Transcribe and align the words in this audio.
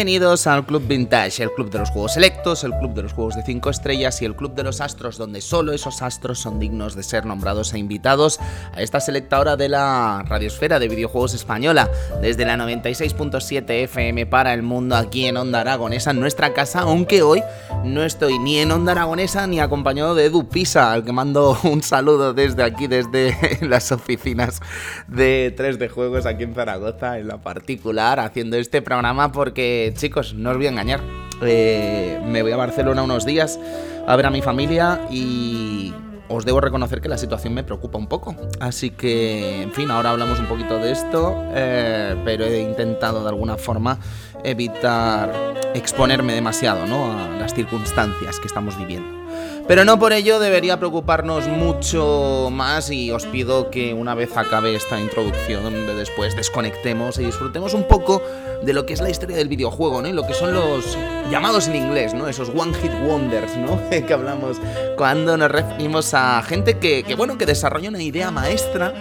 Bienvenidos 0.00 0.46
al 0.46 0.64
Club 0.64 0.88
Vintage, 0.88 1.42
el 1.42 1.52
club 1.52 1.70
de 1.70 1.78
los 1.78 1.90
juegos 1.90 2.14
selectos, 2.14 2.64
el 2.64 2.72
club 2.72 2.94
de 2.94 3.02
los 3.02 3.12
juegos 3.12 3.36
de 3.36 3.42
5 3.42 3.68
estrellas 3.68 4.22
y 4.22 4.24
el 4.24 4.34
club 4.34 4.54
de 4.54 4.62
los 4.62 4.80
astros, 4.80 5.18
donde 5.18 5.42
solo 5.42 5.74
esos 5.74 6.00
astros 6.00 6.38
son 6.38 6.58
dignos 6.58 6.96
de 6.96 7.02
ser 7.02 7.26
nombrados 7.26 7.74
e 7.74 7.78
invitados 7.78 8.40
a 8.72 8.80
esta 8.80 8.98
selecta 8.98 9.38
hora 9.38 9.58
de 9.58 9.68
la 9.68 10.24
radiosfera 10.26 10.78
de 10.78 10.88
videojuegos 10.88 11.34
española, 11.34 11.90
desde 12.22 12.46
la 12.46 12.56
96.7 12.56 13.68
FM 13.68 14.24
para 14.24 14.54
el 14.54 14.62
mundo 14.62 14.96
aquí 14.96 15.26
en 15.26 15.36
Onda 15.36 15.60
Aragonesa, 15.60 16.14
nuestra 16.14 16.54
casa, 16.54 16.80
aunque 16.80 17.20
hoy 17.20 17.42
no 17.84 18.04
estoy 18.04 18.38
ni 18.38 18.58
en 18.58 18.70
Onda 18.70 18.92
Aragonesa 18.92 19.46
ni 19.46 19.60
acompañado 19.60 20.14
de 20.14 20.26
Edu 20.26 20.48
Pisa, 20.48 20.92
al 20.92 21.04
que 21.04 21.12
mando 21.12 21.58
un 21.64 21.82
saludo 21.82 22.34
desde 22.34 22.62
aquí, 22.62 22.86
desde 22.86 23.36
las 23.66 23.92
oficinas 23.92 24.60
de 25.08 25.54
3D 25.56 25.88
Juegos 25.90 26.26
aquí 26.26 26.44
en 26.44 26.54
Zaragoza, 26.54 27.18
en 27.18 27.28
la 27.28 27.38
particular, 27.38 28.20
haciendo 28.20 28.56
este 28.56 28.82
programa 28.82 29.32
porque 29.32 29.92
chicos, 29.96 30.34
no 30.34 30.50
os 30.50 30.56
voy 30.56 30.66
a 30.66 30.70
engañar. 30.70 31.00
Eh, 31.42 32.20
me 32.26 32.42
voy 32.42 32.52
a 32.52 32.56
Barcelona 32.56 33.02
unos 33.02 33.24
días 33.24 33.58
a 34.06 34.14
ver 34.14 34.26
a 34.26 34.30
mi 34.30 34.42
familia 34.42 35.00
y 35.10 35.94
os 36.30 36.44
debo 36.44 36.60
reconocer 36.60 37.00
que 37.00 37.08
la 37.08 37.18
situación 37.18 37.54
me 37.54 37.64
preocupa 37.64 37.98
un 37.98 38.06
poco. 38.06 38.36
Así 38.60 38.90
que, 38.90 39.62
en 39.62 39.72
fin, 39.72 39.90
ahora 39.90 40.10
hablamos 40.10 40.38
un 40.38 40.46
poquito 40.46 40.78
de 40.78 40.92
esto, 40.92 41.34
eh, 41.52 42.14
pero 42.24 42.44
he 42.44 42.60
intentado 42.60 43.22
de 43.22 43.28
alguna 43.28 43.56
forma 43.56 43.98
evitar 44.44 45.32
exponerme 45.74 46.34
demasiado 46.34 46.86
¿no? 46.86 47.12
a 47.12 47.28
las 47.38 47.54
circunstancias 47.54 48.40
que 48.40 48.46
estamos 48.46 48.76
viviendo. 48.78 49.20
Pero 49.68 49.84
no 49.84 50.00
por 50.00 50.12
ello 50.12 50.40
debería 50.40 50.78
preocuparnos 50.78 51.46
mucho 51.46 52.48
más 52.50 52.90
y 52.90 53.12
os 53.12 53.26
pido 53.26 53.70
que 53.70 53.94
una 53.94 54.16
vez 54.16 54.36
acabe 54.36 54.74
esta 54.74 54.98
introducción 54.98 55.86
de 55.86 55.94
después 55.94 56.34
desconectemos 56.34 57.18
y 57.18 57.24
disfrutemos 57.24 57.74
un 57.74 57.84
poco 57.84 58.20
de 58.64 58.72
lo 58.72 58.84
que 58.84 58.94
es 58.94 59.00
la 59.00 59.10
historia 59.10 59.36
del 59.36 59.46
videojuego, 59.46 60.02
¿no? 60.02 60.08
Y 60.08 60.12
lo 60.12 60.26
que 60.26 60.34
son 60.34 60.52
los 60.52 60.98
llamados 61.30 61.68
en 61.68 61.76
inglés, 61.76 62.14
¿no? 62.14 62.26
Esos 62.26 62.48
one 62.48 62.74
hit 62.74 62.90
wonders, 63.06 63.56
¿no? 63.56 63.80
que 63.90 64.12
hablamos 64.12 64.60
cuando 64.96 65.36
nos 65.36 65.50
referimos 65.50 66.14
a 66.14 66.42
gente 66.42 66.78
que, 66.78 67.04
que 67.04 67.14
bueno, 67.14 67.38
que 67.38 67.46
desarrolla 67.46 67.90
una 67.90 68.02
idea 68.02 68.32
maestra 68.32 68.92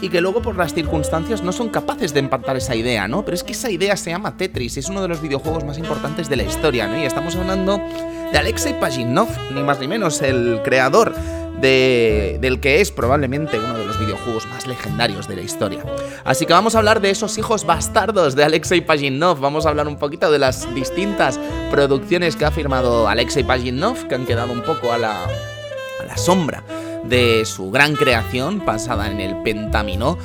y 0.00 0.08
que 0.08 0.20
luego 0.20 0.42
por 0.42 0.56
las 0.56 0.74
circunstancias 0.74 1.42
no 1.42 1.52
son 1.52 1.68
capaces 1.68 2.14
de 2.14 2.20
empatar 2.20 2.56
esa 2.56 2.74
idea, 2.74 3.08
¿no? 3.08 3.24
Pero 3.24 3.34
es 3.34 3.42
que 3.42 3.52
esa 3.52 3.70
idea 3.70 3.96
se 3.96 4.10
llama 4.10 4.36
Tetris 4.36 4.76
y 4.76 4.80
es 4.80 4.88
uno 4.88 5.02
de 5.02 5.08
los 5.08 5.20
videojuegos 5.20 5.64
más 5.64 5.78
importantes 5.78 6.28
de 6.28 6.36
la 6.36 6.44
historia, 6.44 6.86
¿no? 6.86 6.98
Y 6.98 7.04
estamos 7.04 7.34
hablando 7.36 7.78
de 7.78 8.38
Alexei 8.38 8.78
Pajitnov, 8.78 9.28
ni 9.52 9.62
más 9.62 9.80
ni 9.80 9.88
menos, 9.88 10.22
el 10.22 10.60
creador 10.62 11.14
de, 11.60 12.38
del 12.40 12.60
que 12.60 12.80
es 12.80 12.92
probablemente 12.92 13.58
uno 13.58 13.76
de 13.76 13.84
los 13.84 13.98
videojuegos 13.98 14.46
más 14.46 14.66
legendarios 14.66 15.26
de 15.26 15.36
la 15.36 15.42
historia. 15.42 15.82
Así 16.24 16.46
que 16.46 16.52
vamos 16.52 16.74
a 16.74 16.78
hablar 16.78 17.00
de 17.00 17.10
esos 17.10 17.36
hijos 17.38 17.64
bastardos 17.64 18.36
de 18.36 18.44
Alexei 18.44 18.80
Pajitnov, 18.80 19.40
vamos 19.40 19.66
a 19.66 19.70
hablar 19.70 19.88
un 19.88 19.96
poquito 19.96 20.30
de 20.30 20.38
las 20.38 20.72
distintas 20.74 21.40
producciones 21.70 22.36
que 22.36 22.44
ha 22.44 22.50
firmado 22.50 23.08
Alexei 23.08 23.42
Pajitnov, 23.42 24.06
que 24.06 24.14
han 24.14 24.26
quedado 24.26 24.52
un 24.52 24.62
poco 24.62 24.92
a 24.92 24.98
la, 24.98 25.24
a 25.24 26.04
la 26.06 26.16
sombra 26.16 26.62
de 27.04 27.44
su 27.44 27.70
gran 27.70 27.94
creación 27.94 28.64
basada 28.64 29.10
en 29.10 29.20
el 29.20 29.42
Pentamino. 29.42 30.18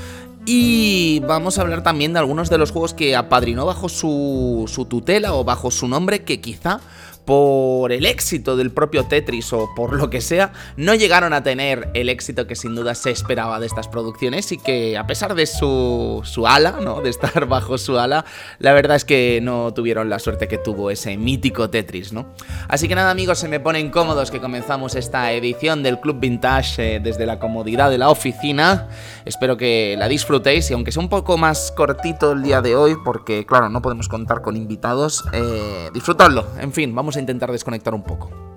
Y 0.45 1.21
vamos 1.21 1.57
a 1.57 1.61
hablar 1.61 1.83
también 1.83 2.11
de 2.13 2.19
algunos 2.19 2.49
de 2.49 2.57
los 2.57 2.71
juegos 2.71 2.93
que 2.93 3.15
apadrinó 3.15 3.65
bajo 3.65 3.87
su, 3.87 4.65
su 4.67 4.85
tutela 4.85 5.33
o 5.35 5.45
bajo 5.45 5.71
su 5.71 5.87
nombre 5.87 6.23
que 6.23 6.41
quizá 6.41 6.81
por 7.25 7.91
el 7.91 8.05
éxito 8.05 8.55
del 8.57 8.71
propio 8.71 9.05
Tetris 9.05 9.53
o 9.53 9.69
por 9.75 9.93
lo 9.93 10.09
que 10.09 10.21
sea, 10.21 10.51
no 10.77 10.93
llegaron 10.93 11.33
a 11.33 11.43
tener 11.43 11.89
el 11.93 12.09
éxito 12.09 12.47
que 12.47 12.55
sin 12.55 12.75
duda 12.75 12.95
se 12.95 13.11
esperaba 13.11 13.59
de 13.59 13.65
estas 13.65 13.87
producciones 13.87 14.51
y 14.51 14.57
que 14.57 14.97
a 14.97 15.07
pesar 15.07 15.35
de 15.35 15.45
su, 15.45 16.21
su 16.23 16.47
ala, 16.47 16.79
¿no? 16.81 17.01
de 17.01 17.09
estar 17.09 17.45
bajo 17.47 17.77
su 17.77 17.97
ala, 17.97 18.25
la 18.59 18.73
verdad 18.73 18.97
es 18.97 19.05
que 19.05 19.39
no 19.41 19.73
tuvieron 19.73 20.09
la 20.09 20.19
suerte 20.19 20.47
que 20.47 20.57
tuvo 20.57 20.91
ese 20.91 21.17
mítico 21.17 21.69
Tetris. 21.69 22.13
¿no? 22.13 22.25
Así 22.67 22.87
que 22.87 22.95
nada 22.95 23.11
amigos, 23.11 23.39
se 23.39 23.47
me 23.47 23.59
ponen 23.59 23.89
cómodos 23.89 24.31
que 24.31 24.41
comenzamos 24.41 24.95
esta 24.95 25.31
edición 25.31 25.83
del 25.83 25.99
Club 25.99 26.19
Vintage 26.19 26.95
eh, 26.95 26.99
desde 26.99 27.25
la 27.25 27.39
comodidad 27.39 27.89
de 27.89 27.97
la 27.97 28.09
oficina. 28.09 28.89
Espero 29.25 29.57
que 29.57 29.95
la 29.97 30.07
disfrutéis 30.07 30.69
y 30.69 30.73
aunque 30.73 30.91
sea 30.91 31.01
un 31.01 31.09
poco 31.09 31.37
más 31.37 31.71
cortito 31.71 32.33
el 32.33 32.43
día 32.43 32.61
de 32.61 32.75
hoy, 32.75 32.95
porque 33.03 33.45
claro, 33.45 33.69
no 33.69 33.81
podemos 33.81 34.07
contar 34.07 34.41
con 34.41 34.57
invitados, 34.57 35.23
eh, 35.33 35.89
disfrutadlo. 35.93 36.45
En 36.59 36.73
fin, 36.73 36.93
vamos 36.93 37.12
a 37.17 37.19
intentar 37.19 37.51
desconectar 37.51 37.93
un 37.93 38.03
poco. 38.03 38.52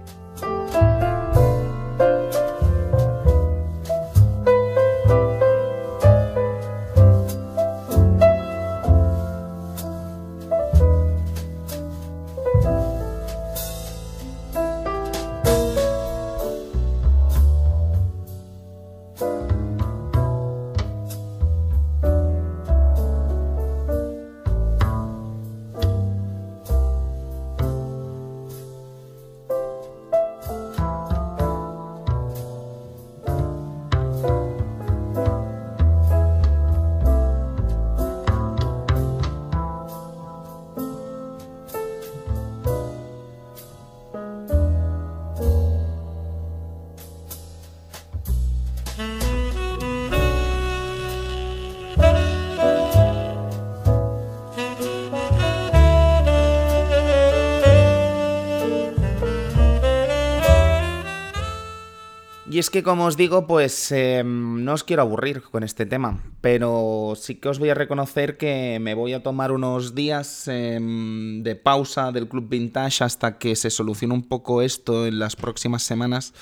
Y 62.57 62.59
es 62.59 62.71
que, 62.71 62.83
como 62.83 63.05
os 63.05 63.19
digo, 63.19 63.47
pues 63.47 63.93
eh, 63.93 64.23
no 64.25 64.73
os 64.73 64.83
quiero 64.83 65.03
aburrir 65.03 65.43
con 65.43 65.63
este 65.63 65.85
tema, 65.85 66.23
pero 66.41 67.13
sí 67.15 67.35
que 67.35 67.51
os 67.51 67.59
voy 67.59 67.69
a 67.69 67.75
reconocer 67.75 68.39
que 68.39 68.79
me 68.81 68.95
voy 68.95 69.13
a 69.13 69.23
tomar 69.23 69.53
unos 69.53 69.95
días 69.95 70.49
eh, 70.49 70.79
de 70.81 71.55
pausa 71.57 72.13
del 72.13 72.29
Club 72.29 72.49
Vintage 72.49 73.05
hasta 73.05 73.37
que 73.37 73.57
se 73.57 73.69
solucione 73.69 74.15
un 74.15 74.23
poco 74.23 74.63
esto 74.63 75.07
en 75.07 75.19
las 75.19 75.37
próximas 75.37 75.83
semanas, 75.83 76.33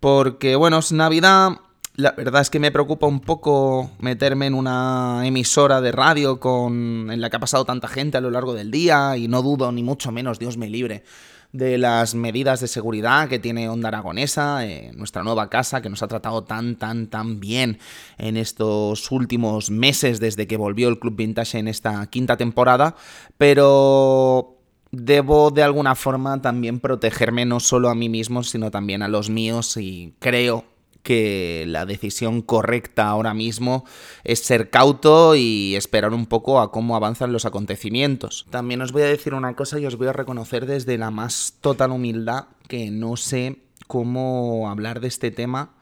porque, 0.00 0.56
bueno, 0.56 0.78
es 0.78 0.90
Navidad. 0.90 1.58
La 1.96 2.12
verdad 2.12 2.40
es 2.40 2.48
que 2.48 2.58
me 2.58 2.72
preocupa 2.72 3.06
un 3.06 3.20
poco 3.20 3.90
meterme 3.98 4.46
en 4.46 4.54
una 4.54 5.20
emisora 5.26 5.82
de 5.82 5.92
radio 5.92 6.40
con, 6.40 7.10
en 7.10 7.20
la 7.20 7.28
que 7.28 7.36
ha 7.36 7.40
pasado 7.40 7.66
tanta 7.66 7.88
gente 7.88 8.16
a 8.16 8.22
lo 8.22 8.30
largo 8.30 8.54
del 8.54 8.70
día 8.70 9.18
y 9.18 9.28
no 9.28 9.42
dudo 9.42 9.70
ni 9.70 9.82
mucho 9.82 10.12
menos, 10.12 10.38
Dios 10.38 10.56
me 10.56 10.70
libre, 10.70 11.04
de 11.52 11.76
las 11.76 12.14
medidas 12.14 12.60
de 12.60 12.68
seguridad 12.68 13.28
que 13.28 13.38
tiene 13.38 13.68
Onda 13.68 13.88
Aragonesa, 13.88 14.66
eh, 14.66 14.90
nuestra 14.94 15.22
nueva 15.22 15.50
casa 15.50 15.82
que 15.82 15.90
nos 15.90 16.02
ha 16.02 16.08
tratado 16.08 16.44
tan, 16.44 16.76
tan, 16.76 17.08
tan 17.08 17.40
bien 17.40 17.78
en 18.16 18.36
estos 18.36 19.10
últimos 19.10 19.70
meses 19.70 20.18
desde 20.18 20.46
que 20.46 20.56
volvió 20.56 20.88
el 20.88 20.98
Club 20.98 21.16
Vintage 21.16 21.58
en 21.58 21.68
esta 21.68 22.06
quinta 22.06 22.36
temporada, 22.36 22.96
pero 23.36 24.56
debo 24.90 25.50
de 25.50 25.62
alguna 25.62 25.94
forma 25.94 26.40
también 26.40 26.80
protegerme 26.80 27.44
no 27.44 27.60
solo 27.60 27.90
a 27.90 27.94
mí 27.94 28.08
mismo, 28.08 28.42
sino 28.42 28.70
también 28.70 29.02
a 29.02 29.08
los 29.08 29.28
míos 29.28 29.76
y 29.76 30.14
creo 30.18 30.71
que 31.02 31.64
la 31.66 31.84
decisión 31.86 32.42
correcta 32.42 33.08
ahora 33.08 33.34
mismo 33.34 33.84
es 34.24 34.40
ser 34.40 34.70
cauto 34.70 35.34
y 35.34 35.74
esperar 35.74 36.12
un 36.12 36.26
poco 36.26 36.60
a 36.60 36.70
cómo 36.70 36.96
avanzan 36.96 37.32
los 37.32 37.44
acontecimientos. 37.44 38.46
También 38.50 38.80
os 38.82 38.92
voy 38.92 39.02
a 39.02 39.06
decir 39.06 39.34
una 39.34 39.54
cosa 39.54 39.78
y 39.78 39.86
os 39.86 39.96
voy 39.96 40.08
a 40.08 40.12
reconocer 40.12 40.66
desde 40.66 40.98
la 40.98 41.10
más 41.10 41.58
total 41.60 41.90
humildad 41.90 42.46
que 42.68 42.90
no 42.90 43.16
sé 43.16 43.58
cómo 43.86 44.70
hablar 44.70 45.00
de 45.00 45.08
este 45.08 45.30
tema 45.30 45.74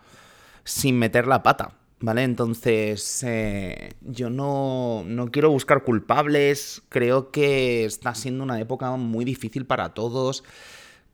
sin 0.64 0.98
meter 0.98 1.26
la 1.26 1.42
pata. 1.42 1.76
¿Vale? 2.02 2.22
Entonces, 2.22 3.22
eh, 3.26 3.92
yo 4.00 4.30
no, 4.30 5.02
no, 5.04 5.30
quiero 5.30 5.50
buscar 5.50 5.84
culpables, 5.84 6.80
creo 6.88 7.30
que 7.30 7.84
está 7.84 8.14
siendo 8.14 8.42
una 8.42 8.58
época 8.58 8.90
muy 8.92 9.26
difícil 9.26 9.66
para 9.66 9.92
todos, 9.92 10.42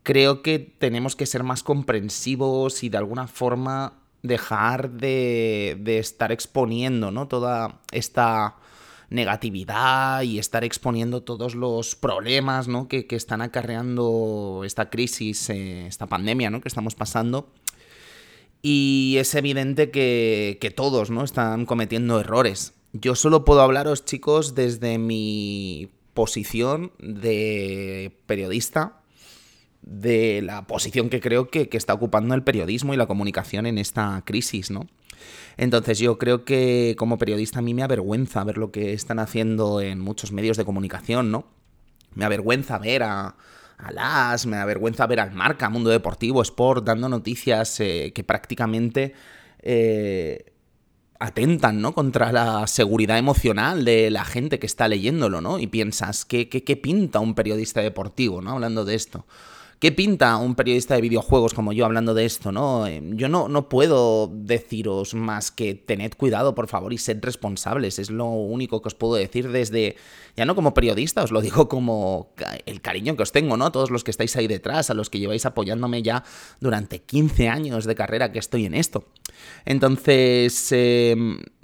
creo 0.06 0.40
que 0.40 0.60
tenemos 0.60 1.16
que 1.16 1.26
ser 1.26 1.42
más 1.42 1.64
comprensivos 1.64 2.84
y 2.84 2.88
de 2.90 2.96
alguna 2.96 3.26
forma 3.26 3.94
dejar 4.22 4.92
de, 4.92 5.76
de 5.80 5.98
estar 5.98 6.30
exponiendo 6.30 7.10
¿no? 7.10 7.26
toda 7.26 7.80
esta 7.90 8.54
negatividad 9.10 10.22
y 10.22 10.38
estar 10.38 10.62
exponiendo 10.62 11.24
todos 11.24 11.56
los 11.56 11.96
problemas 11.96 12.68
¿no? 12.68 12.86
que, 12.86 13.08
que, 13.08 13.16
están 13.16 13.42
acarreando 13.42 14.62
esta 14.64 14.90
crisis, 14.90 15.50
eh, 15.50 15.88
esta 15.88 16.06
pandemia 16.06 16.50
¿no? 16.50 16.60
que 16.60 16.68
estamos 16.68 16.94
pasando. 16.94 17.52
Y 18.62 19.16
es 19.18 19.34
evidente 19.34 19.90
que, 19.90 20.58
que 20.60 20.70
todos 20.70 21.10
¿no? 21.10 21.24
están 21.24 21.66
cometiendo 21.66 22.20
errores. 22.20 22.74
Yo 22.92 23.16
solo 23.16 23.44
puedo 23.44 23.60
hablaros, 23.60 24.04
chicos, 24.04 24.54
desde 24.54 24.98
mi 24.98 25.90
posición 26.14 26.92
de 27.00 28.16
periodista, 28.26 29.00
de 29.86 30.42
la 30.42 30.66
posición 30.66 31.08
que 31.08 31.20
creo 31.20 31.48
que, 31.48 31.68
que, 31.68 31.76
está 31.78 31.94
ocupando 31.94 32.34
el 32.34 32.42
periodismo 32.42 32.92
y 32.92 32.96
la 32.96 33.06
comunicación 33.06 33.66
en 33.66 33.78
esta 33.78 34.22
crisis, 34.26 34.70
¿no? 34.70 34.86
Entonces 35.56 35.98
yo 35.98 36.18
creo 36.18 36.44
que 36.44 36.94
como 36.98 37.16
periodista 37.18 37.60
a 37.60 37.62
mí 37.62 37.72
me 37.72 37.82
avergüenza 37.82 38.44
ver 38.44 38.58
lo 38.58 38.70
que 38.72 38.92
están 38.92 39.18
haciendo 39.18 39.80
en 39.80 40.00
muchos 40.00 40.32
medios 40.32 40.56
de 40.56 40.64
comunicación, 40.64 41.30
¿no? 41.30 41.46
Me 42.14 42.24
avergüenza 42.24 42.78
ver 42.78 43.04
a, 43.04 43.36
a 43.78 43.92
las, 43.92 44.44
me 44.46 44.56
avergüenza 44.56 45.06
ver 45.06 45.20
al 45.20 45.32
Marca, 45.32 45.68
Mundo 45.68 45.90
Deportivo, 45.90 46.42
Sport, 46.42 46.84
dando 46.84 47.08
noticias 47.08 47.78
eh, 47.80 48.12
que 48.14 48.24
prácticamente 48.24 49.14
eh, 49.62 50.52
atentan, 51.18 51.80
¿no? 51.80 51.94
Contra 51.94 52.32
la 52.32 52.66
seguridad 52.66 53.18
emocional 53.18 53.84
de 53.84 54.10
la 54.10 54.24
gente 54.24 54.58
que 54.58 54.66
está 54.66 54.88
leyéndolo, 54.88 55.40
¿no? 55.40 55.58
Y 55.58 55.68
piensas, 55.68 56.24
¿qué, 56.24 56.48
qué, 56.48 56.64
qué 56.64 56.76
pinta 56.76 57.20
un 57.20 57.34
periodista 57.34 57.80
deportivo, 57.80 58.42
¿no? 58.42 58.52
Hablando 58.52 58.84
de 58.84 58.94
esto. 58.94 59.26
¿Qué 59.78 59.92
pinta 59.92 60.38
un 60.38 60.54
periodista 60.54 60.94
de 60.94 61.02
videojuegos 61.02 61.52
como 61.52 61.74
yo 61.74 61.84
hablando 61.84 62.14
de 62.14 62.24
esto, 62.24 62.50
no? 62.50 62.86
Eh, 62.86 63.02
yo 63.12 63.28
no, 63.28 63.48
no 63.48 63.68
puedo 63.68 64.26
deciros 64.32 65.12
más 65.12 65.50
que 65.50 65.74
tened 65.74 66.12
cuidado, 66.14 66.54
por 66.54 66.66
favor, 66.66 66.94
y 66.94 66.98
sed 66.98 67.18
responsables. 67.20 67.98
Es 67.98 68.08
lo 68.08 68.24
único 68.24 68.80
que 68.80 68.88
os 68.88 68.94
puedo 68.94 69.16
decir 69.16 69.50
desde, 69.50 69.96
ya 70.34 70.46
no 70.46 70.54
como 70.54 70.72
periodista, 70.72 71.22
os 71.22 71.30
lo 71.30 71.42
digo 71.42 71.68
como 71.68 72.32
el 72.64 72.80
cariño 72.80 73.16
que 73.16 73.22
os 73.22 73.32
tengo, 73.32 73.58
¿no? 73.58 73.70
Todos 73.70 73.90
los 73.90 74.02
que 74.02 74.10
estáis 74.10 74.34
ahí 74.36 74.46
detrás, 74.46 74.88
a 74.88 74.94
los 74.94 75.10
que 75.10 75.18
lleváis 75.18 75.44
apoyándome 75.44 76.02
ya 76.02 76.24
durante 76.58 77.02
15 77.02 77.48
años 77.48 77.84
de 77.84 77.94
carrera 77.94 78.32
que 78.32 78.38
estoy 78.38 78.64
en 78.64 78.72
esto. 78.72 79.04
Entonces, 79.66 80.68
eh, 80.72 81.14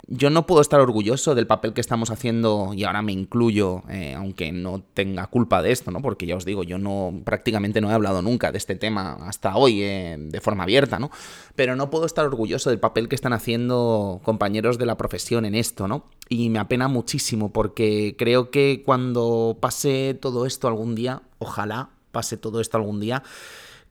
yo 0.08 0.31
no 0.31 0.46
puedo 0.46 0.60
estar 0.60 0.81
orgulloso 0.81 1.34
del 1.34 1.46
papel 1.46 1.72
que 1.72 1.81
estamos 1.81 2.10
haciendo, 2.10 2.72
y 2.75 2.84
ahora 2.84 3.02
me 3.02 3.12
incluyo, 3.12 3.82
eh, 3.88 4.14
aunque 4.14 4.52
no 4.52 4.82
tenga 4.94 5.26
culpa 5.28 5.62
de 5.62 5.72
esto, 5.72 5.90
¿no? 5.90 6.02
Porque 6.02 6.26
ya 6.26 6.37
os 6.37 6.44
digo, 6.44 6.64
yo 6.64 6.78
no 6.78 7.22
prácticamente 7.25 7.81
no 7.81 7.90
he 7.90 7.94
hablado 7.94 8.20
nunca 8.20 8.50
de 8.50 8.58
este 8.58 8.75
tema 8.75 9.16
hasta 9.22 9.56
hoy 9.56 9.82
eh, 9.82 10.16
de 10.19 10.40
forma 10.40 10.64
abierta, 10.64 10.99
¿no? 10.99 11.10
Pero 11.54 11.76
no 11.76 11.90
puedo 11.90 12.04
estar 12.04 12.26
orgulloso 12.26 12.70
del 12.70 12.81
papel 12.81 13.08
que 13.08 13.14
están 13.14 13.32
haciendo 13.32 14.20
compañeros 14.25 14.78
de 14.78 14.87
la 14.87 14.96
profesión 14.96 15.44
en 15.44 15.54
esto, 15.54 15.87
¿no? 15.87 16.05
Y 16.28 16.50
me 16.50 16.58
apena 16.58 16.88
muchísimo 16.88 17.52
porque 17.52 18.16
creo 18.19 18.50
que 18.50 18.82
cuando 18.84 19.56
pase 19.60 20.14
todo 20.20 20.46
esto 20.46 20.66
algún 20.66 20.94
día, 20.94 21.22
ojalá 21.38 21.90
pase 22.12 22.37
todo 22.37 22.60
esto 22.60 22.76
algún 22.76 23.00
día, 23.00 23.22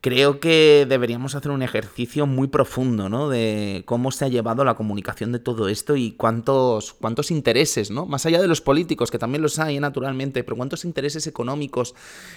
creo 0.02 0.40
que 0.40 0.88
deberíamos 0.90 1.36
hacer 1.36 1.52
un 1.52 1.62
ejercicio 1.62 2.26
muy 2.26 2.48
profundo, 2.48 3.08
¿no? 3.08 3.30
De 3.30 3.84
cómo 3.86 4.12
se 4.12 4.26
ha 4.26 4.28
llevado 4.28 4.66
la 4.66 4.74
comunicación 4.74 5.32
de 5.32 5.38
todo 5.38 5.68
esto 5.70 5.96
y 5.96 6.14
cuántos, 6.14 6.94
cuántos 6.94 7.30
intereses, 7.30 7.92
¿no? 7.92 8.08
Más 8.08 8.26
allá 8.26 8.42
de 8.42 8.48
los 8.48 8.62
políticos, 8.62 9.12
que 9.12 9.20
también 9.20 9.44
los 9.44 9.60
hay, 9.60 9.80
naturalmente, 9.80 10.44
pero 10.44 10.58
cuántos 10.58 10.86
intereses 10.86 11.28
económicos 11.28 11.94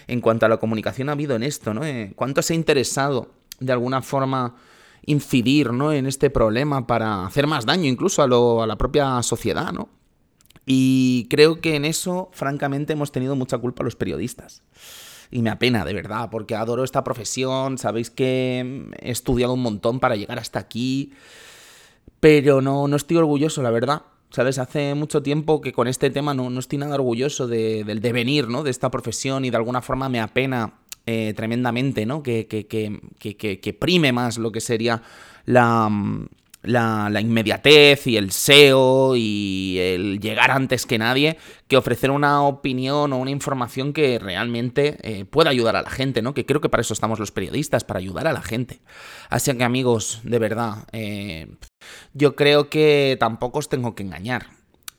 en 0.07 0.21
cuanto 0.21 0.45
a 0.45 0.51
la 0.51 0.59
comunicación 0.59 1.09
ha 1.09 1.13
habido 1.13 1.35
en 1.35 1.43
esto, 1.43 1.73
¿no? 1.73 1.85
Eh, 1.85 2.13
¿Cuánto 2.15 2.43
se 2.43 2.53
ha 2.53 2.57
interesado, 2.57 3.31
de 3.61 3.73
alguna 3.73 4.03
forma, 4.03 4.57
incidir, 5.07 5.73
¿no? 5.73 5.91
En 5.91 6.07
este 6.07 6.29
problema 6.29 6.87
para 6.87 7.27
hacer 7.27 7.47
más 7.47 7.65
daño 7.65 7.89
incluso 7.89 8.23
a, 8.23 8.27
lo, 8.27 8.63
a 8.63 8.67
la 8.67 8.77
propia 8.77 9.23
sociedad, 9.23 9.73
¿no? 9.73 9.89
Y 10.67 11.29
creo 11.31 11.61
que 11.61 11.77
en 11.77 11.87
eso, 11.87 12.29
francamente, 12.33 12.93
hemos 12.93 13.11
tenido 13.11 13.37
mucha 13.37 13.57
culpa 13.57 13.85
los 13.85 13.97
periodistas 13.97 14.63
y 15.31 15.43
me 15.43 15.51
apena, 15.51 15.85
de 15.85 15.95
verdad, 15.95 16.29
porque 16.31 16.55
adoro 16.55 16.85
esta 16.85 17.05
profesión, 17.05 17.79
sabéis 17.79 18.11
que 18.11 18.89
he 19.01 19.11
estudiado 19.11 19.55
un 19.55 19.63
montón 19.63 20.01
para 20.01 20.17
llegar 20.17 20.39
hasta 20.39 20.59
aquí, 20.59 21.13
pero 22.21 22.61
no, 22.61 22.89
no 22.89 22.97
estoy 22.97 23.17
orgulloso, 23.17 23.63
la 23.63 23.71
verdad. 23.71 24.03
¿Sabes? 24.31 24.59
Hace 24.59 24.97
mucho 24.97 25.23
tiempo 25.23 25.61
que 25.61 25.73
con 25.73 25.87
este 25.87 26.11
tema 26.11 26.35
no, 26.35 26.51
no 26.51 26.59
estoy 26.59 26.77
nada 26.79 26.97
orgulloso 26.97 27.47
del 27.47 28.01
devenir, 28.01 28.49
¿no? 28.49 28.65
De 28.65 28.71
esta 28.73 28.91
profesión 28.91 29.45
y 29.45 29.51
de 29.51 29.57
alguna 29.57 29.81
forma 29.81 30.09
me 30.09 30.21
apena 30.21 30.75
eh, 31.07 31.35
tremendamente, 31.37 32.05
¿no? 32.05 32.21
Que, 32.21 32.49
que, 32.49 32.67
que, 32.67 33.61
que, 33.61 33.73
prime 33.75 34.11
más 34.11 34.39
lo 34.39 34.51
que 34.51 34.61
sería 34.61 35.03
la, 35.45 35.89
la, 36.65 37.21
inmediatez 37.21 38.07
y 38.07 38.17
el 38.17 38.33
SEO 38.33 39.15
y 39.17 39.77
el 39.79 40.21
llegar 40.21 40.51
antes 40.51 40.87
que 40.87 40.99
nadie 40.99 41.39
que 41.69 41.77
ofrecer 41.77 42.11
una 42.11 42.43
opinión 42.43 43.13
o 43.13 43.19
una 43.19 43.31
información 43.31 43.93
que 43.93 44.19
realmente 44.19 44.99
eh, 45.03 45.25
pueda 45.25 45.51
ayudar 45.51 45.77
a 45.77 45.83
la 45.83 45.91
gente, 45.91 46.23
¿no? 46.23 46.35
Que 46.35 46.47
creo 46.47 46.61
que 46.61 46.69
para 46.69 46.81
eso 46.81 46.95
estamos 46.95 47.19
los 47.19 47.33
periodistas, 47.33 47.85
para 47.85 48.01
ayudar 48.01 48.27
a 48.27 48.33
la 48.33 48.43
gente. 48.43 48.81
Así 49.31 49.55
que 49.57 49.65
amigos, 49.65 50.21
de 50.25 50.39
verdad, 50.39 50.87
eh, 50.93 51.57
yo 52.13 52.37
creo 52.37 52.69
que 52.69 53.17
tampoco 53.21 53.59
os 53.61 53.69
tengo 53.69 53.95
que 53.95 54.03
engañar. 54.03 54.47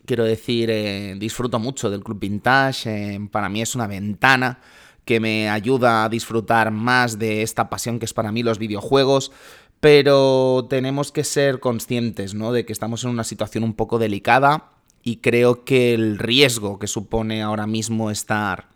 Quiero 0.06 0.24
decir, 0.24 0.70
eh, 0.72 1.16
disfruto 1.18 1.60
mucho 1.60 1.90
del 1.90 2.04
Club 2.04 2.20
Vintage, 2.20 3.20
para 3.32 3.50
mí 3.50 3.62
es 3.62 3.76
una 3.76 3.88
ventana 3.88 4.60
que 5.06 5.20
me 5.20 5.50
ayuda 5.50 6.04
a 6.04 6.10
disfrutar 6.10 6.72
más 6.72 7.18
de 7.20 7.44
esta 7.44 7.70
pasión 7.70 8.00
que 8.00 8.06
es 8.06 8.14
para 8.14 8.32
mí 8.32 8.44
los 8.44 8.58
videojuegos 8.58 9.32
pero 9.80 10.66
tenemos 10.70 11.12
que 11.12 11.24
ser 11.24 11.60
conscientes, 11.60 12.34
¿no? 12.34 12.52
De 12.52 12.66
que 12.66 12.74
estamos 12.74 13.04
en 13.04 13.12
una 13.12 13.24
situación 13.24 13.64
un 13.64 13.74
poco 13.74 14.00
delicada 14.00 14.70
y 15.04 15.18
creo 15.18 15.64
que 15.66 15.94
el 15.94 16.18
riesgo 16.18 16.80
que 16.80 16.88
supone 16.88 17.44
ahora 17.44 17.68
mismo 17.68 18.10
estar 18.10 18.70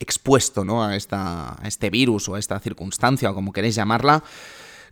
expuesto, 0.00 0.64
¿no? 0.64 0.84
A, 0.84 0.96
esta, 0.96 1.58
este 1.64 1.90
virus 1.90 2.28
o 2.28 2.34
a 2.34 2.38
esta 2.38 2.58
circunstancia 2.58 3.30
o 3.30 3.34
como 3.34 3.52
queréis 3.52 3.76
llamarla, 3.76 4.24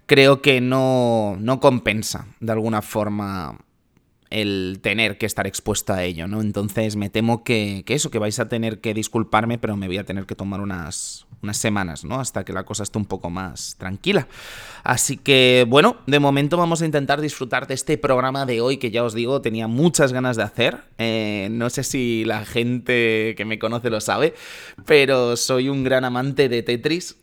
creo 0.06 0.40
que 0.42 0.60
no, 0.60 1.36
no 1.38 1.60
compensa 1.60 2.26
de 2.38 2.52
alguna 2.52 2.82
forma 2.82 3.58
el 4.30 4.78
tener 4.80 5.18
que 5.18 5.26
estar 5.26 5.46
expuesta 5.46 5.96
a 5.96 6.04
ello, 6.04 6.28
¿no? 6.28 6.40
Entonces 6.40 6.94
me 6.94 7.10
temo 7.10 7.42
que, 7.42 7.84
eso, 7.88 8.10
que 8.10 8.18
vais 8.18 8.38
a 8.38 8.48
tener 8.48 8.80
que 8.80 8.94
disculparme, 8.94 9.58
pero 9.58 9.76
me 9.76 9.88
voy 9.88 9.98
a 9.98 10.04
tener 10.04 10.24
que 10.24 10.36
tomar 10.36 10.60
unas, 10.60 11.26
unas 11.42 11.56
semanas, 11.56 12.04
¿no? 12.04 12.20
Hasta 12.20 12.44
que 12.44 12.52
la 12.52 12.62
cosa 12.62 12.84
esté 12.84 12.98
un 12.98 13.06
poco 13.06 13.28
más 13.28 13.76
tranquila. 13.76 14.28
Así 14.84 15.16
que, 15.16 15.66
bueno, 15.68 15.96
de 16.06 16.20
momento 16.20 16.56
vamos 16.56 16.80
a 16.80 16.86
intentar 16.86 17.20
disfrutar 17.20 17.66
de 17.66 17.74
este 17.74 17.98
programa 17.98 18.46
de 18.46 18.60
hoy, 18.60 18.76
que 18.76 18.92
ya 18.92 19.02
os 19.02 19.14
digo, 19.14 19.40
tenía 19.40 19.66
muchas 19.66 20.12
ganas 20.12 20.36
de 20.36 20.44
hacer. 20.44 20.78
Eh, 20.98 21.48
no 21.50 21.68
sé 21.68 21.82
si 21.82 22.24
la 22.24 22.44
gente 22.44 23.34
que 23.36 23.44
me 23.44 23.58
conoce 23.58 23.90
lo 23.90 24.00
sabe, 24.00 24.34
pero 24.86 25.36
soy 25.36 25.68
un 25.68 25.82
gran 25.82 26.04
amante 26.04 26.48
de 26.48 26.62
Tetris 26.62 27.16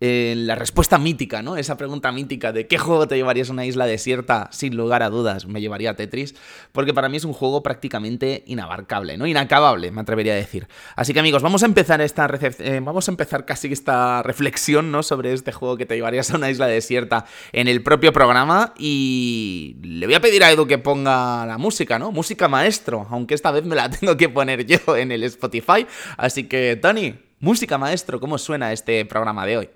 la 0.00 0.54
respuesta 0.54 0.98
mítica, 0.98 1.40
¿no? 1.42 1.56
Esa 1.56 1.76
pregunta 1.76 2.12
mítica 2.12 2.52
de 2.52 2.66
¿qué 2.66 2.78
juego 2.78 3.08
te 3.08 3.16
llevarías 3.16 3.48
a 3.48 3.52
una 3.52 3.64
isla 3.64 3.86
desierta? 3.86 4.48
Sin 4.52 4.76
lugar 4.76 5.02
a 5.02 5.08
dudas, 5.08 5.46
me 5.46 5.60
llevaría 5.60 5.90
a 5.90 5.94
Tetris, 5.94 6.34
porque 6.72 6.92
para 6.92 7.08
mí 7.08 7.16
es 7.16 7.24
un 7.24 7.32
juego 7.32 7.62
prácticamente 7.62 8.44
inabarcable, 8.46 9.16
¿no? 9.16 9.26
Inacabable, 9.26 9.90
me 9.92 10.02
atrevería 10.02 10.34
a 10.34 10.36
decir. 10.36 10.68
Así 10.96 11.14
que 11.14 11.20
amigos, 11.20 11.42
vamos 11.42 11.62
a 11.62 11.66
empezar 11.66 12.00
esta 12.00 12.28
eh, 12.58 12.80
vamos 12.82 13.08
a 13.08 13.12
empezar 13.12 13.44
casi 13.44 13.72
esta 13.72 14.22
reflexión, 14.22 14.90
¿no? 14.90 15.02
Sobre 15.02 15.32
este 15.32 15.52
juego 15.52 15.76
que 15.76 15.86
te 15.86 15.94
llevarías 15.94 16.30
a 16.30 16.36
una 16.36 16.50
isla 16.50 16.66
desierta 16.66 17.24
en 17.52 17.68
el 17.68 17.82
propio 17.82 18.12
programa 18.12 18.74
y 18.78 19.76
le 19.82 20.06
voy 20.06 20.14
a 20.14 20.20
pedir 20.20 20.44
a 20.44 20.50
Edu 20.50 20.66
que 20.66 20.78
ponga 20.78 21.46
la 21.46 21.58
música, 21.58 21.98
¿no? 21.98 22.12
Música 22.12 22.48
maestro, 22.48 23.06
aunque 23.10 23.34
esta 23.34 23.50
vez 23.50 23.64
me 23.64 23.76
la 23.76 23.88
tengo 24.00 24.16
que 24.16 24.28
poner 24.28 24.66
yo 24.66 24.96
en 24.96 25.12
el 25.12 25.22
Spotify. 25.24 25.86
Así 26.16 26.44
que, 26.44 26.76
Tony, 26.76 27.14
música 27.44 27.76
maestro, 27.76 28.18
¿cómo 28.18 28.38
suena 28.38 28.72
este 28.72 29.04
programa 29.04 29.44
de 29.44 29.58
hoy? 29.58 29.70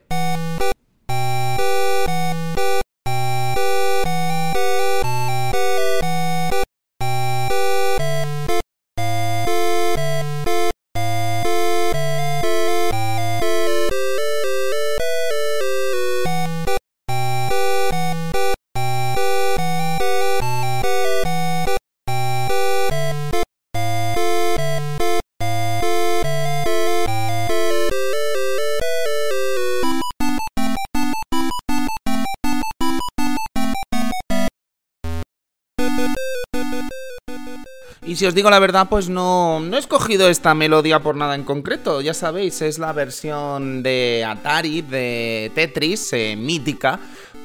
Si 38.19 38.27
os 38.27 38.35
digo 38.35 38.51
la 38.51 38.59
verdad, 38.59 38.89
pues 38.91 39.09
no, 39.09 39.61
no 39.61 39.77
he 39.77 39.79
escogido 39.79 40.29
esta 40.29 40.53
melodía 40.53 40.99
por 40.99 41.15
nada 41.15 41.37
en 41.37 41.45
concreto. 41.45 42.01
Ya 42.01 42.15
sabéis, 42.15 42.61
es 42.63 42.81
la 42.81 42.93
versión 42.93 43.85
de 43.85 44.27
Atari, 44.27 44.83
de 44.83 45.53
Tetris, 45.55 46.13
eh, 46.15 46.35
mítica, 46.37 46.99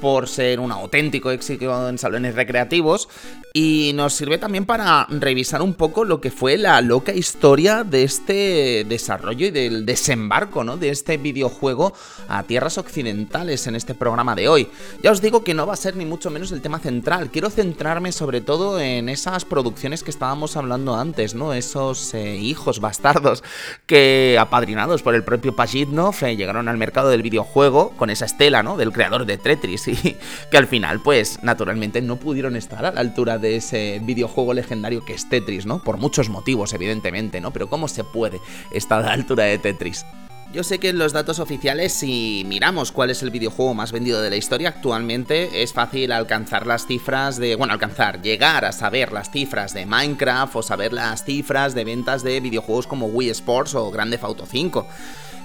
por 0.04 0.28
ser 0.28 0.60
un 0.60 0.74
auténtico 0.74 1.32
éxito 1.32 1.88
en 1.88 1.98
salones 1.98 2.36
recreativos 2.36 3.08
y 3.54 3.94
nos 3.96 4.14
sirve 4.14 4.38
también 4.38 4.66
para 4.66 5.08
revisar 5.10 5.62
un 5.62 5.76
poco 5.76 6.04
lo 6.04 6.20
que 6.20 6.30
fue 6.30 6.58
la 6.58 6.82
loca 6.82 7.14
historia 7.14 7.86
de 7.86 8.04
este 8.04 8.84
desarrollo 8.86 9.48
y 9.48 9.52
del 9.52 9.86
desembarco, 9.86 10.66
¿no? 10.66 10.76
De 10.76 10.90
este 10.90 11.16
videojuego 11.16 11.94
a 12.28 12.44
tierras 12.44 12.78
occidentales 12.78 13.66
en 13.68 13.78
este 13.78 13.96
programa 13.96 14.36
de 14.36 14.50
hoy. 14.50 14.68
Ya 15.02 15.12
os 15.12 15.22
digo 15.22 15.42
que 15.46 15.54
no 15.54 15.66
va 15.66 15.74
a 15.74 15.78
ser 15.78 15.96
ni 15.96 16.04
mucho 16.04 16.30
menos 16.30 16.52
el 16.52 16.62
tema 16.62 16.80
central. 16.80 17.30
Quiero 17.32 17.50
centrarme 17.50 18.12
sobre 18.12 18.42
todo 18.42 18.82
en 18.82 19.08
esas 19.08 19.46
producciones 19.46 20.04
que 20.04 20.12
estábamos 20.12 20.58
hablando 20.58 20.96
antes, 20.96 21.34
¿no? 21.34 21.54
Esos 21.54 22.14
eh, 22.14 22.36
hijos 22.36 22.82
bastardos 22.82 23.42
que, 23.86 24.36
apadrinados 24.38 25.02
por 25.02 25.16
el 25.16 25.24
propio 25.24 25.56
Pajitnov, 25.56 26.16
eh, 26.24 26.36
llegaron 26.36 26.68
al 26.68 26.78
mercado 26.78 27.08
del 27.08 27.22
videojuego 27.22 27.92
con 27.92 28.10
esa 28.10 28.26
estela, 28.26 28.64
¿no? 28.64 28.76
Del 28.76 28.92
creador 28.92 29.26
de 29.26 29.38
Tetris 29.38 29.93
que 30.52 30.58
al 30.58 30.68
final, 30.68 31.02
pues, 31.02 31.40
naturalmente 31.44 32.02
no 32.02 32.18
pudieron 32.18 32.56
estar 32.56 32.86
a 32.86 32.92
la 32.92 33.00
altura 33.00 33.38
de 33.38 33.56
ese 33.56 34.00
videojuego 34.04 34.54
legendario 34.54 35.06
que 35.06 35.14
es 35.14 35.30
Tetris, 35.30 35.66
¿no? 35.66 35.84
Por 35.84 35.98
muchos 35.98 36.30
motivos, 36.30 36.74
evidentemente, 36.74 37.42
¿no? 37.42 37.52
Pero 37.52 37.70
¿cómo 37.70 37.88
se 37.88 38.04
puede 38.04 38.40
estar 38.72 39.02
a 39.02 39.08
la 39.08 39.14
altura 39.14 39.46
de 39.46 39.58
Tetris? 39.58 40.06
Yo 40.54 40.64
sé 40.64 40.78
que 40.78 40.90
en 40.90 41.00
los 41.00 41.14
datos 41.14 41.40
oficiales, 41.40 41.94
si 41.94 42.44
miramos 42.46 42.92
cuál 42.92 43.10
es 43.10 43.24
el 43.24 43.32
videojuego 43.32 43.74
más 43.74 43.92
vendido 43.92 44.22
de 44.22 44.30
la 44.30 44.36
historia 44.36 44.70
actualmente, 44.70 45.64
es 45.64 45.74
fácil 45.74 46.12
alcanzar 46.12 46.68
las 46.68 46.86
cifras 46.86 47.38
de. 47.38 47.56
Bueno, 47.56 47.74
alcanzar, 47.74 48.22
llegar 48.22 48.64
a 48.64 48.72
saber 48.72 49.12
las 49.14 49.32
cifras 49.32 49.74
de 49.74 49.88
Minecraft 49.88 50.56
o 50.56 50.62
saber 50.62 50.94
las 50.94 51.26
cifras 51.26 51.74
de 51.74 51.86
ventas 51.86 52.22
de 52.22 52.40
videojuegos 52.40 52.86
como 52.86 53.08
Wii 53.08 53.32
Sports 53.32 53.74
o 53.74 53.90
Grande 53.90 54.20
Auto 54.22 54.46
5. 54.46 54.88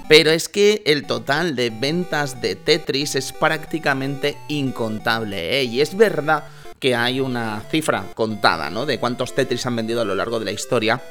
Pero 0.09 0.31
es 0.31 0.49
que 0.49 0.83
el 0.87 1.07
total 1.07 1.55
de 1.55 1.71
ventas 1.71 2.41
de 2.41 2.57
Tetris 2.57 3.15
es 3.15 3.33
prácticamente 3.33 4.39
incontable, 4.49 5.61
¿eh? 5.61 5.65
Y 5.65 5.83
es 5.83 5.97
verdad 5.97 6.45
que 6.79 6.95
hay 6.95 7.21
una 7.21 7.63
cifra 7.71 8.05
contada, 8.15 8.71
¿no? 8.71 8.87
De 8.87 8.99
cuántos 8.99 9.35
Tetris 9.35 9.67
han 9.67 9.77
vendido 9.77 10.01
a 10.01 10.05
lo 10.05 10.15
largo 10.15 10.39
de 10.39 10.45
la 10.45 10.53
historia, 10.53 11.03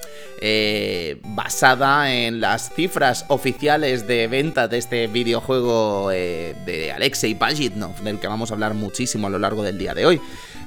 eh, 0.42 1.20
basada 1.24 2.12
en 2.12 2.39
las 2.39 2.74
cifras 2.74 3.25
oficiales 3.27 4.08
de 4.08 4.27
venta 4.27 4.68
de 4.68 4.77
este 4.77 5.08
videojuego 5.08 6.12
eh, 6.12 6.56
de 6.66 6.92
Alexei 6.92 7.36
Pajitnov, 7.36 8.01
del 8.01 8.20
que 8.20 8.27
vamos 8.27 8.50
a 8.50 8.54
hablar 8.54 8.74
muchísimo 8.74 9.27
a 9.27 9.30
lo 9.30 9.39
largo 9.39 9.63
del 9.63 9.77
día 9.77 9.94
de 9.94 10.06
hoy. 10.06 10.22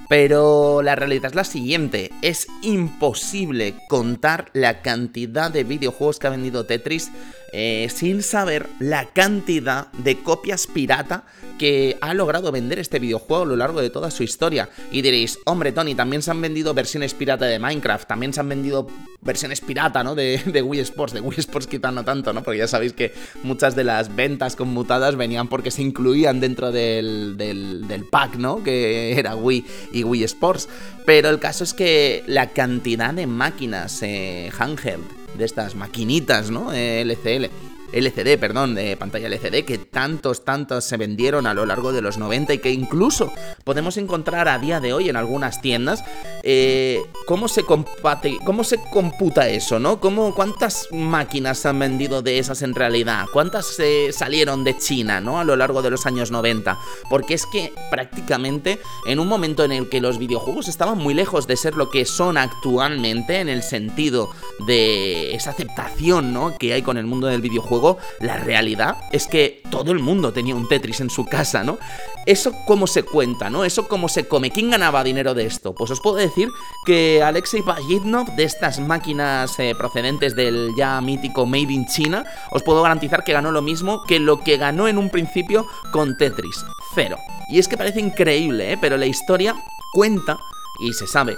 Pero 0.09 0.83
la 0.83 0.97
realidad 0.97 1.27
es 1.27 1.37
la 1.37 1.45
siguiente, 1.45 2.11
es 2.21 2.49
imposible 2.63 3.77
contar 3.89 4.51
la 4.55 4.83
cantidad 4.83 5.53
de 5.53 5.63
videojuegos 5.63 6.19
que 6.19 6.27
ha 6.27 6.31
vendido 6.31 6.67
Tetris 6.67 7.13
eh, 7.53 7.89
sin 7.95 8.23
saber 8.23 8.69
la 8.79 9.07
cantidad 9.07 9.91
de 9.93 10.23
copias 10.23 10.67
pirata 10.67 11.25
que 11.61 11.99
ha 12.01 12.15
logrado 12.15 12.51
vender 12.53 12.79
este 12.79 12.99
videojuego 12.99 13.43
a 13.43 13.47
lo 13.47 13.55
largo 13.55 13.83
de 13.83 13.91
toda 13.91 14.11
su 14.11 14.23
historia. 14.23 14.71
Y 14.91 15.03
diréis, 15.03 15.39
hombre 15.45 15.73
Tony, 15.73 15.95
también 15.95 16.23
se 16.23 16.31
han 16.31 16.41
vendido 16.41 16.73
versiones 16.73 17.13
pirata 17.13 17.45
de 17.45 17.59
Minecraft, 17.59 18.09
también 18.09 18.33
se 18.33 18.41
han 18.41 18.49
vendido 18.49 18.87
versiones 19.21 19.61
pirata, 19.61 20.03
¿no? 20.03 20.15
De, 20.15 20.41
Wii 20.65 20.81
Sports, 20.81 21.13
de 21.13 21.21
Wii 21.21 21.39
Sports 21.41 21.67
quizá 21.67 21.91
no 21.91 22.03
tanto, 22.03 22.33
¿no? 22.33 22.43
Porque 22.43 22.61
ya 22.61 22.67
sabéis 22.67 22.95
que 22.95 23.13
muchas 23.43 23.77
de 23.77 23.85
las 23.85 24.17
ventas 24.17 24.57
conmutadas 24.57 25.17
venían 25.17 25.49
porque 25.49 25.71
se 25.71 25.83
incluían 25.83 26.41
dentro 26.41 26.73
del, 26.73 27.37
del, 27.37 28.07
pack, 28.11 28.37
¿no? 28.37 28.63
Que 28.63 29.19
era 29.19 29.37
Wii 29.37 29.67
y 29.93 30.03
Wii 30.03 30.25
Sports. 30.25 30.67
Pero 31.05 31.29
el 31.29 31.41
caso 31.41 31.65
es 31.65 31.75
que 31.75 32.25
la 32.27 32.53
cantidad 32.53 33.13
de 33.13 33.27
máquinas 33.27 34.03
eh, 34.03 34.51
handheld, 34.59 35.05
de 35.35 35.45
estas 35.45 35.75
maquinitas, 35.75 36.51
¿no? 36.51 36.73
LCL 36.73 37.45
eh, 37.45 37.51
LCD, 37.93 38.39
perdón, 38.39 38.75
de 38.75 38.97
pantalla 38.97 39.27
LCD, 39.27 39.65
que 39.65 39.79
tantos, 39.79 40.45
tantos 40.45 40.85
se 40.85 40.97
vendieron 40.97 41.47
a 41.47 41.55
lo 41.55 41.67
largo 41.67 41.93
de 41.93 42.03
los 42.03 42.19
90 42.19 42.55
y 42.55 42.59
que 42.59 42.71
incluso 42.71 43.33
podemos 43.65 43.97
encontrar 43.97 44.49
a 44.49 44.59
día 44.59 44.81
de 44.81 44.93
hoy 44.93 45.09
en 45.09 45.17
algunas 45.17 45.61
tiendas. 45.61 46.05
Eh, 46.43 47.03
¿cómo, 47.27 47.49
se 47.49 47.65
compate, 47.65 48.39
¿Cómo 48.45 48.65
se 48.65 48.79
computa 48.93 49.49
eso, 49.49 49.79
no? 49.79 50.01
¿Cómo, 50.01 50.35
¿Cuántas 50.35 50.89
máquinas 50.93 51.59
se 51.59 51.69
han 51.69 51.79
vendido 51.79 52.23
de 52.23 52.39
esas 52.39 52.63
en 52.63 52.75
realidad? 52.75 53.27
¿Cuántas 53.33 53.67
se 53.67 54.13
salieron 54.13 54.65
de 54.65 54.77
China, 54.79 55.21
no? 55.21 55.41
A 55.41 55.45
lo 55.45 55.57
largo 55.57 55.83
de 55.83 55.91
los 55.91 56.07
años 56.07 56.31
90. 56.31 56.79
Porque 57.09 57.35
es 57.35 57.47
que 57.47 57.73
prácticamente 57.91 58.79
en 59.07 59.19
un 59.19 59.29
momento 59.29 59.65
en 59.65 59.73
el 59.73 59.89
que 59.89 60.01
los 60.01 60.19
videojuegos 60.19 60.69
estaban 60.69 60.99
muy 60.99 61.15
lejos 61.15 61.47
de 61.47 61.57
ser 61.57 61.75
lo 61.75 61.91
que 61.91 62.05
son 62.05 62.37
actualmente, 62.37 63.41
en 63.41 63.49
el 63.49 63.63
sentido 63.63 64.31
de 64.67 65.35
esa 65.35 65.51
aceptación, 65.51 66.33
¿no? 66.33 66.57
Que 66.59 66.73
hay 66.73 66.83
con 66.83 66.97
el 66.97 67.07
mundo 67.07 67.27
del 67.27 67.41
videojuego 67.41 67.80
la 68.21 68.37
realidad 68.37 68.97
es 69.13 69.27
que 69.27 69.63
todo 69.71 69.93
el 69.93 69.99
mundo 69.99 70.33
tenía 70.33 70.55
un 70.55 70.69
Tetris 70.69 71.01
en 71.01 71.11
su 71.11 71.27
casa, 71.27 71.65
¿no? 71.65 71.79
Eso 72.27 72.53
cómo 72.67 72.87
se 72.87 73.03
cuenta, 73.03 73.51
¿no? 73.51 73.65
Eso 73.65 73.89
cómo 73.89 74.09
se 74.09 74.29
come. 74.29 74.51
¿Quién 74.51 74.71
ganaba 74.71 75.03
dinero 75.03 75.35
de 75.35 75.47
esto? 75.47 75.75
Pues 75.75 75.91
os 75.91 76.01
puedo 76.01 76.17
decir 76.17 76.51
que 76.85 77.23
Alexei 77.23 77.63
Pajitnov, 77.63 78.35
de 78.37 78.45
estas 78.45 78.79
máquinas 78.79 79.59
eh, 79.59 79.75
procedentes 79.77 80.37
del 80.37 80.71
ya 80.77 81.01
mítico 81.01 81.47
Made 81.47 81.73
in 81.73 81.87
China, 81.87 82.25
os 82.51 82.63
puedo 82.63 82.83
garantizar 82.83 83.25
que 83.25 83.33
ganó 83.33 83.51
lo 83.53 83.63
mismo 83.63 84.03
que 84.07 84.19
lo 84.19 84.41
que 84.41 84.57
ganó 84.57 84.89
en 84.89 84.99
un 84.99 85.11
principio 85.11 85.67
con 85.93 86.17
Tetris. 86.17 86.65
Cero. 86.95 87.17
Y 87.51 87.59
es 87.59 87.69
que 87.69 87.77
parece 87.77 88.01
increíble, 88.01 88.73
¿eh? 88.73 88.79
Pero 88.81 88.97
la 88.97 89.07
historia 89.07 89.55
cuenta 89.93 90.39
y 90.81 90.93
se 90.93 91.07
sabe 91.07 91.37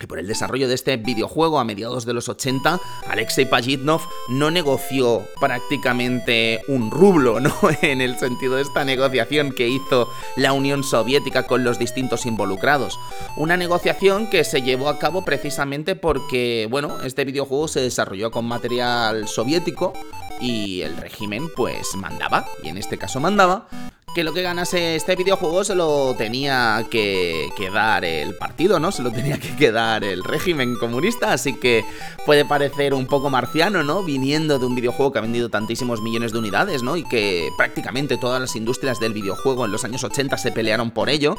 que 0.00 0.08
por 0.08 0.18
el 0.18 0.26
desarrollo 0.26 0.66
de 0.66 0.74
este 0.74 0.96
videojuego 0.96 1.60
a 1.60 1.64
mediados 1.64 2.06
de 2.06 2.14
los 2.14 2.28
80, 2.28 2.80
Alexei 3.06 3.44
Pajitnov 3.44 4.00
no 4.30 4.50
negoció 4.50 5.22
prácticamente 5.38 6.62
un 6.68 6.90
rublo, 6.90 7.38
¿no? 7.38 7.54
En 7.82 8.00
el 8.00 8.18
sentido 8.18 8.56
de 8.56 8.62
esta 8.62 8.84
negociación 8.84 9.52
que 9.52 9.68
hizo 9.68 10.10
la 10.36 10.52
Unión 10.52 10.82
Soviética 10.82 11.46
con 11.46 11.64
los 11.64 11.78
distintos 11.78 12.24
involucrados. 12.24 12.98
Una 13.36 13.56
negociación 13.56 14.28
que 14.28 14.42
se 14.44 14.62
llevó 14.62 14.88
a 14.88 14.98
cabo 14.98 15.24
precisamente 15.24 15.94
porque, 15.96 16.66
bueno, 16.70 17.00
este 17.02 17.24
videojuego 17.24 17.68
se 17.68 17.80
desarrolló 17.80 18.30
con 18.30 18.46
material 18.46 19.28
soviético 19.28 19.92
y 20.40 20.80
el 20.80 20.96
régimen 20.96 21.48
pues 21.54 21.94
mandaba, 21.94 22.46
y 22.62 22.68
en 22.68 22.78
este 22.78 22.96
caso 22.96 23.20
mandaba, 23.20 23.68
que 24.14 24.24
lo 24.24 24.32
que 24.32 24.42
ganase 24.42 24.96
este 24.96 25.14
videojuego 25.14 25.62
se 25.62 25.74
lo 25.74 26.14
tenía 26.16 26.84
que, 26.90 27.48
dar 27.72 28.04
el 28.04 28.34
partido, 28.34 28.80
¿no? 28.80 28.90
Se 28.90 29.02
lo 29.02 29.12
tenía 29.12 29.38
que 29.38 29.54
quedar 29.54 30.02
el 30.02 30.24
régimen 30.24 30.76
comunista, 30.76 31.32
así 31.32 31.54
que 31.54 31.84
puede 32.26 32.44
parecer 32.44 32.94
un 32.94 33.06
poco 33.06 33.30
marciano, 33.30 33.84
¿no? 33.84 34.02
Viniendo 34.02 34.58
de 34.58 34.66
un 34.66 34.74
videojuego 34.74 35.12
que 35.12 35.18
ha 35.20 35.22
vendido 35.22 35.48
tantísimos 35.48 36.02
millones 36.02 36.32
de 36.32 36.38
unidades, 36.38 36.82
¿no? 36.82 36.96
Y 36.96 37.04
que 37.04 37.50
prácticamente 37.56 38.16
todas 38.16 38.40
las 38.40 38.56
industrias 38.56 38.98
del 38.98 39.12
videojuego 39.12 39.64
en 39.64 39.70
los 39.70 39.84
años 39.84 40.02
80 40.02 40.36
se 40.38 40.50
pelearon 40.50 40.90
por 40.90 41.08
ello, 41.08 41.36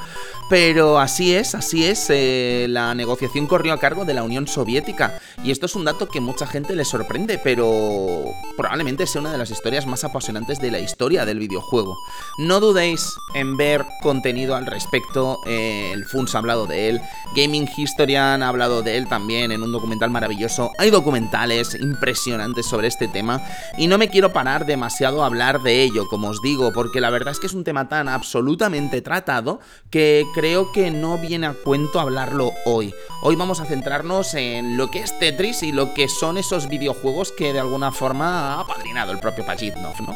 pero 0.49 0.99
así 0.99 1.35
es, 1.35 1.55
así 1.55 1.85
es, 1.85 2.05
eh, 2.09 2.67
la 2.69 2.95
negociación 2.95 3.47
corrió 3.47 3.73
a 3.73 3.79
cargo 3.79 4.05
de 4.05 4.13
la 4.13 4.23
Unión 4.23 4.47
Soviética, 4.47 5.19
y 5.43 5.51
esto 5.51 5.65
es 5.65 5.75
un 5.75 5.83
dato 5.83 6.07
que 6.07 6.21
mucha 6.21 6.47
gente 6.47 6.75
le 6.75 6.85
sorprende, 6.85 7.37
pero 7.43 8.23
probablemente 8.55 9.05
sea 9.07 9.21
una 9.21 9.31
de 9.33 9.37
las 9.37 9.51
historias 9.51 9.85
más 9.85 10.05
apasionantes 10.05 10.59
de 10.61 10.71
la 10.71 10.79
historia 10.79 11.25
del 11.25 11.39
videojuego. 11.39 11.97
No 12.37 12.60
dudéis 12.61 13.19
en 13.33 13.57
ver 13.57 13.85
contenido 14.01 14.55
al 14.55 14.65
respecto. 14.65 15.39
Eh, 15.45 15.91
el 15.93 16.05
FUNS 16.05 16.35
ha 16.35 16.37
hablado 16.37 16.67
de 16.67 16.87
él. 16.87 17.01
Gaming 17.35 17.67
Historian 17.75 18.41
ha 18.41 18.47
hablado 18.47 18.81
de 18.81 18.95
él 18.97 19.09
también 19.09 19.51
en 19.51 19.63
un 19.63 19.71
documental 19.73 20.09
maravilloso. 20.11 20.71
Hay 20.77 20.91
documentales 20.91 21.75
impresionantes 21.75 22.65
sobre 22.65 22.87
este 22.87 23.09
tema. 23.09 23.41
Y 23.77 23.87
no 23.87 23.97
me 23.97 24.09
quiero 24.09 24.31
parar 24.31 24.65
demasiado 24.65 25.23
a 25.23 25.25
hablar 25.25 25.61
de 25.61 25.83
ello, 25.83 26.07
como 26.07 26.29
os 26.29 26.41
digo, 26.41 26.71
porque 26.71 27.01
la 27.01 27.09
verdad 27.09 27.33
es 27.33 27.39
que 27.39 27.47
es 27.47 27.53
un 27.53 27.65
tema 27.65 27.89
tan 27.89 28.07
absolutamente 28.07 29.01
tratado 29.01 29.59
que 29.89 30.25
creo 30.33 30.71
que 30.71 30.91
no 30.91 31.17
viene 31.17 31.47
a 31.47 31.53
cuento 31.53 31.99
hablarlo 31.99 32.53
hoy. 32.65 32.93
Hoy 33.23 33.35
vamos 33.35 33.59
a 33.59 33.65
centrarnos 33.65 34.35
en 34.35 34.77
lo 34.77 34.89
que 34.91 34.99
es 34.99 35.17
Tetris 35.19 35.63
y 35.63 35.71
lo 35.71 35.93
que 35.93 36.07
son 36.07 36.37
esos 36.37 36.69
videojuegos 36.69 37.31
que 37.31 37.53
de 37.53 37.59
alguna 37.59 37.91
forma 37.91 38.59
ha 38.59 38.67
padrinado 38.67 39.11
el 39.11 39.19
propio 39.19 39.45
Pajitnov, 39.45 39.99
¿no? 40.01 40.15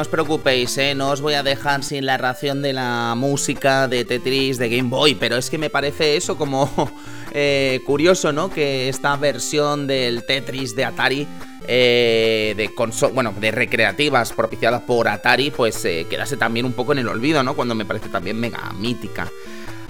no 0.00 0.02
os 0.02 0.08
preocupéis, 0.08 0.78
¿eh? 0.78 0.94
no 0.94 1.10
os 1.10 1.20
voy 1.20 1.34
a 1.34 1.42
dejar 1.42 1.84
sin 1.84 2.06
la 2.06 2.16
ración 2.16 2.62
de 2.62 2.72
la 2.72 3.12
música 3.18 3.86
de 3.86 4.06
Tetris 4.06 4.56
de 4.56 4.70
Game 4.70 4.88
Boy, 4.88 5.14
pero 5.14 5.36
es 5.36 5.50
que 5.50 5.58
me 5.58 5.68
parece 5.68 6.16
eso 6.16 6.38
como 6.38 6.70
eh, 7.34 7.82
curioso, 7.84 8.32
¿no? 8.32 8.48
Que 8.48 8.88
esta 8.88 9.14
versión 9.16 9.86
del 9.86 10.24
Tetris 10.24 10.74
de 10.74 10.86
Atari 10.86 11.28
eh, 11.68 12.54
de 12.56 12.70
bueno, 13.12 13.34
de 13.38 13.50
recreativas 13.50 14.32
propiciadas 14.32 14.80
por 14.80 15.06
Atari, 15.06 15.50
pues 15.50 15.82
quedase 16.08 16.38
también 16.38 16.64
un 16.64 16.72
poco 16.72 16.92
en 16.92 17.00
el 17.00 17.08
olvido, 17.08 17.42
¿no? 17.42 17.54
Cuando 17.54 17.74
me 17.74 17.84
parece 17.84 18.08
también 18.08 18.40
mega 18.40 18.72
mítica. 18.72 19.30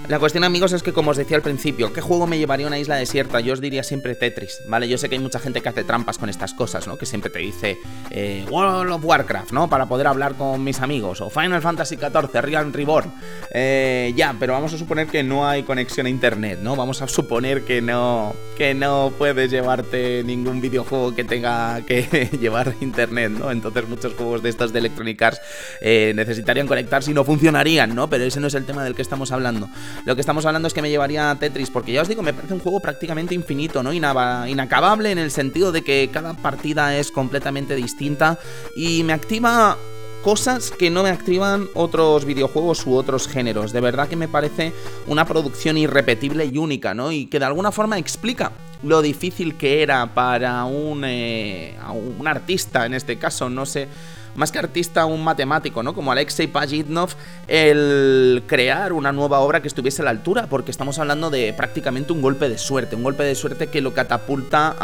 La 0.07 0.19
cuestión, 0.19 0.43
amigos, 0.43 0.73
es 0.73 0.83
que, 0.83 0.91
como 0.91 1.11
os 1.11 1.17
decía 1.17 1.37
al 1.37 1.43
principio, 1.43 1.93
¿qué 1.93 2.01
juego 2.01 2.27
me 2.27 2.37
llevaría 2.37 2.65
a 2.65 2.67
una 2.67 2.79
isla 2.79 2.95
desierta? 2.95 3.39
Yo 3.39 3.53
os 3.53 3.61
diría 3.61 3.81
siempre 3.81 4.13
Tetris, 4.13 4.61
¿vale? 4.65 4.89
Yo 4.89 4.97
sé 4.97 5.07
que 5.07 5.15
hay 5.15 5.21
mucha 5.21 5.39
gente 5.39 5.61
que 5.61 5.69
hace 5.69 5.85
trampas 5.85 6.17
con 6.17 6.27
estas 6.27 6.53
cosas, 6.53 6.85
¿no? 6.85 6.97
Que 6.97 7.05
siempre 7.05 7.29
te 7.29 7.39
dice 7.39 7.77
eh, 8.09 8.45
World 8.49 8.91
of 8.91 9.05
Warcraft, 9.05 9.51
¿no? 9.51 9.69
Para 9.69 9.85
poder 9.85 10.07
hablar 10.07 10.35
con 10.35 10.63
mis 10.63 10.81
amigos. 10.81 11.21
O 11.21 11.29
Final 11.29 11.61
Fantasy 11.61 11.95
XIV, 11.95 12.41
Realm 12.41 12.73
Reborn. 12.73 13.13
Eh, 13.51 14.11
ya, 14.15 14.35
pero 14.37 14.53
vamos 14.53 14.73
a 14.73 14.77
suponer 14.77 15.07
que 15.07 15.23
no 15.23 15.47
hay 15.47 15.63
conexión 15.63 16.05
a 16.07 16.09
internet, 16.09 16.59
¿no? 16.61 16.75
Vamos 16.75 17.01
a 17.01 17.07
suponer 17.07 17.63
que 17.63 17.81
no, 17.81 18.35
que 18.57 18.73
no 18.73 19.13
puedes 19.17 19.49
llevarte 19.49 20.23
ningún 20.25 20.59
videojuego 20.59 21.15
que 21.15 21.23
tenga 21.23 21.81
que 21.85 22.29
llevar 22.41 22.75
internet, 22.81 23.31
¿no? 23.31 23.49
Entonces 23.49 23.87
muchos 23.87 24.13
juegos 24.15 24.43
de 24.43 24.49
estos 24.49 24.73
de 24.73 24.79
Electronic 24.79 25.21
Arts 25.21 25.41
eh, 25.79 26.11
necesitarían 26.15 26.67
conectarse 26.67 27.11
y 27.11 27.13
no 27.13 27.23
funcionarían, 27.23 27.95
¿no? 27.95 28.09
Pero 28.09 28.25
ese 28.25 28.41
no 28.41 28.47
es 28.47 28.55
el 28.55 28.65
tema 28.65 28.83
del 28.83 28.95
que 28.95 29.01
estamos 29.03 29.31
hablando. 29.31 29.69
Lo 30.05 30.15
que 30.15 30.21
estamos 30.21 30.45
hablando 30.45 30.67
es 30.67 30.73
que 30.73 30.81
me 30.81 30.89
llevaría 30.89 31.31
a 31.31 31.39
Tetris, 31.39 31.69
porque 31.69 31.91
ya 31.91 32.01
os 32.01 32.07
digo, 32.07 32.21
me 32.21 32.33
parece 32.33 32.53
un 32.53 32.59
juego 32.59 32.79
prácticamente 32.79 33.35
infinito, 33.35 33.83
¿no? 33.83 33.93
inacabable 33.93 35.11
en 35.11 35.17
el 35.17 35.31
sentido 35.31 35.71
de 35.71 35.83
que 35.83 36.09
cada 36.11 36.33
partida 36.33 36.97
es 36.97 37.11
completamente 37.11 37.75
distinta 37.75 38.39
y 38.75 39.03
me 39.03 39.13
activa 39.13 39.77
cosas 40.23 40.71
que 40.71 40.89
no 40.89 41.03
me 41.03 41.09
activan 41.09 41.67
otros 41.73 42.25
videojuegos 42.25 42.85
u 42.85 42.93
otros 42.93 43.27
géneros. 43.27 43.71
De 43.71 43.81
verdad 43.81 44.07
que 44.07 44.15
me 44.15 44.27
parece 44.27 44.73
una 45.07 45.25
producción 45.25 45.77
irrepetible 45.77 46.45
y 46.45 46.57
única, 46.57 46.93
¿no? 46.93 47.11
Y 47.11 47.25
que 47.25 47.39
de 47.39 47.45
alguna 47.45 47.71
forma 47.71 47.97
explica 47.97 48.51
lo 48.83 49.01
difícil 49.01 49.57
que 49.57 49.83
era 49.83 50.13
para 50.13 50.65
un, 50.65 51.03
eh, 51.05 51.75
un 52.17 52.27
artista, 52.27 52.85
en 52.85 52.93
este 52.93 53.17
caso, 53.17 53.49
no 53.49 53.65
sé 53.65 53.87
más 54.35 54.51
que 54.51 54.59
artista, 54.59 55.05
un 55.05 55.23
matemático, 55.23 55.83
¿no? 55.83 55.93
Como 55.93 56.11
Alexei 56.11 56.47
Pajitnov, 56.47 57.09
el 57.47 58.43
crear 58.47 58.93
una 58.93 59.11
nueva 59.11 59.39
obra 59.39 59.61
que 59.61 59.67
estuviese 59.67 60.01
a 60.01 60.05
la 60.05 60.11
altura, 60.11 60.47
porque 60.47 60.71
estamos 60.71 60.99
hablando 60.99 61.29
de 61.29 61.53
prácticamente 61.53 62.13
un 62.13 62.21
golpe 62.21 62.49
de 62.49 62.57
suerte, 62.57 62.95
un 62.95 63.03
golpe 63.03 63.23
de 63.23 63.35
suerte 63.35 63.67
que 63.67 63.81
lo 63.81 63.93
catapulta 63.93 64.75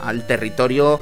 al 0.00 0.26
territorio 0.26 1.00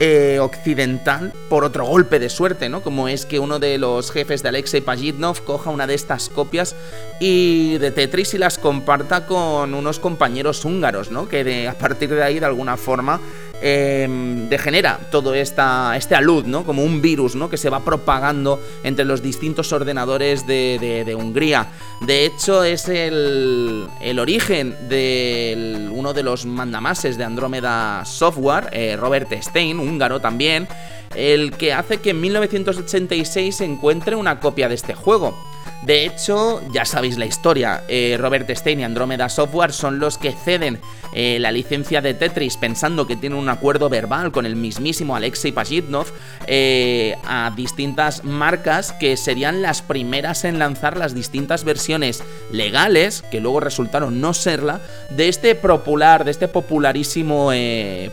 eh, 0.00 0.40
occidental 0.40 1.32
por 1.48 1.62
otro 1.62 1.84
golpe 1.84 2.18
de 2.18 2.28
suerte, 2.28 2.68
¿no? 2.68 2.82
Como 2.82 3.06
es 3.06 3.24
que 3.24 3.38
uno 3.38 3.60
de 3.60 3.78
los 3.78 4.10
jefes 4.10 4.42
de 4.42 4.48
Alexei 4.48 4.80
Pajitnov 4.80 5.44
coja 5.44 5.70
una 5.70 5.86
de 5.86 5.94
estas 5.94 6.28
copias 6.28 6.74
y 7.20 7.78
de 7.78 7.92
Tetris 7.92 8.34
y 8.34 8.38
las 8.38 8.58
comparta 8.58 9.26
con 9.26 9.74
unos 9.74 10.00
compañeros 10.00 10.64
húngaros, 10.64 11.12
¿no? 11.12 11.28
Que 11.28 11.44
de, 11.44 11.68
a 11.68 11.74
partir 11.74 12.08
de 12.10 12.22
ahí, 12.22 12.40
de 12.40 12.46
alguna 12.46 12.76
forma, 12.76 13.20
Em, 13.64 14.48
degenera 14.48 14.98
todo 15.12 15.34
esta, 15.34 15.96
este 15.96 16.16
alud, 16.16 16.46
¿no? 16.46 16.64
Como 16.64 16.82
un 16.82 17.00
virus, 17.00 17.36
¿no? 17.36 17.48
Que 17.48 17.56
se 17.56 17.70
va 17.70 17.78
propagando 17.84 18.60
entre 18.82 19.04
los 19.04 19.22
distintos 19.22 19.72
ordenadores 19.72 20.48
de, 20.48 21.14
Hungría. 21.16 21.68
De 22.00 22.26
hecho, 22.26 22.64
es 22.64 22.88
el, 22.88 23.86
el 24.00 24.18
origen 24.18 24.76
de 24.88 25.88
uno 25.92 26.12
de 26.12 26.24
los 26.24 26.44
mandamases 26.44 27.16
de 27.16 27.22
Andrómeda 27.22 28.04
Software, 28.04 28.68
eh, 28.72 28.96
Robert 28.98 29.32
Stein, 29.40 29.78
húngaro 29.78 30.18
también, 30.18 30.66
el 31.14 31.52
que 31.52 31.72
hace 31.72 31.98
que 31.98 32.10
en 32.10 32.20
1986 32.20 33.54
se 33.54 33.64
encuentre 33.64 34.16
una 34.16 34.40
copia 34.40 34.68
de 34.68 34.74
este 34.74 34.94
juego. 34.94 35.36
De 35.82 36.06
hecho, 36.06 36.62
ya 36.70 36.84
sabéis 36.84 37.18
la 37.18 37.26
historia, 37.26 37.82
eh, 37.88 38.16
Robert 38.16 38.48
Stein 38.50 38.78
y 38.78 38.84
Andromeda 38.84 39.28
Software 39.28 39.72
son 39.72 39.98
los 39.98 40.16
que 40.16 40.30
ceden 40.30 40.80
eh, 41.12 41.38
la 41.40 41.50
licencia 41.50 42.00
de 42.00 42.14
Tetris 42.14 42.56
pensando 42.56 43.08
que 43.08 43.16
tienen 43.16 43.36
un 43.36 43.48
acuerdo 43.48 43.88
verbal 43.88 44.30
con 44.30 44.46
el 44.46 44.54
mismísimo 44.54 45.16
Alexei 45.16 45.50
Pajitnov 45.50 46.06
eh, 46.46 47.16
a 47.24 47.52
distintas 47.56 48.22
marcas 48.22 48.92
que 48.92 49.16
serían 49.16 49.60
las 49.60 49.82
primeras 49.82 50.44
en 50.44 50.60
lanzar 50.60 50.96
las 50.96 51.16
distintas 51.16 51.64
versiones 51.64 52.22
legales, 52.52 53.22
que 53.32 53.40
luego 53.40 53.58
resultaron 53.58 54.20
no 54.20 54.34
serla, 54.34 54.80
de 55.10 55.28
este 55.28 55.56
popular, 55.56 56.24
de 56.24 56.30
este 56.30 56.46
popularísimo 56.46 57.50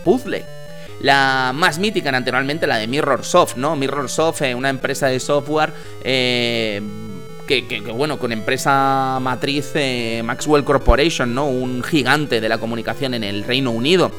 puzzle. 0.03 0.43
La 1.01 1.51
más 1.53 1.77
mítica, 1.77 2.11
naturalmente, 2.11 2.65
la 2.65 2.77
de 2.77 2.87
Mirrorsoft, 2.87 3.57
¿no? 3.57 3.75
Mirrorsoft, 3.75 4.41
una 4.55 4.69
empresa 4.69 5.07
de 5.07 5.19
software 5.19 5.71
que, 7.49 7.81
bueno, 7.81 8.19
con 8.19 8.31
empresa 8.31 9.17
matriz 9.19 9.71
eh, 9.73 10.21
Maxwell 10.23 10.63
Corporation, 10.63 11.33
¿no? 11.33 11.47
Un 11.47 11.81
gigante 11.81 12.41
de 12.41 12.47
la 12.47 12.59
comunicación 12.59 13.15
en 13.15 13.23
el 13.23 13.43
Reino 13.43 13.71
Unido. 13.71 14.11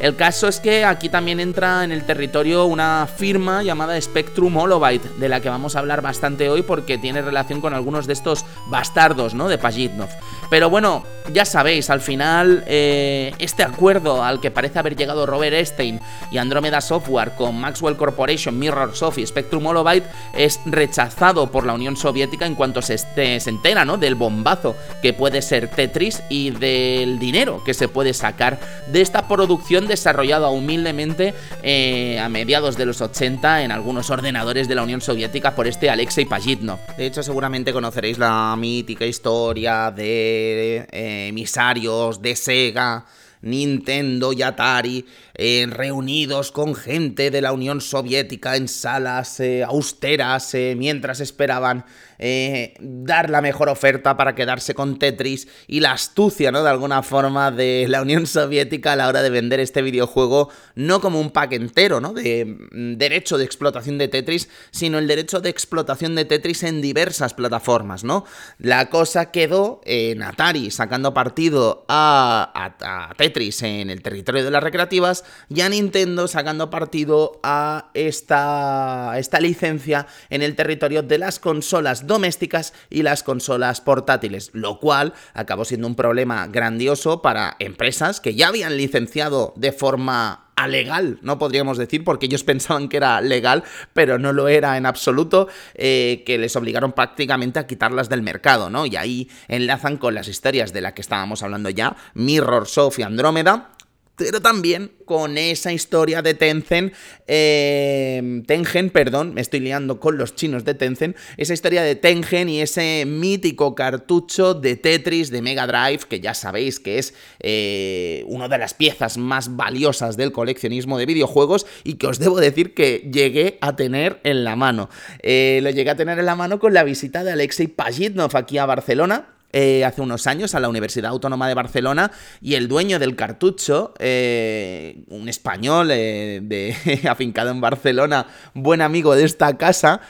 El 0.00 0.16
caso 0.16 0.48
es 0.48 0.60
que 0.60 0.84
aquí 0.84 1.08
también 1.08 1.40
entra 1.40 1.84
en 1.84 1.92
el 1.92 2.04
territorio 2.04 2.66
una 2.66 3.06
firma 3.06 3.62
llamada 3.62 4.00
Spectrum 4.00 4.56
Holobyte, 4.56 5.16
de 5.16 5.28
la 5.28 5.40
que 5.40 5.48
vamos 5.48 5.76
a 5.76 5.78
hablar 5.78 6.02
bastante 6.02 6.50
hoy 6.50 6.62
porque 6.62 6.98
tiene 6.98 7.22
relación 7.22 7.60
con 7.60 7.74
algunos 7.74 8.06
de 8.06 8.12
estos 8.12 8.44
bastardos, 8.66 9.34
¿no? 9.34 9.48
De 9.48 9.58
Pajitnov. 9.58 10.08
Pero 10.50 10.68
bueno, 10.68 11.04
ya 11.32 11.44
sabéis, 11.44 11.90
al 11.90 12.00
final 12.00 12.64
eh, 12.66 13.32
este 13.38 13.62
acuerdo 13.62 14.22
al 14.22 14.40
que 14.40 14.50
parece 14.50 14.78
haber 14.78 14.96
llegado 14.96 15.26
Robert 15.26 15.54
Epstein 15.54 16.00
y 16.30 16.38
Andromeda 16.38 16.80
Software 16.80 17.34
con 17.36 17.58
Maxwell 17.58 17.96
Corporation, 17.96 18.58
Mirrorsoft 18.58 19.18
y 19.18 19.26
Spectrum 19.26 19.64
Holobyte 19.66 20.06
es 20.34 20.60
rechazado 20.66 21.50
por 21.50 21.64
la 21.64 21.72
Unión 21.72 21.96
Soviética 21.96 22.46
en 22.46 22.54
cuanto 22.54 22.82
se, 22.82 22.98
se 22.98 23.50
entera, 23.50 23.84
¿no? 23.84 23.96
Del 23.96 24.16
bombazo 24.16 24.76
que 25.02 25.12
puede 25.12 25.40
ser 25.40 25.68
Tetris 25.68 26.22
y 26.28 26.50
del 26.50 27.18
dinero 27.18 27.62
que 27.64 27.74
se 27.74 27.88
puede 27.88 28.12
sacar 28.12 28.58
de 28.88 29.00
esta 29.00 29.26
producción 29.28 29.83
desarrollado 29.88 30.50
humildemente 30.50 31.34
eh, 31.62 32.18
a 32.18 32.28
mediados 32.28 32.76
de 32.76 32.86
los 32.86 33.00
80 33.00 33.62
en 33.62 33.72
algunos 33.72 34.10
ordenadores 34.10 34.68
de 34.68 34.74
la 34.74 34.82
Unión 34.82 35.00
Soviética 35.00 35.54
por 35.54 35.66
este 35.66 35.90
Alexei 35.90 36.24
Pajitnov. 36.24 36.78
De 36.96 37.06
hecho, 37.06 37.22
seguramente 37.22 37.72
conoceréis 37.72 38.18
la 38.18 38.54
mítica 38.56 39.06
historia 39.06 39.90
de 39.90 40.86
eh, 40.90 41.28
emisarios 41.28 42.20
de 42.20 42.36
Sega. 42.36 43.04
Nintendo 43.44 44.32
y 44.32 44.40
Atari 44.40 45.04
eh, 45.34 45.66
reunidos 45.68 46.52
con 46.52 46.74
gente 46.74 47.30
de 47.30 47.40
la 47.40 47.52
Unión 47.52 47.80
Soviética 47.80 48.56
en 48.56 48.68
salas 48.68 49.40
austeras 49.66 50.54
mientras 50.76 51.20
esperaban 51.20 51.84
eh, 52.18 52.74
dar 52.80 53.30
la 53.30 53.40
mejor 53.40 53.68
oferta 53.68 54.16
para 54.16 54.34
quedarse 54.34 54.74
con 54.74 54.98
Tetris 54.98 55.48
y 55.66 55.80
la 55.80 55.92
astucia, 55.92 56.52
¿no? 56.52 56.62
De 56.62 56.70
alguna 56.70 57.02
forma 57.02 57.50
de 57.50 57.86
la 57.88 58.02
Unión 58.02 58.26
Soviética 58.26 58.92
a 58.92 58.96
la 58.96 59.08
hora 59.08 59.22
de 59.22 59.30
vender 59.30 59.60
este 59.60 59.82
videojuego 59.82 60.50
no 60.74 61.00
como 61.00 61.20
un 61.20 61.30
pack 61.30 61.52
entero, 61.52 62.00
¿no? 62.00 62.12
De 62.12 62.44
mm, 62.44 62.96
derecho 62.96 63.38
de 63.38 63.44
explotación 63.44 63.98
de 63.98 64.08
Tetris, 64.08 64.48
sino 64.70 64.98
el 64.98 65.06
derecho 65.06 65.40
de 65.40 65.50
explotación 65.50 66.14
de 66.14 66.24
Tetris 66.24 66.62
en 66.62 66.80
diversas 66.80 67.34
plataformas, 67.34 68.04
¿no? 68.04 68.24
La 68.58 68.90
cosa 68.90 69.30
quedó 69.30 69.80
en 69.84 70.22
Atari 70.22 70.70
sacando 70.70 71.14
partido 71.14 71.84
a 71.88 73.12
Tetris 73.16 73.62
en 73.62 73.90
el 73.90 74.02
territorio 74.02 74.44
de 74.44 74.50
las 74.50 74.62
recreativas 74.62 75.23
y 75.48 75.60
a 75.60 75.68
Nintendo 75.68 76.28
sacando 76.28 76.70
partido 76.70 77.40
a 77.42 77.90
esta, 77.94 79.14
esta 79.18 79.40
licencia 79.40 80.06
en 80.30 80.42
el 80.42 80.56
territorio 80.56 81.02
de 81.02 81.18
las 81.18 81.38
consolas 81.38 82.06
domésticas 82.06 82.72
y 82.90 83.02
las 83.02 83.22
consolas 83.22 83.80
portátiles, 83.80 84.50
lo 84.52 84.80
cual 84.80 85.14
acabó 85.32 85.64
siendo 85.64 85.86
un 85.86 85.94
problema 85.94 86.46
grandioso 86.46 87.22
para 87.22 87.56
empresas 87.58 88.20
que 88.20 88.34
ya 88.34 88.48
habían 88.48 88.76
licenciado 88.76 89.52
de 89.56 89.72
forma 89.72 90.44
alegal, 90.56 91.18
no 91.22 91.38
podríamos 91.38 91.78
decir, 91.78 92.04
porque 92.04 92.26
ellos 92.26 92.44
pensaban 92.44 92.88
que 92.88 92.96
era 92.96 93.20
legal, 93.20 93.64
pero 93.92 94.18
no 94.18 94.32
lo 94.32 94.48
era 94.48 94.76
en 94.76 94.86
absoluto, 94.86 95.48
eh, 95.74 96.22
que 96.26 96.38
les 96.38 96.54
obligaron 96.56 96.92
prácticamente 96.92 97.58
a 97.58 97.66
quitarlas 97.66 98.08
del 98.08 98.22
mercado, 98.22 98.70
¿no? 98.70 98.86
Y 98.86 98.96
ahí 98.96 99.28
enlazan 99.48 99.96
con 99.96 100.14
las 100.14 100.28
historias 100.28 100.72
de 100.72 100.80
las 100.80 100.92
que 100.92 101.02
estábamos 101.02 101.42
hablando 101.42 101.70
ya, 101.70 101.96
Mirror, 102.14 102.66
Soft 102.66 102.98
y 102.98 103.02
Andrómeda, 103.02 103.70
pero 104.16 104.40
también 104.40 104.92
con 105.04 105.38
esa 105.38 105.72
historia 105.72 106.22
de 106.22 106.34
Tencent, 106.34 106.92
eh, 107.26 108.42
Tengen, 108.46 108.90
perdón, 108.90 109.34
me 109.34 109.40
estoy 109.40 109.60
liando 109.60 110.00
con 110.00 110.16
los 110.16 110.34
chinos 110.34 110.64
de 110.64 110.74
Tencent, 110.74 111.16
esa 111.36 111.52
historia 111.52 111.82
de 111.82 111.94
Tengen 111.96 112.48
y 112.48 112.60
ese 112.60 113.04
mítico 113.06 113.74
cartucho 113.74 114.54
de 114.54 114.76
Tetris 114.76 115.30
de 115.30 115.42
Mega 115.42 115.66
Drive, 115.66 116.04
que 116.08 116.20
ya 116.20 116.34
sabéis 116.34 116.80
que 116.80 116.98
es 116.98 117.14
eh, 117.40 118.24
una 118.28 118.48
de 118.48 118.58
las 118.58 118.74
piezas 118.74 119.18
más 119.18 119.56
valiosas 119.56 120.16
del 120.16 120.32
coleccionismo 120.32 120.98
de 120.98 121.06
videojuegos 121.06 121.66
y 121.82 121.94
que 121.94 122.06
os 122.06 122.18
debo 122.18 122.38
decir 122.38 122.74
que 122.74 123.10
llegué 123.12 123.58
a 123.60 123.76
tener 123.76 124.20
en 124.24 124.44
la 124.44 124.56
mano. 124.56 124.88
Eh, 125.22 125.60
lo 125.62 125.70
llegué 125.70 125.90
a 125.90 125.96
tener 125.96 126.18
en 126.18 126.26
la 126.26 126.36
mano 126.36 126.58
con 126.58 126.72
la 126.72 126.84
visita 126.84 127.24
de 127.24 127.32
Alexei 127.32 127.66
Pajitnov 127.66 128.36
aquí 128.36 128.58
a 128.58 128.66
Barcelona 128.66 129.34
eh, 129.56 129.84
hace 129.84 130.02
unos 130.02 130.26
años 130.26 130.56
a 130.56 130.60
la 130.60 130.68
Universidad 130.68 131.12
Autónoma 131.12 131.46
de 131.46 131.54
Barcelona 131.54 132.10
y 132.40 132.56
el 132.56 132.66
dueño 132.66 132.98
del 132.98 133.14
cartucho, 133.14 133.94
eh, 134.00 135.04
un 135.10 135.28
español 135.28 135.92
eh, 135.92 136.40
de, 136.42 136.74
afincado 137.08 137.50
en 137.50 137.60
Barcelona, 137.60 138.26
buen 138.54 138.82
amigo 138.82 139.14
de 139.14 139.22
esta 139.22 139.56
casa, 139.56 140.00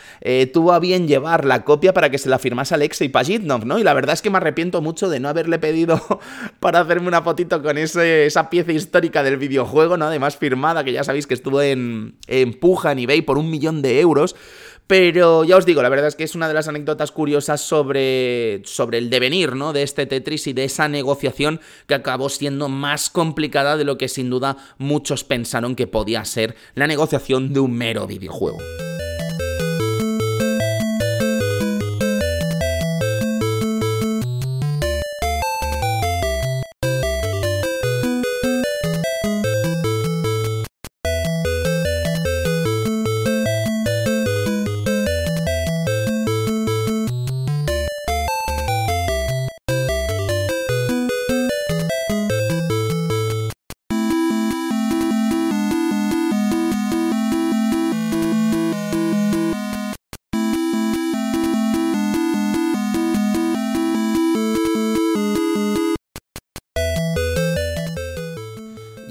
tuvo 0.55 0.73
a 0.73 0.79
bien 0.79 1.07
llevar 1.07 1.45
la 1.45 1.63
copia 1.63 1.93
para 1.93 2.09
que 2.09 2.17
se 2.17 2.31
la 2.31 2.39
firmase 2.39 2.75
Alexei 2.75 3.11
Pajitnov, 3.11 3.67
¿no? 3.67 3.79
Y 3.79 3.83
la 3.83 3.93
verdad 3.93 4.15
es 4.15 4.23
que 4.23 4.31
me 4.31 4.39
arrepiento 4.39 4.81
mucho 4.81 5.11
de 5.11 5.21
no 5.21 5.29
haberle 5.29 5.59
pedido 5.59 6.01
para 6.61 6.81
hacerme 6.81 7.09
una 7.09 7.21
fotito 7.21 7.63
con 7.63 7.77
esa 7.77 8.49
pieza 8.49 8.73
histórica 8.73 9.23
del 9.23 9.37
videojuego, 9.37 9.99
¿no? 9.99 10.07
Además 10.07 10.39
firmada, 10.39 10.85
que 10.85 10.93
ya 10.95 11.05
sabéis 11.05 11.27
que 11.27 11.35
estuvo 11.35 11.61
en, 11.61 12.17
en 12.29 12.55
Puja, 12.55 12.93
en 12.93 13.01
eBay, 13.01 13.21
por 13.21 13.37
un 13.37 13.51
millón 13.51 13.83
de 13.83 14.01
euros 14.01 14.37
Pero 14.87 15.44
ya 15.44 15.57
os 15.57 15.64
digo, 15.64 15.83
la 15.83 15.88
verdad 15.88 16.09
es 16.09 16.14
que 16.14 16.25
es 16.25 16.35
una 16.35 16.47
de 16.47 16.55
las 16.55 16.68
anécdotas 16.68 17.11
curiosas 17.11 17.61
sobre, 17.62 18.61
sobre 18.64 18.99
el 18.99 19.09
devenir 19.09 19.57
¿no? 19.57 19.73
de 19.73 19.83
este 19.83 20.05
Tetris 20.07 20.47
y 20.47 20.53
de 20.53 20.64
esa 20.64 20.88
negociación 20.88 21.61
que 21.87 21.94
acabó 21.94 22.29
siendo 22.29 22.68
más 22.68 23.09
complicada 23.09 23.79
de 23.79 23.85
lo 23.85 23.97
que 23.97 24.09
sin 24.09 24.29
duda 24.29 24.59
muchos 24.77 25.25
pensaron 25.25 25.75
que 25.75 25.87
podía 25.87 26.25
ser 26.27 26.55
la 26.75 26.87
negociación 26.87 27.55
de 27.55 27.61
un 27.61 27.73
mero 27.73 28.07
videojuego. 28.07 28.59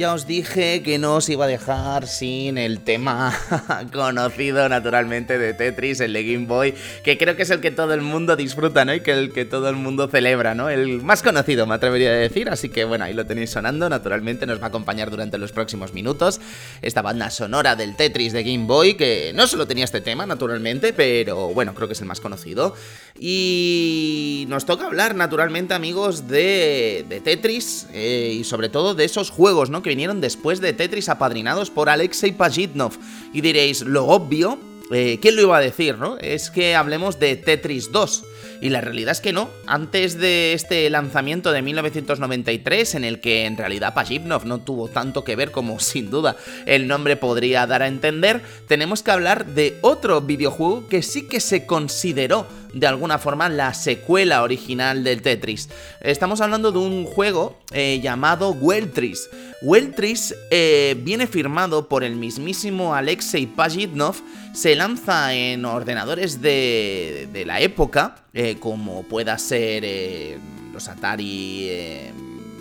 Os 0.06 0.28
dije 0.28 0.84
que 0.84 0.98
no 0.98 1.16
os 1.16 1.30
iba 1.30 1.46
a 1.46 1.48
dejar 1.48 2.08
sin 2.08 2.58
el 2.58 2.82
tema 2.82 3.34
conocido 3.94 4.68
naturalmente 4.68 5.38
de 5.38 5.54
Tetris, 5.54 6.02
el 6.02 6.12
de 6.12 6.24
Game 6.24 6.46
Boy, 6.46 6.74
que 7.04 7.18
creo 7.18 7.38
que 7.38 7.44
es 7.44 7.50
el 7.50 7.62
que 7.62 7.72
todo 7.72 7.94
el 7.94 8.02
mundo 8.02 8.36
disfruta, 8.36 8.84
¿no? 8.84 8.94
Y 8.94 9.00
que 9.00 9.12
el 9.12 9.32
que 9.32 9.46
todo 9.46 9.70
el 9.70 9.78
mundo 9.78 10.10
celebra, 10.10 10.56
¿no? 10.56 10.70
El 10.70 11.02
más 11.02 11.24
conocido, 11.24 11.66
me 11.66 11.76
atrevería 11.76 12.10
a 12.10 12.14
decir, 12.14 12.50
así 12.50 12.70
que 12.70 12.84
bueno, 12.84 13.06
ahí 13.06 13.14
lo 13.14 13.26
tenéis 13.26 13.52
sonando, 13.52 13.88
naturalmente 13.88 14.46
nos 14.46 14.60
va 14.60 14.66
a 14.66 14.68
acompañar 14.68 15.10
durante 15.10 15.38
los 15.38 15.54
próximos 15.54 15.94
minutos 15.94 16.42
esta 16.82 17.02
banda 17.02 17.30
sonora 17.30 17.76
del 17.76 17.96
Tetris 17.96 18.34
de 18.34 18.44
Game 18.44 18.66
Boy, 18.66 18.96
que 18.96 19.32
no 19.34 19.48
solo 19.48 19.68
tenía 19.68 19.86
este 19.86 20.02
tema, 20.02 20.26
naturalmente, 20.26 20.92
pero 20.92 21.50
bueno, 21.54 21.74
creo 21.74 21.88
que 21.88 21.94
es 21.94 22.02
el 22.02 22.08
más 22.08 22.20
conocido. 22.20 22.76
Y 23.18 24.46
nos 24.50 24.66
toca 24.66 24.86
hablar, 24.86 25.16
naturalmente, 25.16 25.74
amigos, 25.74 26.28
de, 26.28 27.22
Tetris 27.24 27.88
eh, 27.94 28.36
y 28.40 28.44
sobre 28.44 28.70
todo 28.70 28.96
de 28.96 29.06
esos 29.06 29.30
juegos, 29.30 29.70
¿no? 29.70 29.82
Que 29.82 29.93
vinieron 29.94 30.22
después 30.22 30.60
de 30.60 30.74
Tetris 30.74 31.08
apadrinados 31.08 31.70
por 31.70 31.88
Alexei 31.88 32.32
Pajitnov. 32.32 32.94
Y 33.32 33.42
diréis, 33.42 33.82
lo 33.82 34.08
obvio, 34.08 34.58
eh, 34.92 35.20
¿quién 35.22 35.36
lo 35.36 35.44
iba 35.44 35.58
a 35.58 35.62
decir, 35.62 36.00
no? 36.00 36.18
Es 36.18 36.50
que 36.50 36.76
hablemos 36.76 37.20
de 37.20 37.36
Tetris 37.36 37.92
2. 37.92 38.24
Y 38.60 38.70
la 38.70 38.82
realidad 38.82 39.12
es 39.12 39.22
que 39.22 39.34
no. 39.34 39.50
Antes 39.68 40.18
de 40.18 40.54
este 40.54 40.90
lanzamiento 40.90 41.52
de 41.52 41.62
1993, 41.62 42.96
en 42.96 43.04
el 43.04 43.20
que 43.20 43.46
en 43.46 43.56
realidad 43.56 43.94
Pajitnov 43.94 44.46
no 44.46 44.62
tuvo 44.62 44.88
tanto 44.88 45.24
que 45.24 45.36
ver 45.36 45.52
como 45.52 45.80
sin 45.82 46.10
duda 46.10 46.38
el 46.66 46.88
nombre 46.88 47.16
podría 47.16 47.68
dar 47.68 47.84
a 47.84 47.88
entender, 47.88 48.42
tenemos 48.68 49.04
que 49.04 49.12
hablar 49.12 49.46
de 49.46 49.78
otro 49.82 50.22
videojuego 50.22 50.88
que 50.88 51.04
sí 51.04 51.28
que 51.28 51.40
se 51.40 51.68
consideró 51.68 52.48
de 52.74 52.88
alguna 52.88 53.20
forma 53.20 53.50
la 53.50 53.74
secuela 53.74 54.42
original 54.42 55.04
del 55.04 55.22
Tetris. 55.22 55.70
Estamos 56.02 56.42
hablando 56.42 56.72
de 56.72 56.80
un 56.80 57.06
juego 57.06 57.58
eh, 57.72 58.00
llamado 58.02 58.52
Weltris. 58.52 59.30
Weltris 59.62 60.36
eh, 60.50 60.96
viene 61.00 61.28
firmado 61.28 61.88
por 61.88 62.04
el 62.04 62.16
mismísimo 62.16 62.96
Alexei 62.96 63.46
Pajitnov, 63.46 64.16
se 64.54 64.76
lanza 64.76 65.34
en 65.34 65.64
ordenadores 65.66 66.42
de, 66.42 67.44
la 67.46 67.62
época, 67.62 68.16
eh, 68.34 68.58
como 68.60 69.04
pueda 69.04 69.38
ser 69.38 70.40
los 70.74 70.88
Atari 70.90 71.70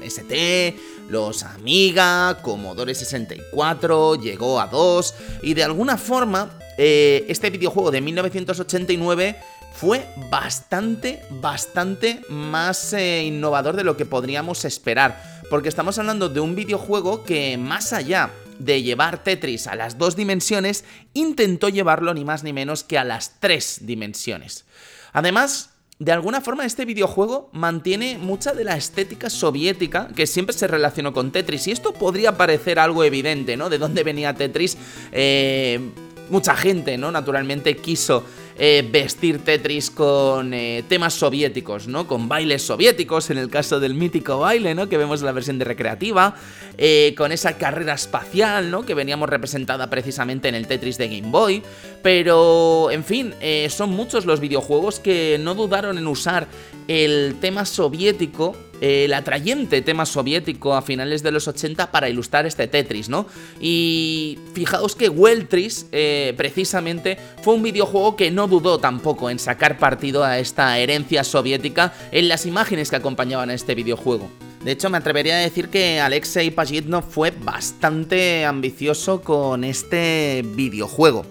ST, 0.05 0.77
los 1.09 1.42
Amiga, 1.42 2.38
Commodore 2.42 2.94
64, 2.94 4.16
llegó 4.16 4.61
a 4.61 4.66
2 4.66 5.14
y 5.42 5.55
de 5.55 5.64
alguna 5.64 5.96
forma 5.96 6.51
este 6.79 7.51
videojuego 7.51 7.90
de 7.90 8.01
1989 8.01 9.37
fue 9.75 10.07
bastante, 10.31 11.23
bastante 11.31 12.21
más 12.29 12.93
eh, 12.93 13.25
innovador 13.25 13.77
de 13.77 13.85
lo 13.85 13.97
que 13.97 14.07
podríamos 14.07 14.65
esperar. 14.65 15.43
Porque 15.51 15.69
estamos 15.69 15.99
hablando 15.99 16.29
de 16.29 16.41
un 16.41 16.55
videojuego 16.55 17.25
que 17.25 17.59
más 17.59 17.93
allá 17.93 18.31
de 18.59 18.83
llevar 18.83 19.23
Tetris 19.23 19.67
a 19.67 19.75
las 19.75 19.99
dos 19.99 20.17
dimensiones, 20.17 20.85
intentó 21.15 21.69
llevarlo 21.69 22.15
ni 22.15 22.25
más 22.25 22.45
ni 22.45 22.53
menos 22.53 22.85
que 22.85 22.99
a 22.99 23.05
las 23.05 23.41
tres 23.41 23.81
dimensiones. 23.83 24.65
Además, 25.13 25.71
de 25.99 26.13
alguna 26.13 26.41
forma 26.41 26.65
este 26.65 26.85
videojuego 26.85 27.49
mantiene 27.53 28.19
mucha 28.19 28.53
de 28.55 28.65
la 28.65 28.77
estética 28.77 29.31
soviética 29.31 30.09
que 30.17 30.27
siempre 30.27 30.57
se 30.57 30.67
relacionó 30.67 31.13
con 31.13 31.31
Tetris. 31.31 31.69
Y 31.69 31.73
esto 31.73 31.93
podría 31.93 32.37
parecer 32.37 32.79
algo 32.79 33.05
evidente, 33.05 33.57
¿no? 33.57 33.71
De 33.71 33.79
dónde 33.79 34.03
venía 34.03 34.35
Tetris. 34.35 34.77
Eh, 35.13 35.81
mucha 36.31 36.57
gente, 36.57 36.99
¿no? 36.99 37.13
Naturalmente 37.13 37.77
quiso 37.77 38.25
eh, 38.59 38.87
vestir 38.91 39.45
Tetris 39.45 39.91
con 39.91 40.53
eh, 40.55 40.85
temas 40.88 41.15
soviéticos, 41.15 41.88
¿no? 41.88 42.07
Con 42.07 42.29
bailes 42.29 42.62
soviéticos, 42.62 43.31
en 43.31 43.38
el 43.38 43.49
caso 43.49 43.81
del 43.81 43.95
mítico 43.95 44.38
baile, 44.38 44.75
¿no? 44.75 44.88
Que 44.88 44.99
vemos 44.99 45.21
en 45.21 45.27
la 45.27 45.33
versión 45.33 45.59
de 45.59 45.65
recreativa, 45.65 46.35
eh, 46.79 47.15
con 47.17 47.33
esa 47.33 47.57
carrera 47.57 47.95
espacial, 47.95 48.71
¿no? 48.71 48.85
Que 48.85 48.95
veníamos 48.95 49.29
representada 49.29 49.88
precisamente 49.88 50.49
en 50.49 50.55
el 50.55 50.67
Tetris 50.67 50.99
de 50.99 51.09
Game 51.09 51.31
Boy. 51.31 51.62
Pero, 52.03 52.91
en 52.91 53.05
fin, 53.05 53.35
son 53.69 53.91
muchos 53.91 54.27
los 54.27 54.41
videojuegos 54.41 54.99
que 54.99 55.38
no 55.41 55.55
dudaron 55.55 55.99
en 55.99 56.07
usar 56.07 56.49
el 56.88 57.37
tema 57.41 57.65
soviético 57.65 58.57
el 58.83 59.14
atrayente 59.14 59.81
tema 59.81 60.05
soviético 60.05 60.75
a 60.75 60.83
finales 60.83 61.23
de 61.23 61.31
los 61.31 61.47
80 61.47 61.92
para 61.92 62.09
ilustrar 62.09 62.47
este 62.47 62.66
Tetris, 62.66 63.09
¿no? 63.09 63.27
Y 63.61 64.40
fijaos 64.55 64.97
que 64.97 65.09
Weltris, 65.09 65.87
eh, 65.92 66.35
precisamente, 66.37 67.16
fue 67.42 67.55
un 67.55 67.62
videojuego 67.62 68.16
que 68.16 68.33
no 68.33 68.49
dudó 68.49 68.79
tampoco 68.79 69.31
en 69.31 69.38
sacar 69.38 69.79
partido 69.79 70.25
a 70.25 70.40
esta 70.40 70.77
herencia 70.79 71.23
soviética 71.23 71.95
en 72.11 72.29
las 72.29 72.45
imágenes 72.45 72.90
que 72.90 72.97
acompañaban 72.97 73.51
a 73.51 73.55
este 73.55 73.77
videojuego. 73.77 74.29
De 74.64 74.73
hecho, 74.73 74.90
me 74.90 74.99
atrevería 74.99 75.37
a 75.37 75.40
decir 75.40 75.68
que 75.68 76.01
Alexei 76.01 76.51
Pajitnov 76.51 77.05
fue 77.09 77.31
bastante 77.31 78.45
ambicioso 78.45 79.23
con 79.23 79.62
este 79.62 80.45
videojuego. 80.57 81.25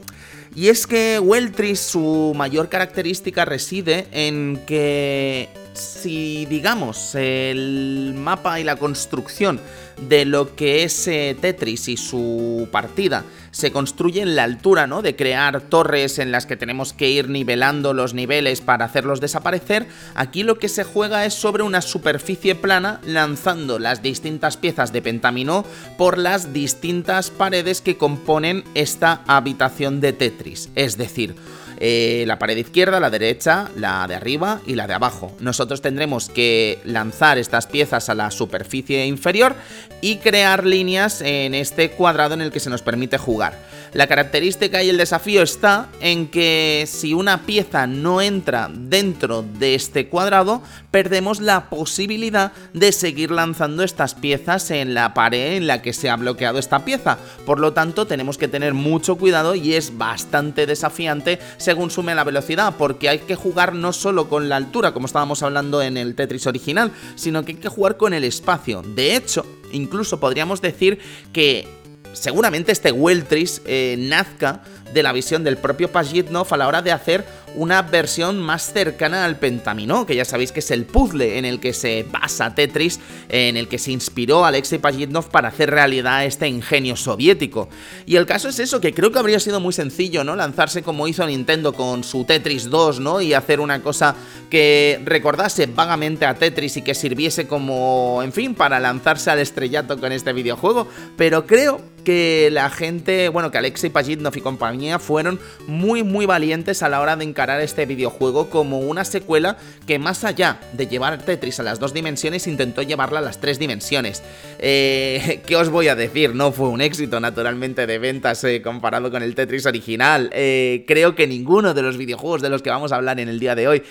Y 0.55 0.67
es 0.67 0.87
que 0.87 1.19
Weltris, 1.19 1.79
su 1.79 2.33
mayor 2.35 2.69
característica 2.69 3.43
reside 3.43 4.07
en 4.11 4.61
que 4.65 5.49
si 5.73 6.45
digamos 6.45 7.15
el 7.15 8.13
mapa 8.15 8.59
y 8.59 8.63
la 8.63 8.75
construcción 8.75 9.59
de 10.07 10.25
lo 10.25 10.55
que 10.55 10.83
es 10.83 11.07
eh, 11.07 11.35
Tetris 11.39 11.87
y 11.87 11.97
su 11.97 12.67
partida 12.71 13.23
se 13.51 13.71
construye 13.71 14.21
en 14.21 14.35
la 14.35 14.43
altura, 14.43 14.87
¿no? 14.87 15.01
De 15.01 15.15
crear 15.15 15.61
torres 15.61 16.19
en 16.19 16.31
las 16.31 16.45
que 16.45 16.55
tenemos 16.55 16.93
que 16.93 17.09
ir 17.09 17.29
nivelando 17.29 17.93
los 17.93 18.13
niveles 18.13 18.61
para 18.61 18.85
hacerlos 18.85 19.19
desaparecer. 19.19 19.87
Aquí 20.15 20.43
lo 20.43 20.57
que 20.57 20.69
se 20.69 20.83
juega 20.83 21.25
es 21.25 21.33
sobre 21.33 21.63
una 21.63 21.81
superficie 21.81 22.55
plana 22.55 23.01
lanzando 23.05 23.77
las 23.77 24.01
distintas 24.01 24.57
piezas 24.57 24.93
de 24.93 25.01
pentamino 25.01 25.65
por 25.97 26.17
las 26.17 26.53
distintas 26.53 27.29
paredes 27.29 27.81
que 27.81 27.97
componen 27.97 28.63
esta 28.73 29.21
habitación 29.27 29.99
de 29.99 30.13
Tetris. 30.13 30.69
Es 30.75 30.97
decir, 30.97 31.35
eh, 31.83 32.25
la 32.27 32.37
pared 32.37 32.55
izquierda, 32.55 32.99
la 32.99 33.09
derecha, 33.09 33.71
la 33.75 34.07
de 34.07 34.13
arriba 34.13 34.61
y 34.67 34.75
la 34.75 34.85
de 34.85 34.93
abajo. 34.93 35.35
Nosotros 35.39 35.81
tendremos 35.81 36.29
que 36.29 36.77
lanzar 36.85 37.39
estas 37.39 37.65
piezas 37.65 38.07
a 38.07 38.13
la 38.13 38.29
superficie 38.29 39.03
inferior 39.07 39.55
y 39.99 40.17
crear 40.17 40.63
líneas 40.63 41.21
en 41.21 41.55
este 41.55 41.89
cuadrado 41.89 42.35
en 42.35 42.41
el 42.41 42.51
que 42.51 42.59
se 42.59 42.69
nos 42.69 42.83
permite 42.83 43.17
jugar. 43.17 43.57
La 43.93 44.07
característica 44.07 44.81
y 44.81 44.89
el 44.89 44.95
desafío 44.95 45.41
está 45.43 45.89
en 45.99 46.27
que 46.27 46.85
si 46.87 47.13
una 47.13 47.45
pieza 47.45 47.87
no 47.87 48.21
entra 48.21 48.71
dentro 48.73 49.43
de 49.43 49.75
este 49.75 50.07
cuadrado, 50.07 50.63
perdemos 50.91 51.41
la 51.41 51.69
posibilidad 51.69 52.53
de 52.73 52.93
seguir 52.93 53.31
lanzando 53.31 53.83
estas 53.83 54.15
piezas 54.15 54.71
en 54.71 54.93
la 54.93 55.13
pared 55.13 55.57
en 55.57 55.67
la 55.67 55.81
que 55.81 55.91
se 55.91 56.09
ha 56.09 56.15
bloqueado 56.15 56.57
esta 56.57 56.85
pieza. 56.85 57.17
Por 57.45 57.59
lo 57.59 57.73
tanto, 57.73 58.07
tenemos 58.07 58.37
que 58.37 58.47
tener 58.47 58.73
mucho 58.73 59.17
cuidado 59.17 59.55
y 59.55 59.73
es 59.73 59.97
bastante 59.97 60.65
desafiante 60.65 61.39
según 61.57 61.91
sume 61.91 62.15
la 62.15 62.23
velocidad, 62.23 62.75
porque 62.77 63.09
hay 63.09 63.19
que 63.19 63.35
jugar 63.35 63.75
no 63.75 63.91
solo 63.91 64.29
con 64.29 64.47
la 64.47 64.55
altura, 64.55 64.93
como 64.93 65.07
estábamos 65.07 65.43
hablando 65.43 65.81
en 65.81 65.97
el 65.97 66.15
Tetris 66.15 66.47
original, 66.47 66.93
sino 67.15 67.43
que 67.43 67.51
hay 67.51 67.57
que 67.57 67.67
jugar 67.67 67.97
con 67.97 68.13
el 68.13 68.23
espacio. 68.23 68.83
De 68.95 69.17
hecho, 69.17 69.45
incluso 69.73 70.21
podríamos 70.21 70.61
decir 70.61 70.99
que 71.33 71.80
seguramente 72.13 72.71
este 72.71 72.91
Weltris 72.91 73.61
eh, 73.65 73.95
nazca 73.97 74.61
de 74.93 75.03
la 75.03 75.13
visión 75.13 75.43
del 75.43 75.57
propio 75.57 75.91
Pajitnov 75.91 76.47
a 76.53 76.57
la 76.57 76.67
hora 76.67 76.81
de 76.81 76.91
hacer 76.91 77.25
una 77.55 77.81
versión 77.81 78.39
más 78.39 78.71
cercana 78.71 79.25
al 79.25 79.37
Pentamino, 79.37 80.05
que 80.05 80.15
ya 80.15 80.25
sabéis 80.25 80.51
que 80.51 80.61
es 80.61 80.71
el 80.71 80.85
puzzle 80.85 81.37
en 81.37 81.45
el 81.45 81.59
que 81.59 81.73
se 81.73 82.05
basa 82.09 82.55
Tetris, 82.55 82.99
en 83.29 83.57
el 83.57 83.67
que 83.67 83.77
se 83.77 83.91
inspiró 83.91 84.45
Alexei 84.45 84.79
Pajitnov 84.79 85.29
para 85.29 85.49
hacer 85.49 85.69
realidad 85.69 86.25
este 86.25 86.47
ingenio 86.47 86.95
soviético. 86.95 87.69
Y 88.05 88.15
el 88.15 88.25
caso 88.25 88.49
es 88.49 88.59
eso, 88.59 88.79
que 88.79 88.93
creo 88.93 89.11
que 89.11 89.19
habría 89.19 89.39
sido 89.39 89.59
muy 89.59 89.73
sencillo, 89.73 90.23
¿no? 90.23 90.35
Lanzarse 90.35 90.81
como 90.81 91.07
hizo 91.07 91.25
Nintendo 91.25 91.73
con 91.73 92.03
su 92.03 92.23
Tetris 92.23 92.69
2, 92.69 92.99
¿no? 92.99 93.21
Y 93.21 93.33
hacer 93.33 93.59
una 93.59 93.81
cosa 93.81 94.15
que 94.49 95.01
recordase 95.03 95.65
vagamente 95.65 96.25
a 96.25 96.35
Tetris 96.35 96.77
y 96.77 96.81
que 96.81 96.95
sirviese 96.95 97.47
como, 97.47 98.21
en 98.23 98.31
fin, 98.31 98.55
para 98.55 98.79
lanzarse 98.79 99.29
al 99.29 99.39
estrellato 99.39 99.99
con 99.99 100.11
este 100.11 100.33
videojuego, 100.33 100.87
pero 101.17 101.45
creo 101.45 101.81
que 102.03 102.49
la 102.51 102.69
gente, 102.69 103.29
bueno, 103.29 103.51
que 103.51 103.57
Alexei 103.59 103.89
Pajitnov 103.89 104.35
y 104.35 104.41
compañía 104.41 104.80
fueron 104.99 105.39
muy 105.67 106.03
muy 106.03 106.25
valientes 106.25 106.83
a 106.83 106.89
la 106.89 107.01
hora 107.01 107.15
de 107.15 107.23
encarar 107.23 107.61
este 107.61 107.85
videojuego 107.85 108.49
como 108.49 108.79
una 108.79 109.05
secuela 109.05 109.57
que 109.87 109.99
más 109.99 110.23
allá 110.23 110.59
de 110.73 110.87
llevar 110.87 111.23
Tetris 111.23 111.59
a 111.59 111.63
las 111.63 111.79
dos 111.79 111.93
dimensiones 111.93 112.47
intentó 112.47 112.81
llevarla 112.81 113.19
a 113.19 113.21
las 113.21 113.39
tres 113.39 113.59
dimensiones. 113.59 114.23
Eh, 114.59 115.41
¿Qué 115.45 115.55
os 115.55 115.69
voy 115.69 115.87
a 115.87 115.95
decir? 115.95 116.35
No 116.35 116.51
fue 116.51 116.69
un 116.69 116.81
éxito 116.81 117.19
naturalmente 117.19 117.87
de 117.87 117.99
ventas 117.99 118.43
eh, 118.43 118.61
comparado 118.61 119.11
con 119.11 119.23
el 119.23 119.35
Tetris 119.35 119.65
original. 119.65 120.29
Eh, 120.33 120.85
creo 120.87 121.15
que 121.15 121.27
ninguno 121.27 121.73
de 121.73 121.81
los 121.81 121.97
videojuegos 121.97 122.41
de 122.41 122.49
los 122.49 122.61
que 122.61 122.69
vamos 122.69 122.91
a 122.91 122.95
hablar 122.95 123.19
en 123.19 123.29
el 123.29 123.39
día 123.39 123.55
de 123.55 123.67
hoy 123.67 123.83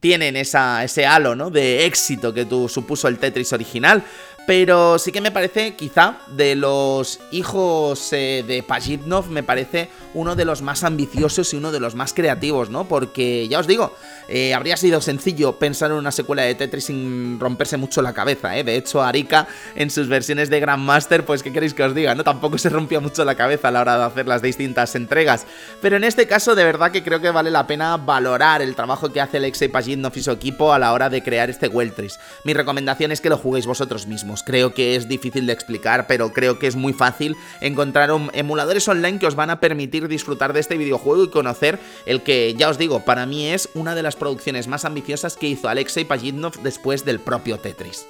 tienen 0.00 0.36
esa, 0.36 0.84
ese 0.84 1.06
halo 1.06 1.34
¿no? 1.34 1.50
de 1.50 1.86
éxito 1.86 2.32
que 2.32 2.44
tú, 2.44 2.68
supuso 2.68 3.08
el 3.08 3.18
Tetris 3.18 3.52
original. 3.52 4.04
Pero 4.46 4.98
sí 5.00 5.10
que 5.10 5.20
me 5.20 5.32
parece, 5.32 5.74
quizá, 5.74 6.18
de 6.28 6.54
los 6.54 7.18
hijos 7.32 8.12
eh, 8.12 8.44
de 8.46 8.62
Pajitnov, 8.62 9.28
me 9.28 9.42
parece 9.42 9.88
uno 10.14 10.36
de 10.36 10.44
los 10.44 10.62
más 10.62 10.84
ambiciosos 10.84 11.52
y 11.52 11.56
uno 11.56 11.72
de 11.72 11.80
los 11.80 11.96
más 11.96 12.14
creativos, 12.14 12.70
¿no? 12.70 12.86
Porque, 12.86 13.48
ya 13.48 13.58
os 13.58 13.66
digo, 13.66 13.92
eh, 14.28 14.54
habría 14.54 14.76
sido 14.76 15.00
sencillo 15.00 15.58
pensar 15.58 15.90
en 15.90 15.96
una 15.96 16.12
secuela 16.12 16.42
de 16.42 16.54
Tetris 16.54 16.86
sin 16.86 17.38
romperse 17.40 17.76
mucho 17.76 18.02
la 18.02 18.12
cabeza, 18.12 18.56
¿eh? 18.56 18.64
De 18.64 18.76
hecho, 18.76 19.02
Arika, 19.02 19.46
en 19.74 19.90
sus 19.90 20.08
versiones 20.08 20.50
de 20.50 20.60
Grandmaster, 20.60 21.24
pues, 21.24 21.42
¿qué 21.42 21.52
queréis 21.52 21.74
que 21.74 21.82
os 21.82 21.94
diga? 21.94 22.14
Tampoco 22.22 22.58
se 22.58 22.68
rompía 22.68 23.00
mucho 23.00 23.24
la 23.24 23.34
cabeza 23.34 23.68
a 23.68 23.70
la 23.70 23.80
hora 23.80 23.98
de 23.98 24.04
hacer 24.04 24.26
las 24.26 24.42
distintas 24.42 24.94
entregas. 24.94 25.46
Pero 25.80 25.96
en 25.96 26.04
este 26.04 26.26
caso, 26.26 26.54
de 26.54 26.64
verdad 26.64 26.90
que 26.90 27.02
creo 27.02 27.20
que 27.20 27.30
vale 27.30 27.50
la 27.50 27.66
pena 27.66 27.96
valorar 27.96 28.62
el 28.62 28.74
trabajo 28.74 29.12
que 29.12 29.20
hace 29.20 29.36
Alexei 29.36 29.68
Pajitnov 29.68 30.12
y 30.16 30.22
su 30.22 30.30
equipo 30.30 30.72
a 30.72 30.78
la 30.78 30.92
hora 30.92 31.10
de 31.10 31.22
crear 31.22 31.50
este 31.50 31.68
Weltris. 31.68 32.18
Mi 32.44 32.54
recomendación 32.54 33.12
es 33.12 33.20
que 33.20 33.28
lo 33.28 33.38
juguéis 33.38 33.66
vosotros 33.66 34.06
mismos. 34.06 34.42
Creo 34.42 34.74
que 34.74 34.96
es 34.96 35.08
difícil 35.08 35.46
de 35.46 35.52
explicar, 35.52 36.06
pero 36.06 36.32
creo 36.32 36.58
que 36.58 36.66
es 36.66 36.76
muy 36.76 36.92
fácil 36.92 37.36
encontrar 37.60 38.10
emuladores 38.32 38.88
online 38.88 39.18
que 39.18 39.26
os 39.26 39.36
van 39.36 39.50
a 39.50 39.60
permitir 39.60 40.08
disfrutar 40.08 40.52
de 40.52 40.60
este 40.60 40.76
videojuego 40.76 41.24
y 41.24 41.30
conocer 41.30 41.78
el 42.06 42.22
que, 42.22 42.54
ya 42.56 42.68
os 42.68 42.78
digo, 42.78 43.04
para 43.04 43.26
mí 43.26 43.48
es 43.48 43.68
una 43.74 43.94
de 43.94 44.02
las 44.02 44.15
producciones 44.16 44.66
más 44.66 44.84
ambiciosas 44.84 45.36
que 45.36 45.48
hizo 45.48 45.68
Alexei 45.68 46.04
Pajitnov 46.04 46.60
después 46.62 47.04
del 47.04 47.20
propio 47.20 47.58
Tetris. 47.58 48.06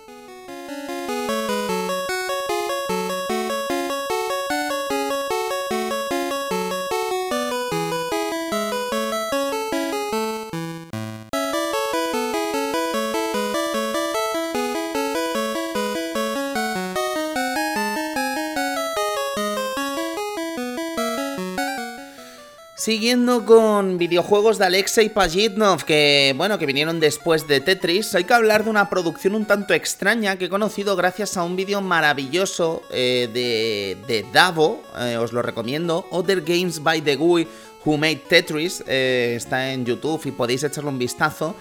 Siguiendo 23.07 23.47
con 23.47 23.99
videojuegos 23.99 24.59
de 24.59 24.65
Alexei 24.65 25.09
Pajitnov, 25.11 25.85
que 25.85 26.35
bueno, 26.37 26.59
que 26.59 26.67
vinieron 26.67 26.99
después 26.99 27.47
de 27.47 27.61
Tetris, 27.61 28.17
hay 28.17 28.25
que 28.25 28.35
hablar 28.35 28.65
de 28.65 28.71
una 28.71 28.91
producción 28.91 29.37
un 29.37 29.45
tanto 29.45 29.75
extraña 29.75 30.35
que 30.35 30.47
he 30.47 30.49
conocido 30.49 30.97
gracias 30.97 31.37
a 31.37 31.45
un 31.45 31.55
vídeo 31.55 31.81
maravilloso 31.81 32.83
eh, 32.91 33.29
de, 33.33 34.27
Davo, 34.33 34.83
eh, 34.99 35.17
os 35.19 35.33
lo 35.33 35.41
recomiendo, 35.41 36.09
Other 36.11 36.41
Games 36.41 36.83
by 36.83 37.01
the 37.01 37.15
GUI 37.15 37.47
Who 37.85 37.97
Made 37.97 38.25
Tetris, 38.29 38.83
eh, 38.89 39.35
está 39.37 39.73
en 39.73 39.87
YouTube 39.87 40.23
y 40.25 40.33
podéis 40.33 40.65
echarle 40.65 40.91
un 40.91 40.99
vistazo, 40.99 41.55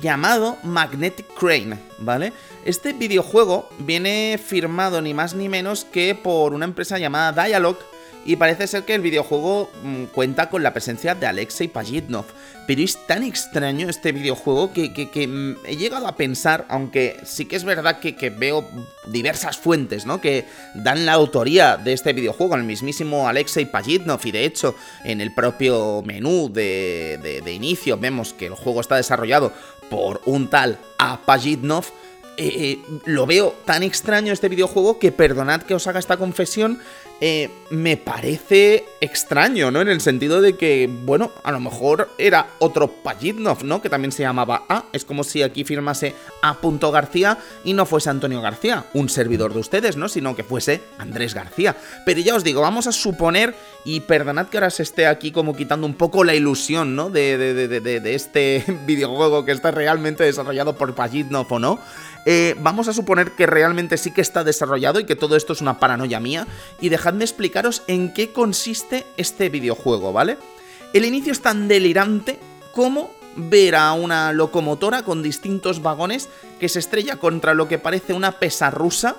llamado 0.00 0.56
Magnetic 0.62 1.26
Crane, 1.38 1.78
¿vale? 1.98 2.32
Este 2.64 2.94
videojuego 2.94 3.68
viene 3.80 4.40
firmado 4.42 5.02
ni 5.02 5.12
más 5.12 5.34
ni 5.34 5.50
menos 5.50 5.84
que 5.84 6.14
por 6.14 6.54
una 6.54 6.64
empresa 6.64 6.98
llamada 6.98 7.44
Dialog, 7.44 7.76
y 8.24 8.36
parece 8.36 8.66
ser 8.66 8.84
que 8.84 8.94
el 8.94 9.00
videojuego 9.00 9.70
mm, 9.82 10.04
cuenta 10.06 10.50
con 10.50 10.62
la 10.62 10.72
presencia 10.72 11.14
de 11.14 11.26
Alexei 11.26 11.68
Pajitnov. 11.68 12.26
Pero 12.66 12.82
es 12.82 13.06
tan 13.06 13.22
extraño 13.22 13.88
este 13.88 14.12
videojuego 14.12 14.72
que, 14.72 14.90
mm, 15.26 15.64
he 15.64 15.76
llegado 15.76 16.06
a 16.06 16.16
pensar, 16.16 16.66
aunque 16.68 17.16
sí 17.24 17.46
que 17.46 17.56
es 17.56 17.64
verdad 17.64 18.00
que, 18.00 18.30
veo 18.30 18.68
diversas 19.06 19.56
fuentes, 19.56 20.04
¿no? 20.04 20.20
Que 20.20 20.44
dan 20.74 21.06
la 21.06 21.14
autoría 21.14 21.78
de 21.78 21.94
este 21.94 22.12
videojuego 22.12 22.56
el 22.56 22.64
mismísimo 22.64 23.28
Alexei 23.28 23.64
Pajitnov. 23.64 24.20
Y 24.24 24.32
de 24.32 24.44
hecho, 24.44 24.74
en 25.04 25.20
el 25.20 25.32
propio 25.32 26.02
menú 26.04 26.50
de, 26.52 27.42
inicio 27.46 27.96
vemos 27.96 28.34
que 28.34 28.46
el 28.46 28.54
juego 28.54 28.82
está 28.82 28.96
desarrollado 28.96 29.52
por 29.88 30.20
un 30.26 30.48
tal 30.50 30.78
A. 30.98 31.20
Pajitnov. 31.24 31.86
Eh, 32.36 32.52
eh, 32.56 32.78
lo 33.06 33.26
veo 33.26 33.52
tan 33.64 33.82
extraño 33.82 34.32
este 34.32 34.48
videojuego 34.48 35.00
que 35.00 35.10
perdonad 35.10 35.62
que 35.62 35.74
os 35.74 35.88
haga 35.88 35.98
esta 35.98 36.16
confesión, 36.16 36.78
eh, 37.20 37.50
me 37.70 37.96
parece 37.96 38.84
extraño, 39.00 39.70
¿no? 39.70 39.80
En 39.80 39.88
el 39.88 40.00
sentido 40.00 40.40
de 40.40 40.56
que, 40.56 40.88
bueno, 41.04 41.32
a 41.42 41.52
lo 41.52 41.60
mejor 41.60 42.10
era 42.16 42.50
otro 42.60 42.88
Pajitnov, 42.88 43.64
¿no? 43.64 43.82
Que 43.82 43.90
también 43.90 44.12
se 44.12 44.22
llamaba 44.22 44.64
A. 44.68 44.84
Es 44.92 45.04
como 45.04 45.24
si 45.24 45.42
aquí 45.42 45.64
firmase 45.64 46.14
A. 46.42 46.56
García 46.92 47.38
y 47.64 47.72
no 47.72 47.86
fuese 47.86 48.10
Antonio 48.10 48.40
García, 48.40 48.84
un 48.94 49.08
servidor 49.08 49.52
de 49.52 49.60
ustedes, 49.60 49.96
¿no? 49.96 50.08
Sino 50.08 50.36
que 50.36 50.44
fuese 50.44 50.80
Andrés 50.98 51.34
García. 51.34 51.76
Pero 52.06 52.20
ya 52.20 52.36
os 52.36 52.44
digo, 52.44 52.60
vamos 52.60 52.86
a 52.86 52.92
suponer, 52.92 53.54
y 53.84 54.00
perdonad 54.00 54.48
que 54.48 54.58
ahora 54.58 54.70
se 54.70 54.82
esté 54.82 55.06
aquí 55.06 55.32
como 55.32 55.56
quitando 55.56 55.86
un 55.86 55.94
poco 55.94 56.22
la 56.22 56.34
ilusión, 56.34 56.94
¿no? 56.94 57.10
De, 57.10 58.00
este 58.14 58.64
videojuego 58.86 59.44
que 59.44 59.52
está 59.52 59.70
realmente 59.70 60.24
desarrollado 60.24 60.76
por 60.76 60.94
Pajitnov 60.94 61.52
o 61.52 61.58
no. 61.58 61.78
Eh, 62.26 62.54
vamos 62.60 62.88
a 62.88 62.92
suponer 62.92 63.32
que 63.32 63.46
realmente 63.46 63.96
sí 63.96 64.10
que 64.10 64.20
está 64.20 64.44
desarrollado 64.44 65.00
y 65.00 65.04
que 65.04 65.16
todo 65.16 65.36
esto 65.36 65.54
es 65.54 65.62
una 65.62 65.78
paranoia 65.78 66.20
mía. 66.20 66.46
Y 66.80 66.90
dejadme 67.08 67.24
explicaros 67.24 67.82
en 67.86 68.12
qué 68.12 68.32
consiste 68.32 69.06
este 69.16 69.48
videojuego, 69.48 70.12
¿vale? 70.12 70.36
El 70.92 71.06
inicio 71.06 71.32
es 71.32 71.40
tan 71.40 71.66
delirante 71.66 72.38
como 72.74 73.10
ver 73.34 73.76
a 73.76 73.94
una 73.94 74.34
locomotora 74.34 75.04
con 75.04 75.22
distintos 75.22 75.80
vagones 75.80 76.28
que 76.60 76.68
se 76.68 76.80
estrella 76.80 77.16
contra 77.16 77.54
lo 77.54 77.66
que 77.66 77.78
parece 77.78 78.12
una 78.12 78.32
pesa 78.32 78.70
rusa 78.70 79.16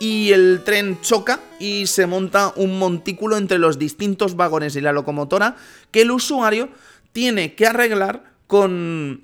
y 0.00 0.32
el 0.32 0.62
tren 0.64 1.00
choca 1.02 1.38
y 1.60 1.86
se 1.86 2.08
monta 2.08 2.52
un 2.56 2.80
montículo 2.80 3.36
entre 3.36 3.58
los 3.58 3.78
distintos 3.78 4.34
vagones 4.34 4.74
y 4.74 4.80
la 4.80 4.92
locomotora 4.92 5.54
que 5.92 6.02
el 6.02 6.10
usuario 6.10 6.68
tiene 7.12 7.54
que 7.54 7.68
arreglar 7.68 8.24
con 8.48 9.22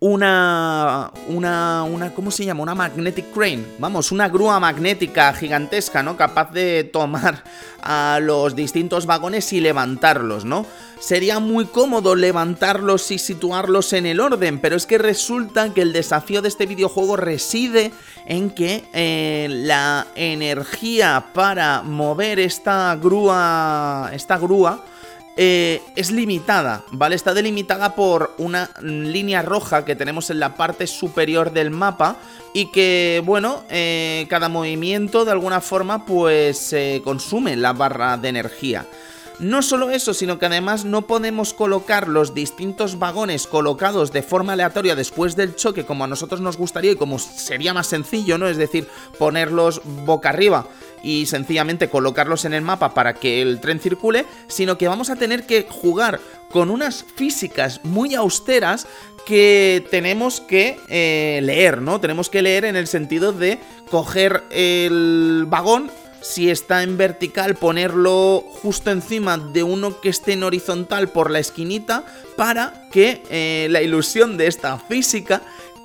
una, 0.00 1.10
una, 1.28 1.84
una, 1.84 2.12
¿cómo 2.12 2.30
se 2.30 2.44
llama? 2.44 2.62
Una 2.62 2.74
magnetic 2.74 3.32
crane, 3.32 3.64
vamos, 3.78 4.12
una 4.12 4.28
grúa 4.28 4.60
magnética 4.60 5.32
gigantesca, 5.32 6.02
¿no? 6.02 6.16
Capaz 6.16 6.52
de 6.52 6.84
tomar 6.84 7.42
a 7.82 8.18
los 8.20 8.54
distintos 8.54 9.06
vagones 9.06 9.52
y 9.52 9.60
levantarlos, 9.60 10.44
¿no? 10.44 10.66
Sería 11.00 11.38
muy 11.38 11.66
cómodo 11.66 12.14
levantarlos 12.14 13.10
y 13.10 13.18
situarlos 13.18 13.92
en 13.92 14.06
el 14.06 14.20
orden, 14.20 14.58
pero 14.58 14.76
es 14.76 14.86
que 14.86 14.98
resulta 14.98 15.72
que 15.72 15.82
el 15.82 15.92
desafío 15.92 16.42
de 16.42 16.48
este 16.48 16.66
videojuego 16.66 17.16
reside 17.16 17.92
en 18.26 18.50
que 18.50 18.84
eh, 18.92 19.48
la 19.50 20.06
energía 20.16 21.26
para 21.32 21.82
mover 21.82 22.40
esta 22.40 22.94
grúa, 22.96 24.10
esta 24.12 24.38
grúa, 24.38 24.84
eh, 25.36 25.82
es 25.96 26.10
limitada, 26.10 26.84
¿vale? 26.90 27.16
Está 27.16 27.34
delimitada 27.34 27.94
por 27.94 28.34
una 28.38 28.70
línea 28.80 29.42
roja 29.42 29.84
que 29.84 29.96
tenemos 29.96 30.30
en 30.30 30.40
la 30.40 30.54
parte 30.54 30.86
superior 30.86 31.52
del 31.52 31.70
mapa 31.70 32.16
y 32.52 32.66
que, 32.66 33.22
bueno, 33.24 33.64
eh, 33.68 34.26
cada 34.28 34.48
movimiento 34.48 35.24
de 35.24 35.32
alguna 35.32 35.60
forma 35.60 36.06
pues 36.06 36.74
consume 37.02 37.56
la 37.56 37.72
barra 37.72 38.16
de 38.16 38.28
energía. 38.28 38.86
No 39.40 39.62
solo 39.62 39.90
eso, 39.90 40.14
sino 40.14 40.38
que 40.38 40.46
además 40.46 40.84
no 40.84 41.02
podemos 41.02 41.54
colocar 41.54 42.06
los 42.06 42.34
distintos 42.34 43.00
vagones 43.00 43.48
colocados 43.48 44.12
de 44.12 44.22
forma 44.22 44.52
aleatoria 44.52 44.94
después 44.94 45.34
del 45.34 45.56
choque 45.56 45.84
como 45.84 46.04
a 46.04 46.06
nosotros 46.06 46.40
nos 46.40 46.56
gustaría 46.56 46.92
y 46.92 46.96
como 46.96 47.18
sería 47.18 47.74
más 47.74 47.88
sencillo, 47.88 48.38
¿no? 48.38 48.46
Es 48.46 48.56
decir, 48.56 48.88
ponerlos 49.18 49.82
boca 50.04 50.28
arriba 50.28 50.68
y 51.04 51.26
sencillamente 51.26 51.88
colocarlos 51.88 52.44
en 52.44 52.54
el 52.54 52.62
mapa 52.62 52.94
para 52.94 53.14
que 53.14 53.42
el 53.42 53.60
tren 53.60 53.78
circule, 53.78 54.24
sino 54.48 54.78
que 54.78 54.88
vamos 54.88 55.10
a 55.10 55.16
tener 55.16 55.44
que 55.44 55.66
jugar 55.68 56.18
con 56.50 56.70
unas 56.70 57.04
físicas 57.14 57.80
muy 57.84 58.14
austeras 58.14 58.86
que 59.26 59.86
tenemos 59.90 60.40
que 60.40 60.78
eh, 60.88 61.40
leer, 61.42 61.82
¿no? 61.82 62.00
Tenemos 62.00 62.30
que 62.30 62.42
leer 62.42 62.64
en 62.64 62.76
el 62.76 62.86
sentido 62.86 63.32
de 63.32 63.58
coger 63.90 64.44
el 64.50 65.44
vagón 65.48 65.90
si 66.24 66.50
está 66.50 66.82
en 66.82 66.96
vertical 66.96 67.54
ponerlo 67.54 68.42
justo 68.62 68.90
encima 68.90 69.36
de 69.36 69.62
uno 69.62 70.00
que 70.00 70.08
esté 70.08 70.32
en 70.32 70.42
horizontal 70.42 71.08
por 71.08 71.30
la 71.30 71.38
esquinita 71.38 72.06
para 72.36 72.88
que 72.90 73.22
eh, 73.28 73.68
la 73.70 73.82
ilusión 73.82 74.38
de 74.38 74.46
esta 74.46 74.78
física 74.78 75.42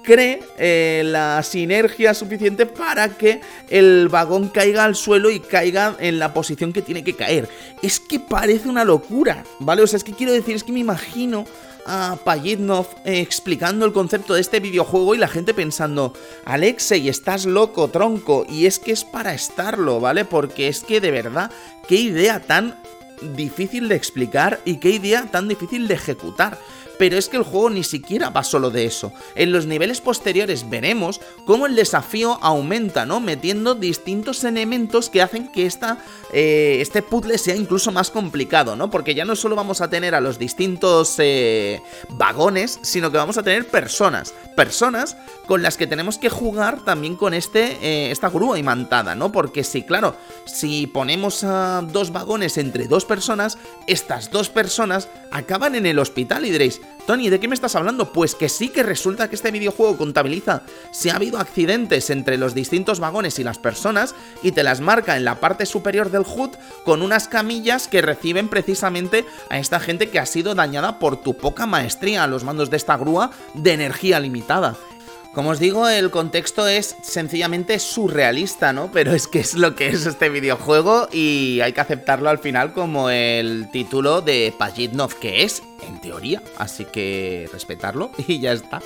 cree 0.10 0.41
eh, 0.58 1.04
la 1.06 1.43
sinergia 1.43 2.15
suficiente 2.15 2.65
para 2.65 3.10
que 3.10 3.41
el 3.69 4.10
vagón 4.10 4.48
caiga 4.48 4.84
al 4.84 4.95
suelo 4.95 5.30
y 5.30 5.39
caiga 5.39 5.95
en 6.00 6.17
la 6.17 6.34
posición 6.34 6.74
que 6.74 6.82
tiene 6.82 7.04
que 7.04 7.13
caer. 7.13 7.48
Es 7.84 8.00
que 8.00 8.19
parece 8.19 8.69
una 8.69 8.84
locura, 8.84 9.43
¿vale? 9.60 9.84
O 9.84 9.88
sea, 9.88 9.98
es 9.98 10.04
que 10.04 10.13
quiero 10.13 10.34
decir, 10.34 10.56
es 10.56 10.63
que 10.63 10.72
me 10.72 10.80
imagino 10.80 11.45
a 11.86 12.17
Payitnov 12.24 12.88
eh, 13.06 13.19
explicando 13.19 13.86
el 13.86 13.93
concepto 13.93 14.34
de 14.34 14.41
este 14.41 14.60
videojuego 14.60 15.13
y 15.13 15.19
la 15.19 15.28
gente 15.28 15.54
pensando, 15.54 16.13
Alexei, 16.43 17.08
estás 17.08 17.45
loco, 17.45 17.89
tronco, 17.89 18.48
y 18.50 18.65
es 18.65 18.80
que 18.80 18.91
es 18.91 19.04
para 19.04 19.36
estarlo, 19.36 20.00
¿vale? 20.00 20.26
Porque 20.26 20.69
es 20.69 20.84
que 20.84 21.02
de 21.02 21.12
verdad, 21.12 21.52
qué 21.88 21.98
idea 21.98 22.39
tan 22.39 22.76
difícil 23.36 23.89
de 23.89 23.95
explicar 23.95 24.60
y 24.65 24.78
qué 24.78 24.89
idea 24.89 25.28
tan 25.30 25.48
difícil 25.48 25.88
de 25.88 25.93
ejecutar 25.93 26.58
pero 27.00 27.18
es 27.18 27.30
que 27.30 27.38
el 27.38 27.44
juego 27.44 27.70
ni 27.70 27.86
siquiera 27.86 28.30
va 28.30 28.44
solo 28.44 28.72
de 28.72 28.86
eso. 28.86 29.14
En 29.36 29.54
los 29.54 29.66
niveles 29.66 30.02
posteriores 30.02 30.70
veremos 30.70 31.22
cómo 31.46 31.66
el 31.66 31.74
desafío 31.74 32.38
aumenta, 32.42 33.06
¿no? 33.06 33.22
Metiendo 33.22 33.74
distintos 33.74 34.44
elementos 34.44 35.10
que 35.10 35.22
hacen 35.22 35.50
que 35.50 35.66
esta, 35.66 36.04
eh, 36.34 36.80
este 36.82 37.02
puzzle 37.02 37.38
sea 37.38 37.56
incluso 37.56 37.94
más 37.94 38.12
complicado, 38.12 38.76
¿no? 38.76 38.92
Porque 38.92 39.16
ya 39.16 39.24
no 39.24 39.38
solo 39.38 39.56
vamos 39.56 39.80
a 39.80 39.90
tener 39.90 40.14
a 40.14 40.20
los 40.20 40.38
distintos 40.38 41.16
eh, 41.20 41.82
vagones, 42.10 42.80
sino 42.82 43.10
que 43.12 43.18
vamos 43.18 43.38
a 43.38 43.44
tener 43.44 43.66
personas. 43.66 44.34
Personas 44.58 45.16
con 45.48 45.64
las 45.64 45.78
que 45.78 45.88
tenemos 45.88 46.18
que 46.18 46.30
jugar 46.30 46.84
también 46.84 47.16
con 47.16 47.34
este, 47.34 47.78
eh, 47.82 48.12
esta 48.12 48.30
grúa 48.30 48.60
imantada, 48.60 49.16
¿no? 49.16 49.32
Porque 49.32 49.64
sí, 49.64 49.84
claro, 49.84 50.18
si 50.46 50.86
ponemos 50.86 51.46
a 51.46 51.82
dos 51.82 52.12
vagones 52.12 52.58
entre 52.58 52.90
dos 52.90 53.06
personas, 53.06 53.58
estas 53.88 54.32
dos 54.32 54.50
personas 54.50 55.08
acaban 55.32 55.76
en 55.76 55.86
el 55.86 55.98
hospital 55.98 56.46
y 56.46 56.52
diréis, 56.52 56.82
Tony, 57.10 57.30
¿de 57.30 57.39
qué 57.39 57.47
me 57.47 57.56
estás 57.56 57.75
hablando? 57.75 58.13
Pues 58.13 58.36
que 58.36 58.49
sí 58.49 58.69
que 58.69 58.84
resulta 58.84 59.30
que 59.30 59.36
este 59.36 59.49
videojuego 59.49 59.97
contabiliza 59.97 60.62
si 60.91 61.10
ha 61.10 61.15
habido 61.15 61.39
accidentes 61.39 62.12
entre 62.12 62.38
los 62.38 62.54
distintos 62.54 62.99
vagones 62.99 63.39
y 63.39 63.43
las 63.43 63.58
personas 63.58 64.13
y 64.43 64.52
te 64.52 64.62
las 64.62 64.80
marca 64.80 65.17
en 65.17 65.25
la 65.25 65.39
parte 65.39 65.65
superior 65.65 66.12
del 66.12 66.21
HUD 66.21 66.52
con 66.86 67.02
unas 67.02 67.28
camillas 67.28 67.88
que 67.88 68.04
reciben 68.04 68.47
precisamente 68.47 69.25
a 69.49 69.58
esta 69.58 69.80
gente 69.80 70.10
que 70.10 70.19
ha 70.19 70.28
sido 70.28 70.54
dañada 70.54 70.99
por 70.99 71.17
tu 71.17 71.36
poca 71.36 71.65
maestría 71.65 72.23
a 72.23 72.28
los 72.28 72.43
mandos 72.43 72.69
de 72.69 72.78
esta 72.78 72.95
grúa 72.95 73.32
de 73.56 73.73
energía 73.73 74.19
limitada. 74.19 74.78
Como 75.34 75.52
os 75.52 75.60
digo, 75.60 75.88
el 75.88 76.10
contexto 76.10 76.68
es 76.68 76.96
sencillamente 77.02 77.78
surrealista, 77.80 78.74
¿no? 78.74 78.92
Pero 78.92 79.13
es 79.13 79.28
que 79.28 79.39
es 79.39 79.54
lo 79.54 79.76
que 79.76 79.88
es 79.89 80.06
este 80.06 80.30
videojuego 80.30 81.08
y 81.12 81.62
hay 81.62 81.72
que 81.72 81.82
aceptarlo 81.82 82.30
al 82.30 82.39
final 82.39 82.74
como 82.74 83.10
el 83.10 83.70
título 83.72 84.22
de 84.22 84.54
Pajitnov, 84.58 85.13
que 85.20 85.44
es, 85.44 85.62
en 85.88 86.02
teoría. 86.02 86.42
Así 86.58 86.86
que 86.86 87.48
respetarlo 87.54 88.12
y 88.28 88.39
ya 88.39 88.54
está. 88.54 88.82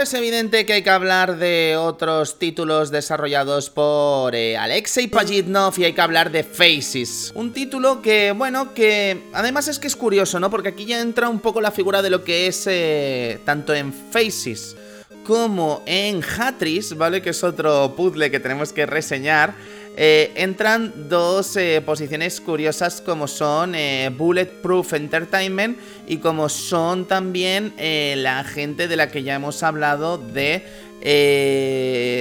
Es 0.00 0.14
evidente 0.14 0.64
que 0.64 0.74
hay 0.74 0.82
que 0.82 0.90
hablar 0.90 1.38
de 1.38 1.76
otros 1.76 2.38
títulos 2.38 2.92
desarrollados 2.92 3.68
por 3.68 4.32
eh, 4.36 4.56
Alexei 4.56 5.08
Pajitnov 5.08 5.74
y 5.76 5.84
hay 5.84 5.92
que 5.92 6.00
hablar 6.00 6.30
de 6.30 6.44
Faces. 6.44 7.32
Un 7.34 7.52
título 7.52 8.00
que, 8.00 8.30
bueno, 8.30 8.74
que 8.74 9.24
además 9.32 9.66
es 9.66 9.80
que 9.80 9.88
es 9.88 9.96
curioso, 9.96 10.38
¿no? 10.38 10.50
Porque 10.50 10.68
aquí 10.68 10.84
ya 10.84 11.00
entra 11.00 11.28
un 11.28 11.40
poco 11.40 11.60
la 11.60 11.72
figura 11.72 12.00
de 12.00 12.10
lo 12.10 12.22
que 12.22 12.46
es 12.46 12.64
eh, 12.68 13.40
tanto 13.44 13.74
en 13.74 13.92
Faces 13.92 14.76
como 15.24 15.82
en 15.84 16.22
Hatris, 16.22 16.96
¿vale? 16.96 17.20
Que 17.20 17.30
es 17.30 17.42
otro 17.42 17.94
puzzle 17.96 18.30
que 18.30 18.38
tenemos 18.38 18.72
que 18.72 18.86
reseñar. 18.86 19.54
Eh, 20.00 20.30
entran 20.36 21.08
dos 21.08 21.56
eh, 21.56 21.82
posiciones 21.84 22.40
curiosas 22.40 23.00
como 23.00 23.26
son 23.26 23.74
eh, 23.74 24.12
Bulletproof 24.16 24.92
Entertainment 24.92 25.76
y 26.06 26.18
como 26.18 26.48
son 26.48 27.06
también 27.06 27.74
la 27.76 28.44
gente 28.44 28.86
de 28.86 28.94
la 28.94 29.08
que 29.08 29.24
ya 29.24 29.34
hemos 29.34 29.60
hablado 29.64 30.16
de 30.16 30.62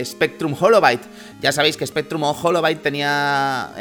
Spectrum 0.04 0.56
Holobyte. 0.60 1.04
Ya 1.40 1.52
sabéis 1.52 1.78
que 1.78 1.86
Spectrum 1.86 2.24
Holobyte 2.24 2.82
tenía 2.82 3.72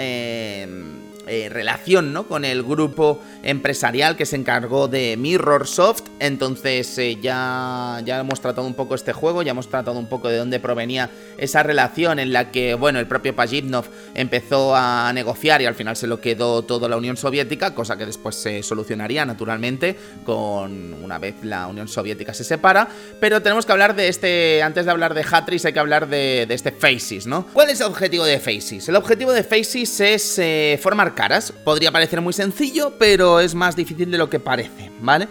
eh, 1.26 1.48
relación 1.50 2.12
¿no? 2.12 2.28
con 2.28 2.44
el 2.44 2.62
grupo 2.62 3.20
empresarial 3.42 4.16
que 4.16 4.26
se 4.26 4.36
encargó 4.36 4.86
de 4.86 5.16
Mirrorsoft. 5.16 6.04
Entonces 6.20 6.96
eh, 6.98 7.18
ya, 7.20 8.00
ya 8.04 8.20
hemos 8.20 8.40
tratado 8.40 8.66
un 8.66 8.74
poco 8.74 8.94
este 8.94 9.12
juego, 9.12 9.42
ya 9.42 9.50
hemos 9.50 9.68
tratado 9.68 9.98
un 9.98 10.06
poco 10.06 10.28
de 10.28 10.36
dónde 10.36 10.60
provenía 10.60 11.10
esa 11.36 11.62
relación 11.62 12.20
en 12.20 12.32
la 12.32 12.52
que, 12.52 12.74
bueno, 12.74 13.00
el 13.00 13.06
propio 13.06 13.34
Pajitnov 13.34 13.86
empezó 14.14 14.76
a 14.76 15.12
negociar 15.12 15.62
y 15.62 15.66
al 15.66 15.74
final 15.74 15.96
se 15.96 16.06
lo 16.06 16.20
quedó 16.20 16.62
toda 16.62 16.88
la 16.88 16.96
Unión 16.96 17.16
Soviética, 17.16 17.74
cosa 17.74 17.96
que 17.96 18.06
después 18.06 18.36
se 18.36 18.62
solucionaría 18.62 19.24
naturalmente 19.26 19.96
con 20.24 20.94
una 20.94 21.18
vez 21.18 21.34
la 21.42 21.66
Unión 21.66 21.88
Soviética 21.88 22.34
se 22.34 22.44
separa. 22.44 22.88
Pero 23.18 23.42
tenemos 23.42 23.66
que 23.66 23.72
hablar 23.72 23.96
de 23.96 24.08
este, 24.08 24.62
antes 24.62 24.84
de 24.84 24.90
hablar 24.92 25.14
de 25.14 25.24
Hatris 25.28 25.64
hay 25.64 25.72
que 25.72 25.80
hablar 25.80 26.08
de, 26.08 26.46
este 26.48 26.70
Faces, 26.70 27.26
¿no? 27.26 27.46
¿Cuál 27.52 27.70
es 27.70 27.80
el 27.80 27.86
objetivo 27.86 28.24
de 28.24 28.38
Faces? 28.38 28.88
El 28.88 28.96
objetivo 28.96 29.32
de 29.32 29.42
Faces 29.42 30.00
es 30.00 30.38
eh, 30.38 30.78
formar 30.80 31.15
caras. 31.16 31.50
Podría 31.50 31.90
parecer 31.90 32.20
muy 32.20 32.32
sencillo, 32.32 32.94
pero 32.96 33.40
es 33.40 33.56
más 33.56 33.74
difícil 33.74 34.12
de 34.12 34.18
lo 34.18 34.30
que 34.30 34.38
parece, 34.38 34.92
¿vale? 35.00 35.26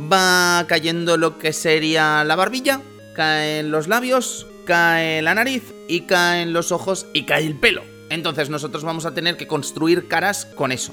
Va 0.00 0.64
cayendo 0.66 1.16
lo 1.16 1.38
que 1.38 1.52
sería 1.52 2.24
la 2.24 2.34
barbilla, 2.34 2.80
caen 3.14 3.70
los 3.70 3.86
labios, 3.86 4.48
cae 4.64 5.22
la 5.22 5.34
nariz 5.34 5.62
y 5.86 6.00
caen 6.02 6.52
los 6.52 6.72
ojos 6.72 7.06
y 7.12 7.24
cae 7.24 7.46
el 7.46 7.56
pelo. 7.56 7.84
Entonces 8.10 8.50
nosotros 8.50 8.82
vamos 8.82 9.06
a 9.06 9.14
tener 9.14 9.36
que 9.36 9.46
construir 9.46 10.08
caras 10.08 10.44
con 10.44 10.72
eso. 10.72 10.92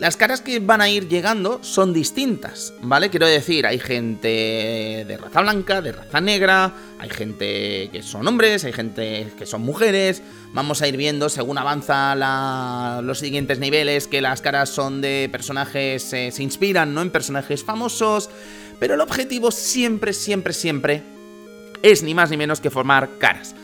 Las 0.00 0.16
caras 0.16 0.40
que 0.40 0.60
van 0.60 0.80
a 0.80 0.88
ir 0.88 1.08
llegando 1.08 1.62
son 1.62 1.92
distintas, 1.92 2.72
¿vale? 2.80 3.10
Quiero 3.10 3.26
decir, 3.26 3.66
hay 3.66 3.78
gente 3.78 5.04
de 5.06 5.18
raza 5.20 5.42
blanca, 5.42 5.82
de 5.82 5.92
raza 5.92 6.22
negra, 6.22 6.72
hay 6.98 7.10
gente 7.10 7.90
que 7.92 8.02
son 8.02 8.26
hombres, 8.26 8.64
hay 8.64 8.72
gente 8.72 9.30
que 9.36 9.44
son 9.44 9.60
mujeres. 9.60 10.22
Vamos 10.54 10.80
a 10.80 10.88
ir 10.88 10.96
viendo, 10.96 11.28
según 11.28 11.58
avanza 11.58 12.14
los 13.02 13.18
siguientes 13.18 13.58
niveles, 13.58 14.06
que 14.06 14.22
las 14.22 14.40
caras 14.40 14.70
son 14.70 15.02
de 15.02 15.28
personajes, 15.30 16.10
eh, 16.14 16.30
se 16.32 16.42
inspiran, 16.42 16.94
¿no? 16.94 17.02
En 17.02 17.10
personajes 17.10 17.62
famosos. 17.62 18.30
Pero 18.78 18.94
el 18.94 19.02
objetivo 19.02 19.50
siempre, 19.50 20.14
siempre, 20.14 20.54
siempre 20.54 21.02
es 21.82 22.02
ni 22.02 22.14
más 22.14 22.30
ni 22.30 22.38
menos 22.38 22.62
que 22.62 22.70
formar 22.70 23.18
caras. 23.18 23.54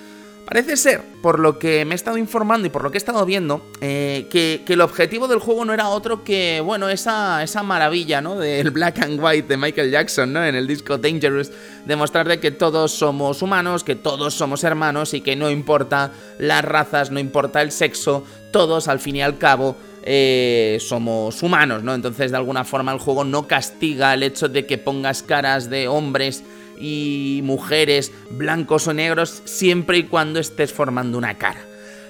Parece 0.47 0.77
ser, 0.77 1.03
por 1.23 1.41
lo 1.41 1.59
que 1.59 1.85
me 1.85 1.95
he 1.95 1.97
estado 1.97 2.19
informando 2.19 2.69
y 2.69 2.71
por 2.71 2.85
lo 2.85 2.93
que 2.93 2.99
he 2.99 3.03
estado 3.03 3.27
viendo, 3.27 3.67
eh, 3.81 4.29
que, 4.31 4.63
el 4.69 4.81
objetivo 4.81 5.27
del 5.27 5.41
juego 5.41 5.65
no 5.65 5.75
era 5.75 5.89
otro 5.89 6.23
que, 6.23 6.63
bueno, 6.65 6.89
esa, 6.89 7.43
esa 7.43 7.65
maravilla, 7.65 8.21
¿no? 8.21 8.37
Del 8.37 8.71
black 8.71 9.01
and 9.01 9.19
white 9.21 9.49
de 9.49 9.57
Michael 9.57 9.91
Jackson, 9.91 10.33
¿no? 10.33 10.45
En 10.45 10.55
el 10.55 10.69
disco 10.69 10.99
Dangerous, 10.99 11.51
demostrar 11.85 12.29
de 12.29 12.39
que 12.39 12.53
todos 12.53 12.93
somos 12.93 13.43
humanos, 13.43 13.83
que 13.83 13.97
todos 13.97 14.35
somos 14.35 14.63
hermanos 14.63 15.15
y 15.15 15.21
que 15.21 15.35
no 15.35 15.51
importa 15.51 16.13
las 16.39 16.65
razas, 16.65 17.11
no 17.11 17.19
importa 17.19 17.61
el 17.61 17.73
sexo, 17.73 18.23
todos 18.53 18.87
al 18.87 19.01
fin 19.01 19.17
y 19.17 19.23
al 19.23 19.39
cabo 19.39 19.77
eh, 20.05 20.79
somos 20.81 21.43
humanos, 21.43 21.83
¿no? 21.83 21.93
Entonces, 21.93 22.31
de 22.31 22.37
alguna 22.37 22.63
forma, 22.63 22.93
el 22.93 23.01
juego 23.01 23.25
no 23.25 23.49
castiga 23.49 24.15
el 24.15 24.23
hecho 24.23 24.49
de 24.49 24.65
que 24.65 24.79
pongas 24.79 25.25
caras 25.25 25.69
de 25.69 25.89
hombres 25.89 26.45
y 26.79 27.41
mujeres, 27.45 28.13
blancos 28.31 28.87
o 28.87 28.95
negros, 28.95 29.43
siempre 29.45 29.99
y 29.99 30.05
cuando 30.05 30.41
estés 30.41 30.73
formando 30.73 31.19
una 31.19 31.39
cara. 31.39 31.61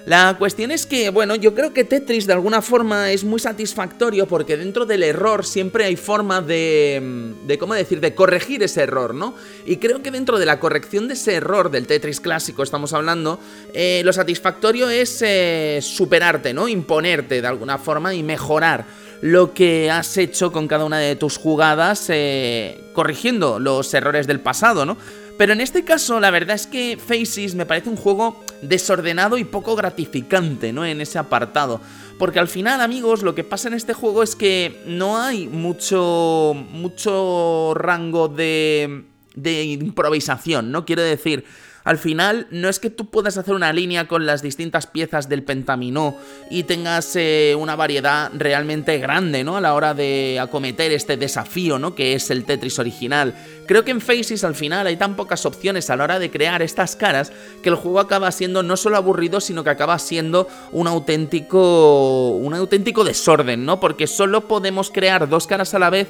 La 0.07 0.37
cuestión 0.39 0.71
es 0.71 0.85
que, 0.85 1.09
bueno, 1.09 1.35
yo 1.35 1.53
creo 1.53 1.73
que 1.73 1.83
Tetris 1.83 2.27
de 2.27 2.31
alguna 2.31 2.61
forma 2.61 3.11
es 3.11 3.25
muy 3.25 3.41
satisfactorio 3.41 4.25
porque 4.25 4.55
dentro 4.55 4.85
del 4.85 5.03
error 5.03 5.45
siempre 5.45 5.83
hay 5.83 5.97
forma 5.97 6.39
de, 6.39 7.33
de 7.45 7.57
¿cómo 7.57 7.73
decir?, 7.73 7.99
de 7.99 8.15
corregir 8.15 8.63
ese 8.63 8.83
error, 8.83 9.13
¿no? 9.13 9.35
Y 9.65 9.75
creo 9.77 10.01
que 10.01 10.09
dentro 10.09 10.39
de 10.39 10.45
la 10.45 10.61
corrección 10.61 11.09
de 11.09 11.15
ese 11.15 11.33
error 11.33 11.71
del 11.71 11.87
Tetris 11.87 12.21
clásico 12.21 12.63
estamos 12.63 12.93
hablando, 12.93 13.37
eh, 13.73 14.01
lo 14.05 14.13
satisfactorio 14.13 14.89
es 14.89 15.21
eh, 15.25 15.79
superarte, 15.81 16.53
¿no? 16.53 16.69
Imponerte 16.69 17.41
de 17.41 17.47
alguna 17.47 17.77
forma 17.77 18.13
y 18.13 18.23
mejorar 18.23 18.85
lo 19.21 19.53
que 19.53 19.89
has 19.91 20.17
hecho 20.17 20.51
con 20.51 20.67
cada 20.67 20.85
una 20.85 20.99
de 20.99 21.15
tus 21.15 21.37
jugadas, 21.37 22.05
eh, 22.09 22.79
corrigiendo 22.93 23.59
los 23.59 23.93
errores 23.93 24.27
del 24.27 24.39
pasado, 24.39 24.85
¿no? 24.85 24.97
Pero 25.37 25.53
en 25.53 25.61
este 25.61 25.83
caso, 25.83 26.19
la 26.19 26.31
verdad 26.31 26.55
es 26.55 26.65
que 26.65 26.97
Faces 26.97 27.53
me 27.53 27.65
parece 27.65 27.89
un 27.89 27.95
juego 27.95 28.43
desordenado 28.63 29.37
y 29.37 29.43
poco 29.43 29.75
gratificante, 29.75 30.73
¿no? 30.73 30.83
En 30.83 30.99
ese 30.99 31.19
apartado. 31.19 31.79
Porque 32.17 32.39
al 32.39 32.47
final, 32.47 32.81
amigos, 32.81 33.21
lo 33.21 33.35
que 33.35 33.43
pasa 33.43 33.67
en 33.67 33.75
este 33.75 33.93
juego 33.93 34.23
es 34.23 34.35
que 34.35 34.81
no 34.87 35.21
hay 35.21 35.47
mucho. 35.47 36.55
mucho 36.71 37.73
rango 37.75 38.27
de. 38.27 39.05
de 39.35 39.63
improvisación, 39.63 40.71
¿no? 40.71 40.85
Quiero 40.85 41.03
decir. 41.03 41.45
Al 41.87 41.97
final, 41.97 42.47
no 42.51 42.67
es 42.67 42.79
que 42.79 42.89
tú 42.89 43.05
puedas 43.05 43.37
hacer 43.37 43.53
una 43.53 43.71
línea 43.71 44.09
con 44.09 44.25
las 44.25 44.41
distintas 44.41 44.87
piezas 44.87 45.29
del 45.29 45.43
pentaminó 45.43 46.17
y 46.49 46.63
tengas 46.63 47.15
eh, 47.15 47.55
una 47.57 47.77
variedad 47.77 48.29
realmente 48.33 48.97
grande, 48.97 49.45
¿no? 49.45 49.55
A 49.55 49.61
la 49.61 49.73
hora 49.73 49.93
de 49.93 50.37
acometer 50.37 50.91
este 50.91 51.15
desafío, 51.15 51.79
¿no? 51.79 51.95
Que 51.95 52.13
es 52.13 52.29
el 52.29 52.43
Tetris 52.43 52.77
original. 52.79 53.35
Creo 53.67 53.85
que 53.85 53.91
en 53.91 54.01
Faces 54.01 54.43
al 54.43 54.55
final 54.55 54.85
hay 54.85 54.97
tan 54.97 55.15
pocas 55.15 55.45
opciones 55.45 55.89
a 55.89 55.95
la 55.95 56.03
hora 56.03 56.19
de 56.19 56.29
crear 56.29 56.61
estas 56.61 56.97
caras 56.97 57.31
que 57.63 57.69
el 57.69 57.75
juego 57.75 58.01
acaba 58.01 58.33
siendo 58.33 58.63
no 58.63 58.75
solo 58.75 58.97
aburrido, 58.97 59.39
sino 59.39 59.63
que 59.63 59.69
acaba 59.69 59.97
siendo 59.97 60.49
un 60.73 60.87
auténtico. 60.87 62.31
un 62.31 62.53
auténtico 62.53 63.05
desorden, 63.05 63.63
¿no? 63.63 63.79
Porque 63.79 64.07
solo 64.07 64.49
podemos 64.49 64.91
crear 64.91 65.29
dos 65.29 65.47
caras 65.47 65.73
a 65.73 65.79
la 65.79 65.89
vez 65.89 66.09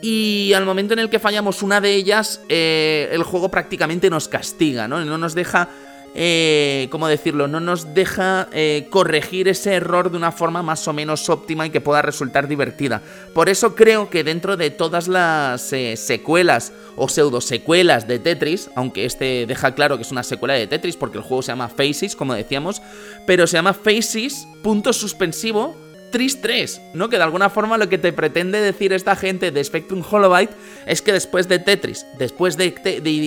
y 0.00 0.52
al 0.54 0.64
momento 0.64 0.92
en 0.92 1.00
el 1.00 1.10
que 1.10 1.18
fallamos 1.18 1.62
una 1.62 1.80
de 1.80 1.94
ellas, 1.94 2.40
eh, 2.48 3.08
el 3.12 3.24
juego 3.24 3.50
prácticamente 3.50 4.10
nos 4.10 4.28
castiga, 4.28 4.86
¿no? 4.86 5.04
No 5.04 5.18
nos 5.18 5.34
deja, 5.34 5.70
eh, 6.14 6.86
¿cómo 6.90 7.08
decirlo? 7.08 7.48
No 7.48 7.58
nos 7.58 7.94
deja 7.94 8.48
eh, 8.52 8.86
corregir 8.90 9.48
ese 9.48 9.74
error 9.74 10.12
de 10.12 10.16
una 10.16 10.30
forma 10.30 10.62
más 10.62 10.86
o 10.86 10.92
menos 10.92 11.28
óptima 11.28 11.66
y 11.66 11.70
que 11.70 11.80
pueda 11.80 12.00
resultar 12.00 12.46
divertida. 12.46 13.02
Por 13.34 13.48
eso 13.48 13.74
creo 13.74 14.08
que 14.08 14.22
dentro 14.22 14.56
de 14.56 14.70
todas 14.70 15.08
las 15.08 15.74
secuelas 15.96 16.72
o 16.94 17.08
pseudo 17.08 17.40
secuelas 17.40 18.06
de 18.06 18.20
Tetris, 18.20 18.70
aunque 18.76 19.04
este 19.04 19.46
deja 19.46 19.74
claro 19.74 19.96
que 19.96 20.02
es 20.02 20.12
una 20.12 20.22
secuela 20.22 20.54
de 20.54 20.68
Tetris 20.68 20.96
porque 20.96 21.18
el 21.18 21.24
juego 21.24 21.42
se 21.42 21.50
llama 21.50 21.68
Faces, 21.68 22.14
como 22.14 22.34
decíamos, 22.34 22.82
pero 23.26 23.48
se 23.48 23.56
llama 23.56 23.74
Faces, 23.74 24.46
punto 24.62 24.92
suspensivo 24.92 25.87
Tris 26.10 26.40
3, 26.40 26.80
¿no? 26.94 27.08
Que 27.08 27.16
de 27.16 27.22
alguna 27.22 27.50
forma 27.50 27.78
lo 27.78 27.88
que 27.88 27.98
te 27.98 28.12
pretende 28.12 28.60
decir 28.60 28.92
esta 28.92 29.16
gente 29.16 29.50
de 29.50 29.62
Spectrum 29.64 30.02
Holobyte 30.08 30.52
es 30.86 31.02
que 31.02 31.12
después 31.12 31.48
de 31.48 31.58
Tetris, 31.58 32.06
después 32.18 32.56
de, 32.56 32.72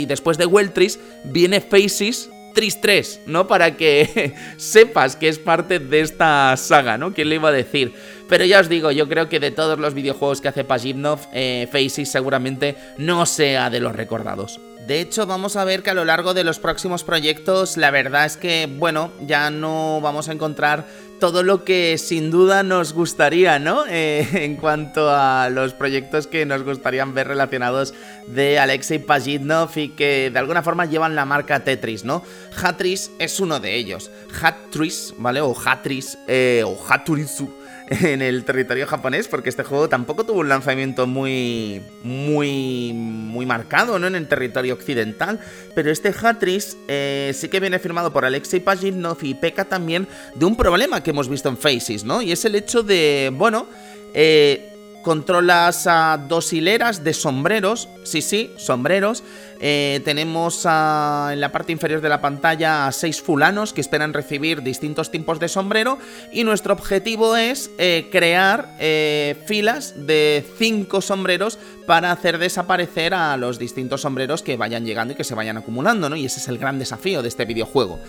después 0.08 0.38
de 0.38 0.46
Weltris, 0.46 1.00
viene 1.24 1.62
Faces 1.62 2.30
Tris 2.54 2.82
3, 2.82 3.22
¿no? 3.28 3.48
Para 3.48 3.78
que 3.78 4.34
sepas 4.58 5.16
que 5.16 5.30
es 5.30 5.40
parte 5.40 5.80
de 5.80 6.02
esta 6.02 6.56
saga, 6.58 6.98
¿no? 6.98 7.14
¿Quién 7.14 7.30
le 7.30 7.36
iba 7.36 7.50
a 7.50 7.54
decir? 7.54 7.94
Pero 8.30 8.46
ya 8.46 8.60
os 8.60 8.70
digo, 8.70 8.92
yo 8.92 9.08
creo 9.08 9.30
que 9.30 9.40
de 9.40 9.52
todos 9.52 9.80
los 9.80 9.94
videojuegos 9.94 10.42
que 10.42 10.48
hace 10.48 10.64
Pajimnov, 10.64 11.20
eh, 11.34 11.68
Faces 11.72 12.10
seguramente 12.10 12.76
no 12.98 13.26
sea 13.26 13.70
de 13.70 13.80
los 13.80 13.96
recordados. 13.96 14.60
De 14.88 15.00
hecho, 15.00 15.28
vamos 15.28 15.56
a 15.56 15.64
ver 15.64 15.84
que 15.84 15.92
a 15.92 15.94
lo 15.94 16.06
largo 16.06 16.34
de 16.34 16.44
los 16.44 16.60
próximos 16.60 17.04
proyectos, 17.04 17.78
la 17.78 17.92
verdad 17.92 18.26
es 18.26 18.36
que, 18.36 18.68
bueno, 18.68 19.12
ya 19.22 19.52
no 19.52 20.02
vamos 20.02 20.28
a 20.28 20.32
encontrar 20.32 20.88
todo 21.22 21.44
lo 21.44 21.64
que 21.64 22.00
sin 22.00 22.32
duda 22.32 22.64
nos 22.64 22.94
gustaría, 22.94 23.60
¿no? 23.60 23.86
Eh, 23.94 24.46
en 24.46 24.56
cuanto 24.56 25.12
a 25.12 25.50
los 25.50 25.74
proyectos 25.74 26.26
que 26.26 26.46
nos 26.46 26.64
gustarían 26.64 27.14
ver 27.14 27.28
relacionados 27.28 27.94
de 28.26 28.58
Alexei 28.58 29.00
Pajitnov 29.00 29.70
y 29.76 29.90
que 29.90 30.32
de 30.32 30.40
alguna 30.40 30.64
forma 30.64 30.86
llevan 30.86 31.14
la 31.14 31.26
marca 31.26 31.64
Tetris, 31.64 32.04
¿no? 32.04 32.24
Hatris 32.64 33.12
es 33.20 33.40
uno 33.40 33.60
de 33.60 33.76
ellos. 33.76 34.10
Hatris, 34.42 35.14
¿vale? 35.18 35.42
O 35.42 35.54
Hatris, 35.54 36.18
eh, 36.28 36.64
o 36.66 36.76
Haturisu 36.90 37.61
en 37.92 38.22
el 38.22 38.46
territorio 38.46 38.88
japonés, 38.88 39.28
porque 39.28 39.50
este 39.50 39.64
juego 39.64 39.90
tampoco 39.90 40.26
tuvo 40.26 40.40
un 40.40 40.48
lanzamiento 40.48 41.08
muy, 41.08 41.82
muy, 42.04 42.94
muy 42.94 43.46
marcado, 43.46 44.00
¿no? 44.00 44.08
En 44.08 44.16
el 44.16 44.28
territorio 44.28 44.74
occidental, 44.74 45.42
pero 45.76 45.92
este 45.92 46.14
Hatris 46.18 46.78
eh, 46.88 47.32
sí 47.36 47.50
que 47.50 47.60
viene 47.60 47.80
firmado 47.80 48.14
por 48.14 48.24
Alexei 48.24 48.62
Pajitnov 48.62 49.18
y 49.22 49.34
peca 49.34 49.66
también 49.66 50.08
de 50.36 50.46
un 50.46 50.56
problema 50.56 51.04
que 51.04 51.10
hemos 51.10 51.28
visto 51.28 51.50
en 51.50 51.58
Faces, 51.58 52.06
¿no? 52.06 52.22
Y 52.22 52.32
es 52.32 52.46
el 52.46 52.56
hecho 52.56 52.82
de, 52.82 53.30
bueno, 53.34 53.68
eh, 54.14 54.71
controlas 55.02 55.88
a 55.88 56.18
dos 56.28 56.54
hileras 56.54 57.04
de 57.04 57.14
sombreros, 57.14 57.90
sí, 58.04 58.22
sí, 58.22 58.52
sombreros. 58.58 59.24
Eh, 59.64 60.02
tenemos 60.04 60.66
en 60.66 61.40
la 61.40 61.52
parte 61.52 61.72
inferior 61.72 62.02
de 62.02 62.10
la 62.10 62.20
pantalla 62.20 62.88
a 62.88 62.92
seis 62.92 63.22
fulanos 63.22 63.74
que 63.74 63.82
esperan 63.82 64.12
recibir 64.12 64.64
distintos 64.64 65.12
tipos 65.12 65.40
de 65.40 65.50
sombrero 65.50 66.00
y 66.32 66.44
nuestro 66.44 66.74
objetivo 66.74 67.36
es 67.36 67.70
eh, 67.78 68.10
crear 68.12 68.76
eh, 68.80 69.40
filas 69.46 70.08
de 70.08 70.44
cinco 70.58 71.02
sombreros 71.02 71.60
para 71.86 72.12
hacer 72.12 72.40
desaparecer 72.40 73.14
a 73.14 73.38
los 73.38 73.60
distintos 73.60 74.02
sombreros 74.02 74.42
que 74.42 74.58
vayan 74.58 74.86
llegando 74.86 75.14
y 75.14 75.16
que 75.16 75.24
se 75.24 75.36
vayan 75.36 75.58
acumulando, 75.58 76.10
¿no? 76.10 76.16
Y 76.16 76.26
ese 76.26 76.40
es 76.40 76.48
el 76.48 76.58
gran 76.58 76.80
desafío 76.80 77.22
de 77.22 77.28
este 77.28 77.46
videojuego. 77.46 78.00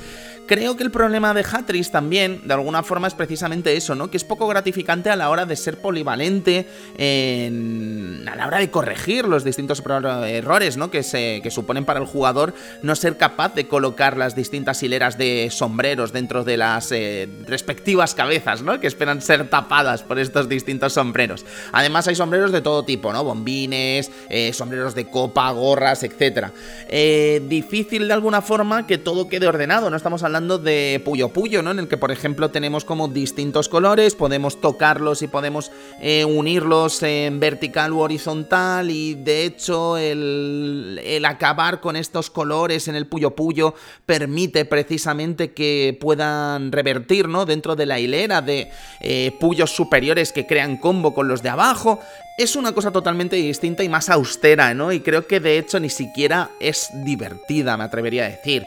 Creo 0.46 0.76
que 0.76 0.82
el 0.82 0.90
problema 0.90 1.32
de 1.32 1.44
Hatris 1.50 1.90
también, 1.90 2.42
de 2.44 2.54
alguna 2.54 2.82
forma, 2.82 3.06
es 3.06 3.14
precisamente 3.14 3.76
eso, 3.76 3.94
¿no? 3.94 4.10
Que 4.10 4.16
es 4.16 4.24
poco 4.24 4.48
gratificante 4.48 5.08
a 5.08 5.16
la 5.16 5.30
hora 5.30 5.46
de 5.46 5.56
ser 5.56 5.80
polivalente, 5.80 6.66
a 6.98 8.36
la 8.36 8.46
hora 8.46 8.58
de 8.58 8.70
corregir 8.70 9.26
los 9.26 9.44
distintos 9.44 9.82
errores, 10.26 10.76
¿no? 10.76 10.90
Que, 10.90 11.02
se, 11.02 11.40
que 11.42 11.50
suponen 11.50 11.84
para 11.84 12.00
el 12.00 12.06
jugador 12.06 12.54
no 12.82 12.96
ser 12.96 13.16
capaz 13.16 13.54
de 13.54 13.68
colocar 13.68 14.16
las 14.16 14.34
distintas 14.34 14.82
hileras 14.82 15.16
de 15.16 15.48
sombreros 15.50 16.12
dentro 16.12 16.42
de 16.42 16.56
las 16.56 16.90
eh, 16.90 17.28
respectivas 17.46 18.14
cabezas, 18.14 18.62
¿no? 18.62 18.80
Que 18.80 18.88
esperan 18.88 19.22
ser 19.22 19.48
tapadas 19.48 20.02
por 20.02 20.18
estos 20.18 20.48
distintos 20.48 20.94
sombreros. 20.94 21.44
Además, 21.70 22.08
hay 22.08 22.16
sombreros 22.16 22.50
de 22.50 22.62
todo 22.62 22.84
tipo, 22.84 23.12
¿no? 23.12 23.22
Bombines, 23.22 24.10
eh, 24.28 24.52
sombreros 24.52 24.94
de 24.94 25.06
copa, 25.06 25.50
gorras, 25.52 26.02
etc. 26.02 26.48
Eh, 26.88 27.42
difícil 27.48 28.08
de 28.08 28.14
alguna 28.14 28.42
forma 28.42 28.86
que 28.86 28.98
todo 28.98 29.28
quede 29.28 29.46
ordenado, 29.46 29.88
no 29.88 29.96
estamos 29.96 30.22
hablando 30.22 30.31
hablando 30.32 30.56
de 30.56 31.02
Puyo 31.04 31.28
Puyo, 31.28 31.62
¿no? 31.62 31.72
En 31.72 31.78
el 31.78 31.88
que, 31.88 31.98
por 31.98 32.10
ejemplo, 32.10 32.50
tenemos 32.50 32.86
como 32.86 33.08
distintos 33.08 33.68
colores, 33.68 34.14
podemos 34.14 34.62
tocarlos 34.62 35.20
y 35.20 35.28
podemos 35.28 35.70
eh, 36.00 36.24
unirlos 36.24 37.02
en 37.02 37.38
vertical 37.38 37.92
u 37.92 38.00
horizontal 38.00 38.90
y 38.90 39.12
de 39.14 39.44
hecho 39.44 39.98
el, 39.98 41.22
acabar 41.26 41.82
con 41.82 41.96
estos 41.96 42.30
colores 42.30 42.88
en 42.88 42.94
el 42.94 43.06
Puyo 43.06 43.32
Puyo 43.32 43.74
permite 44.06 44.64
precisamente 44.64 45.52
que 45.52 45.98
puedan 46.00 46.72
revertir, 46.72 47.28
¿no? 47.28 47.44
Dentro 47.44 47.76
de 47.76 47.84
la 47.84 48.00
hilera 48.00 48.40
de 48.40 48.70
eh, 49.02 49.36
puyos 49.38 49.70
superiores 49.70 50.32
que 50.32 50.46
crean 50.46 50.78
combo 50.78 51.12
con 51.12 51.28
los 51.28 51.42
de 51.42 51.50
abajo. 51.50 52.00
Es 52.38 52.56
una 52.56 52.72
cosa 52.72 52.90
totalmente 52.90 53.36
distinta 53.36 53.84
y 53.84 53.90
más 53.90 54.08
austera, 54.08 54.72
¿no? 54.72 54.92
Y 54.92 55.00
creo 55.00 55.26
que 55.26 55.40
de 55.40 55.58
hecho 55.58 55.78
ni 55.78 55.90
siquiera 55.90 56.48
es 56.58 56.88
divertida, 57.04 57.76
me 57.76 57.84
atrevería 57.84 58.24
a 58.24 58.30
decir. 58.30 58.64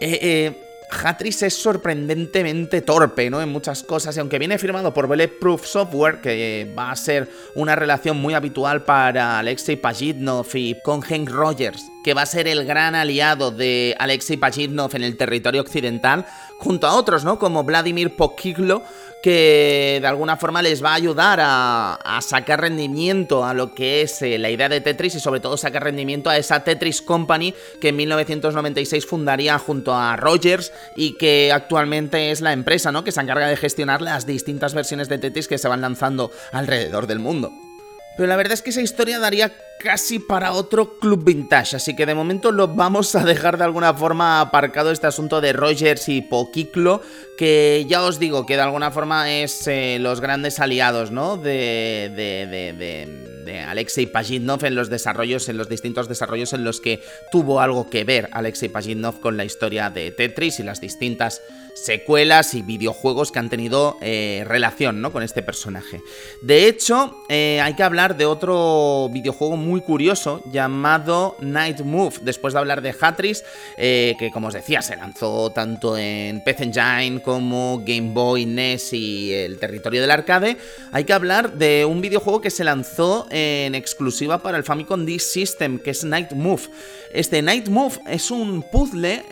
Eh, 0.00 0.18
eh, 0.22 0.69
Hatris 0.90 1.42
es 1.42 1.54
sorprendentemente 1.54 2.82
torpe, 2.82 3.30
¿no? 3.30 3.40
En 3.40 3.48
muchas 3.48 3.82
cosas, 3.82 4.16
y 4.16 4.20
aunque 4.20 4.38
viene 4.38 4.58
firmado 4.58 4.92
por 4.92 5.06
Bulletproof 5.06 5.66
Software, 5.66 6.20
que 6.20 6.72
va 6.78 6.90
a 6.90 6.96
ser 6.96 7.28
una 7.54 7.76
relación 7.76 8.16
muy 8.16 8.34
habitual 8.34 8.84
para 8.84 9.38
Alexei 9.38 9.76
Pajitnov 9.76 10.46
y 10.54 10.80
con 10.82 11.00
Hank 11.00 11.30
Rogers, 11.30 11.84
que 12.02 12.14
va 12.14 12.22
a 12.22 12.26
ser 12.26 12.48
el 12.48 12.64
gran 12.64 12.94
aliado 12.94 13.50
de 13.50 13.94
Alexei 13.98 14.36
Pajitnov 14.36 14.94
en 14.94 15.04
el 15.04 15.16
territorio 15.16 15.60
occidental, 15.60 16.26
junto 16.58 16.86
a 16.86 16.94
otros, 16.94 17.24
¿no? 17.24 17.38
Como 17.38 17.64
Vladimir 17.64 18.16
Pokiglo, 18.16 18.82
que 19.22 19.98
de 20.00 20.06
alguna 20.06 20.36
forma 20.36 20.62
les 20.62 20.82
va 20.82 20.92
a 20.92 20.94
ayudar 20.94 21.40
a, 21.42 22.18
sacar 22.22 22.60
rendimiento 22.60 23.44
a 23.44 23.54
lo 23.54 23.74
que 23.74 24.02
es 24.02 24.22
eh, 24.22 24.38
la 24.38 24.50
idea 24.50 24.68
de 24.68 24.80
Tetris 24.80 25.14
y 25.14 25.20
sobre 25.20 25.40
todo 25.40 25.56
sacar 25.56 25.84
rendimiento 25.84 26.30
a 26.30 26.36
esa 26.36 26.64
Tetris 26.64 27.02
Company 27.02 27.54
que 27.80 27.88
en 27.88 27.96
1996 27.96 29.06
fundaría 29.06 29.58
junto 29.58 29.94
a 29.94 30.16
Rogers 30.16 30.72
y 30.96 31.16
que 31.16 31.50
actualmente 31.52 32.30
es 32.30 32.40
la 32.40 32.52
empresa 32.52 32.92
¿no? 32.92 33.04
que 33.04 33.12
se 33.12 33.20
encarga 33.20 33.48
de 33.48 33.56
gestionar 33.56 34.02
las 34.02 34.26
distintas 34.26 34.74
versiones 34.74 35.08
de 35.08 35.18
Tetris 35.18 35.48
que 35.48 35.58
se 35.58 35.68
van 35.68 35.80
lanzando 35.80 36.30
alrededor 36.52 37.06
del 37.06 37.18
mundo. 37.18 37.52
Pero 38.16 38.28
la 38.28 38.36
verdad 38.36 38.52
es 38.52 38.62
que 38.62 38.70
esa 38.70 38.82
historia 38.82 39.18
daría 39.18 39.52
casi 39.80 40.18
para 40.18 40.52
otro 40.52 40.98
club 40.98 41.24
vintage, 41.24 41.76
así 41.76 41.96
que 41.96 42.04
de 42.04 42.14
momento 42.14 42.52
lo 42.52 42.68
vamos 42.68 43.14
a 43.14 43.24
dejar 43.24 43.56
de 43.56 43.64
alguna 43.64 43.94
forma 43.94 44.40
aparcado 44.40 44.90
este 44.90 45.06
asunto 45.06 45.40
de 45.40 45.54
Rogers 45.54 46.08
y 46.08 46.20
Pokiklo, 46.20 47.00
que 47.38 47.86
ya 47.88 48.02
os 48.02 48.18
digo 48.18 48.44
que 48.44 48.56
de 48.56 48.62
alguna 48.62 48.90
forma 48.90 49.32
es 49.32 49.66
eh, 49.66 49.98
los 49.98 50.20
grandes 50.20 50.60
aliados, 50.60 51.10
¿no? 51.10 51.38
De, 51.38 52.12
de, 52.14 52.46
de, 52.46 52.72
de, 52.74 53.60
Alexei 53.60 54.06
Pajitnov 54.06 54.64
en 54.64 54.74
los 54.74 54.90
desarrollos, 54.90 55.48
en 55.48 55.56
los 55.56 55.68
distintos 55.68 56.06
desarrollos 56.08 56.52
en 56.52 56.62
los 56.62 56.80
que 56.80 57.02
tuvo 57.32 57.60
algo 57.60 57.90
que 57.90 58.04
ver 58.04 58.28
Alexei 58.32 58.68
Pajitnov 58.68 59.20
con 59.20 59.36
la 59.36 59.44
historia 59.44 59.90
de 59.90 60.10
Tetris 60.12 60.60
y 60.60 60.62
las 60.62 60.80
distintas 60.80 61.42
secuelas 61.84 62.54
y 62.54 62.62
videojuegos 62.62 63.32
que 63.32 63.38
han 63.38 63.48
tenido 63.48 63.96
eh, 64.00 64.44
relación 64.46 65.00
¿no? 65.00 65.12
con 65.12 65.22
este 65.22 65.42
personaje. 65.42 66.02
De 66.42 66.68
hecho, 66.68 67.24
eh, 67.28 67.60
hay 67.62 67.74
que 67.74 67.82
hablar 67.82 68.16
de 68.16 68.26
otro 68.26 69.08
videojuego 69.10 69.56
muy 69.56 69.80
curioso 69.80 70.42
llamado 70.52 71.36
Night 71.40 71.80
Move, 71.80 72.16
después 72.22 72.52
de 72.52 72.60
hablar 72.60 72.82
de 72.82 72.94
Hatris, 72.98 73.44
eh, 73.78 74.14
que 74.18 74.30
como 74.30 74.48
os 74.48 74.54
decía, 74.54 74.82
se 74.82 74.96
lanzó 74.96 75.50
tanto 75.50 75.96
en 75.96 76.42
PC 76.44 76.64
Engine 76.64 77.22
como 77.22 77.82
Game 77.84 78.12
Boy, 78.12 78.44
NES 78.44 78.92
y 78.92 79.32
el 79.32 79.58
territorio 79.58 80.02
del 80.02 80.10
arcade, 80.10 80.58
hay 80.92 81.04
que 81.04 81.12
hablar 81.12 81.54
de 81.54 81.84
un 81.84 82.00
videojuego 82.00 82.40
que 82.40 82.50
se 82.50 82.64
lanzó 82.64 83.26
en 83.30 83.74
exclusiva 83.74 84.42
para 84.42 84.58
el 84.58 84.64
Famicom 84.64 85.06
D 85.06 85.18
System, 85.18 85.78
que 85.78 85.90
es 85.90 86.04
Night 86.04 86.32
Move. 86.32 86.62
Este 87.12 87.40
Night 87.42 87.68
Move 87.68 88.00
es 88.06 88.30
un 88.30 88.62
puzzle 88.62 89.24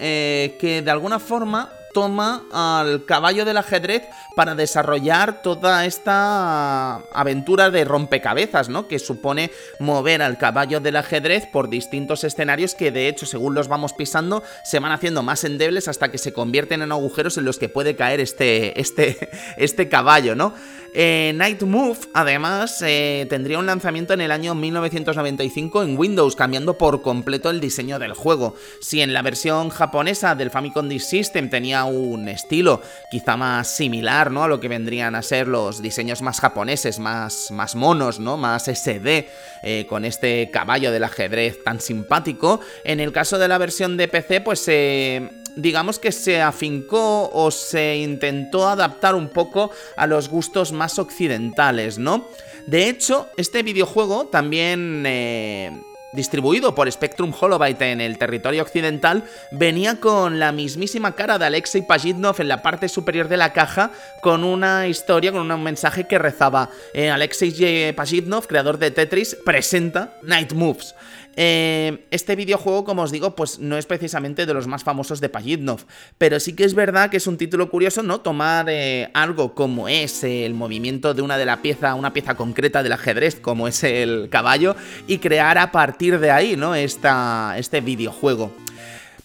que 0.59 0.83
de 0.85 0.91
alguna 0.91 1.19
forma 1.19 1.78
toma 1.99 2.45
al 2.53 3.07
caballo 3.07 3.45
del 3.45 3.57
ajedrez 3.57 4.05
para 4.37 4.55
desarrollar 4.55 5.43
toda 5.43 5.85
esta 5.85 6.99
aventura 7.13 7.73
de 7.73 7.85
rompecabezas, 7.85 8.69
¿no? 8.69 8.87
Que 8.87 9.01
supone 9.01 9.51
mover 9.81 10.23
al 10.23 10.39
caballo 10.39 10.79
del 10.79 10.95
ajedrez 10.95 11.47
por 11.47 11.69
distintos 11.69 12.23
escenarios 12.23 12.77
que 12.77 12.93
de 12.93 13.09
hecho, 13.09 13.27
según 13.27 13.57
los 13.57 13.67
vamos 13.67 13.95
pisando, 13.95 14.45
se 14.63 14.79
van 14.79 14.93
haciendo 14.93 15.25
más 15.25 15.43
endebles 15.43 15.89
hasta 15.89 16.13
que 16.13 16.19
se 16.19 16.33
convierten 16.33 16.83
en 16.83 16.93
agujeros 16.93 17.37
en 17.37 17.45
los 17.45 17.59
que 17.59 17.69
puede 17.69 17.97
caer 17.97 18.21
este, 18.21 18.81
este, 18.81 19.29
este 19.57 19.89
caballo, 19.89 20.37
¿no? 20.37 20.55
Eh, 20.95 21.33
Night 21.35 21.63
Move, 21.63 21.99
además, 22.15 22.83
eh, 22.83 23.27
tendría 23.29 23.59
un 23.59 23.67
lanzamiento 23.67 24.15
en 24.15 24.21
el 24.21 24.31
año 24.31 24.55
1995 24.55 25.83
en 25.83 25.99
Windows, 25.99 26.35
cambiando 26.35 26.79
por 26.79 27.03
completo 27.03 27.51
el 27.51 27.61
diseño 27.61 27.99
del 27.99 28.15
juego. 28.15 28.55
Si 28.81 29.03
en 29.03 29.13
la 29.13 29.23
versión 29.23 29.69
japonesa 29.69 30.35
del 30.35 30.51
Famicom 30.51 30.89
Disk 30.89 31.09
System 31.09 31.51
tenía 31.51 31.85
un 31.89 32.29
estilo 32.29 32.81
quizá 33.11 33.37
más 33.37 33.69
similar, 33.69 34.31
¿no? 34.31 34.45
A 34.45 34.49
lo 34.49 34.61
que 34.61 34.69
vendrían 34.69 35.15
a 35.15 35.23
ser 35.23 35.49
los 35.49 35.83
diseños 35.83 36.23
más 36.23 36.41
japoneses, 36.41 36.99
más, 36.99 37.51
más 37.51 37.75
monos, 37.75 38.21
¿no? 38.21 38.37
Más 38.37 38.69
SD, 38.69 39.29
eh, 39.63 39.87
con 39.89 40.05
este 40.05 40.51
caballo 40.51 40.93
del 40.93 41.05
ajedrez 41.05 41.63
tan 41.65 41.81
simpático. 41.81 42.61
En 42.85 43.01
el 43.01 43.13
caso 43.13 43.39
de 43.39 43.49
la 43.49 43.59
versión 43.59 43.97
de 43.97 44.09
PC, 44.09 44.41
pues 44.41 44.61
se 44.61 45.31
digamos 45.57 45.99
que 45.99 46.13
se 46.13 46.41
afincó 46.41 47.31
o 47.33 47.51
se 47.51 47.97
intentó 47.97 48.69
adaptar 48.69 49.17
un 49.17 49.29
poco 49.29 49.71
a 49.97 50.07
los 50.07 50.29
gustos 50.29 50.73
más 50.73 50.99
occidentales, 51.01 51.99
¿no? 51.99 52.29
De 52.67 52.89
hecho, 52.89 53.29
este 53.37 53.63
videojuego 53.63 54.27
también... 54.27 55.05
Eh, 55.07 55.73
distribuido 56.13 56.75
por 56.75 56.91
Spectrum 56.91 57.33
Holobyte 57.39 57.83
en 57.83 58.01
el 58.01 58.19
territorio 58.19 58.63
occidental, 58.63 59.25
venía 59.51 60.01
con 60.01 60.39
la 60.39 60.53
mismísima 60.53 61.13
cara 61.13 61.39
de 61.39 61.47
Alexei 61.47 61.83
Pajitnov 61.83 62.41
en 62.41 62.49
la 62.49 62.63
parte 62.63 62.89
superior 62.89 63.29
de 63.29 63.37
la 63.37 63.53
caja, 63.53 63.91
con 64.21 64.45
una 64.45 64.87
historia, 64.87 65.33
con 65.33 65.51
un 65.51 65.63
mensaje 65.63 66.07
que 66.07 66.19
rezaba: 66.19 66.71
eh, 66.95 67.11
Alexei 67.11 67.93
Pajitnov, 67.93 68.47
creador 68.47 68.79
de 68.79 68.91
Tetris, 68.91 69.37
presenta 69.45 70.15
Night 70.23 70.53
Moves. 70.53 70.95
Eh, 71.41 72.05
este 72.11 72.35
videojuego, 72.35 72.85
como 72.85 73.03
os 73.03 73.13
digo, 73.13 73.37
pues 73.37 73.61
no 73.61 73.79
es 73.79 73.87
precisamente 73.87 74.45
de 74.45 74.53
los 74.53 74.67
más 74.67 74.83
famosos 74.83 75.21
de 75.21 75.29
Pajitnov, 75.29 75.85
pero 76.19 76.41
sí 76.41 76.57
que 76.57 76.65
es 76.65 76.75
verdad 76.75 77.11
que 77.11 77.19
es 77.19 77.29
un 77.29 77.37
título 77.37 77.71
curioso, 77.71 78.03
¿no? 78.03 78.23
Tomar 78.23 78.67
eh, 78.69 79.09
algo 79.15 79.55
como 79.55 79.89
es 79.89 80.25
el 80.25 80.55
movimiento 80.55 81.15
de 81.15 81.23
una 81.23 81.39
de 81.39 81.47
la 81.47 81.63
pieza, 81.63 81.95
una 81.95 82.13
pieza 82.13 82.35
concreta 82.35 82.83
del 82.83 82.91
ajedrez, 82.91 83.39
como 83.39 83.69
es 83.69 83.85
el 83.85 84.29
caballo, 84.31 84.75
y 85.07 85.19
crear 85.19 85.59
a 85.59 85.71
partir 85.71 86.19
de 86.19 86.33
ahí, 86.33 86.57
¿no? 86.57 86.75
Esta, 86.75 87.55
este 87.57 87.83
videojuego. 87.83 88.51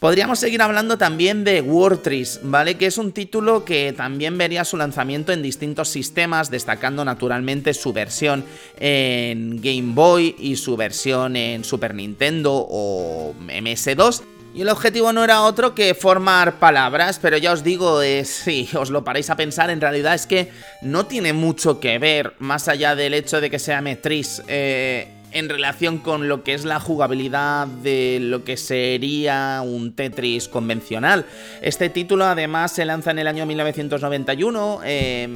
Podríamos 0.04 0.38
seguir 0.38 0.62
hablando 0.62 0.97
también 0.97 1.45
de 1.45 1.64
Trees, 2.04 2.41
¿vale? 2.43 2.76
Que 2.76 2.88
es 2.88 2.97
un 2.97 3.14
título 3.14 3.64
que 3.64 3.93
también 3.93 4.38
vería 4.38 4.66
su 4.66 4.76
lanzamiento 4.76 5.32
en 5.32 5.41
distintos 5.41 5.88
sistemas, 5.88 6.51
destacando 6.51 7.06
naturalmente 7.06 7.74
su 7.74 7.93
versión 7.93 8.43
en 8.82 9.62
Game 9.62 9.93
Boy 9.93 10.36
y 10.38 10.58
su 10.58 10.76
versión 10.76 11.38
en 11.38 11.64
Super 11.64 11.95
Nintendo 11.95 12.51
o 12.54 13.34
MS2. 13.47 14.24
Y 14.54 14.64
el 14.64 14.68
objetivo 14.68 15.14
no 15.14 15.24
era 15.24 15.43
otro 15.43 15.74
que 15.74 15.93
formar 15.93 16.60
palabras, 16.60 17.18
pero 17.22 17.38
ya 17.38 17.54
os 17.54 17.64
digo, 17.64 18.01
si 18.26 18.68
os 18.76 18.89
lo 18.89 19.06
paráis 19.06 19.30
a 19.30 19.38
pensar, 19.38 19.70
en 19.70 19.80
realidad 19.80 20.16
es 20.16 20.28
que 20.28 20.51
no 20.82 21.06
tiene 21.06 21.32
mucho 21.32 21.80
que 21.80 21.97
ver, 21.97 22.34
más 22.39 22.68
allá 22.68 22.97
del 22.97 23.14
hecho 23.14 23.39
de 23.39 23.49
que 23.49 23.58
sea 23.58 23.80
Metris. 23.80 24.43
Eh, 24.49 25.08
en 25.34 25.50
relación 25.50 25.98
con 25.98 26.28
lo 26.28 26.44
que 26.44 26.54
es 26.54 26.64
la 26.64 26.80
jugabilidad 26.80 27.68
de 27.68 28.20
lo 28.22 28.44
que 28.44 28.58
sería 28.58 29.62
un 29.66 29.94
Tetris 29.94 30.48
convencional. 30.48 31.26
Este 31.62 31.90
título 31.90 32.26
además 32.26 32.72
se 32.72 32.86
lanza 32.86 33.12
en 33.12 33.20
el 33.20 33.28
año 33.28 33.46
1991. 33.46 34.82
Eh, 34.86 35.30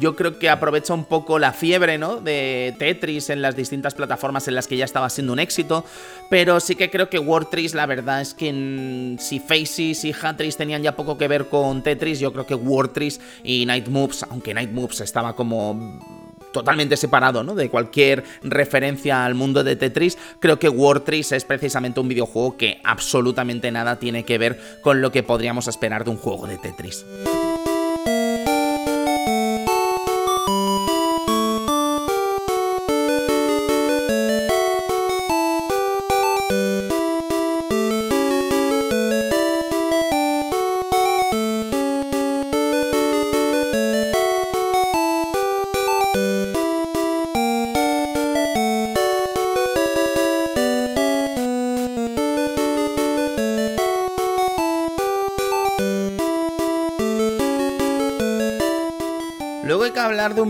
yo 0.00 0.16
creo 0.16 0.38
que 0.38 0.48
aprovecha 0.48 0.94
un 0.94 1.04
poco 1.04 1.38
la 1.38 1.52
fiebre 1.52 1.98
¿no? 1.98 2.16
de 2.16 2.74
Tetris 2.78 3.30
en 3.30 3.42
las 3.42 3.54
distintas 3.54 3.94
plataformas 3.94 4.48
en 4.48 4.54
las 4.54 4.66
que 4.66 4.76
ya 4.76 4.84
estaba 4.84 5.10
siendo 5.10 5.32
un 5.32 5.38
éxito. 5.38 5.84
Pero 6.30 6.60
sí 6.60 6.74
que 6.74 6.90
creo 6.90 7.10
que 7.10 7.18
Wartris, 7.18 7.74
la 7.74 7.86
verdad 7.86 8.22
es 8.22 8.34
que 8.34 9.16
si 9.18 9.38
Faces 9.38 10.04
y 10.04 10.14
Hatris 10.20 10.56
tenían 10.56 10.82
ya 10.82 10.96
poco 10.96 11.18
que 11.18 11.28
ver 11.28 11.46
con 11.46 11.82
Tetris, 11.82 12.20
yo 12.20 12.32
creo 12.32 12.46
que 12.46 12.54
Wartris 12.54 13.20
y 13.44 13.66
Night 13.66 13.88
Moves, 13.88 14.24
aunque 14.30 14.54
Night 14.54 14.70
Moves 14.72 15.00
estaba 15.02 15.36
como 15.36 16.21
totalmente 16.52 16.96
separado 16.96 17.42
¿no? 17.42 17.54
de 17.54 17.70
cualquier 17.70 18.24
referencia 18.42 19.24
al 19.24 19.34
mundo 19.34 19.64
de 19.64 19.76
Tetris, 19.76 20.18
creo 20.40 20.58
que 20.58 20.68
Wartris 20.68 21.32
es 21.32 21.44
precisamente 21.44 22.00
un 22.00 22.08
videojuego 22.08 22.56
que 22.56 22.80
absolutamente 22.84 23.70
nada 23.70 23.98
tiene 23.98 24.24
que 24.24 24.38
ver 24.38 24.60
con 24.82 25.00
lo 25.00 25.10
que 25.10 25.22
podríamos 25.22 25.68
esperar 25.68 26.04
de 26.04 26.10
un 26.10 26.16
juego 26.16 26.46
de 26.46 26.58
Tetris. 26.58 27.04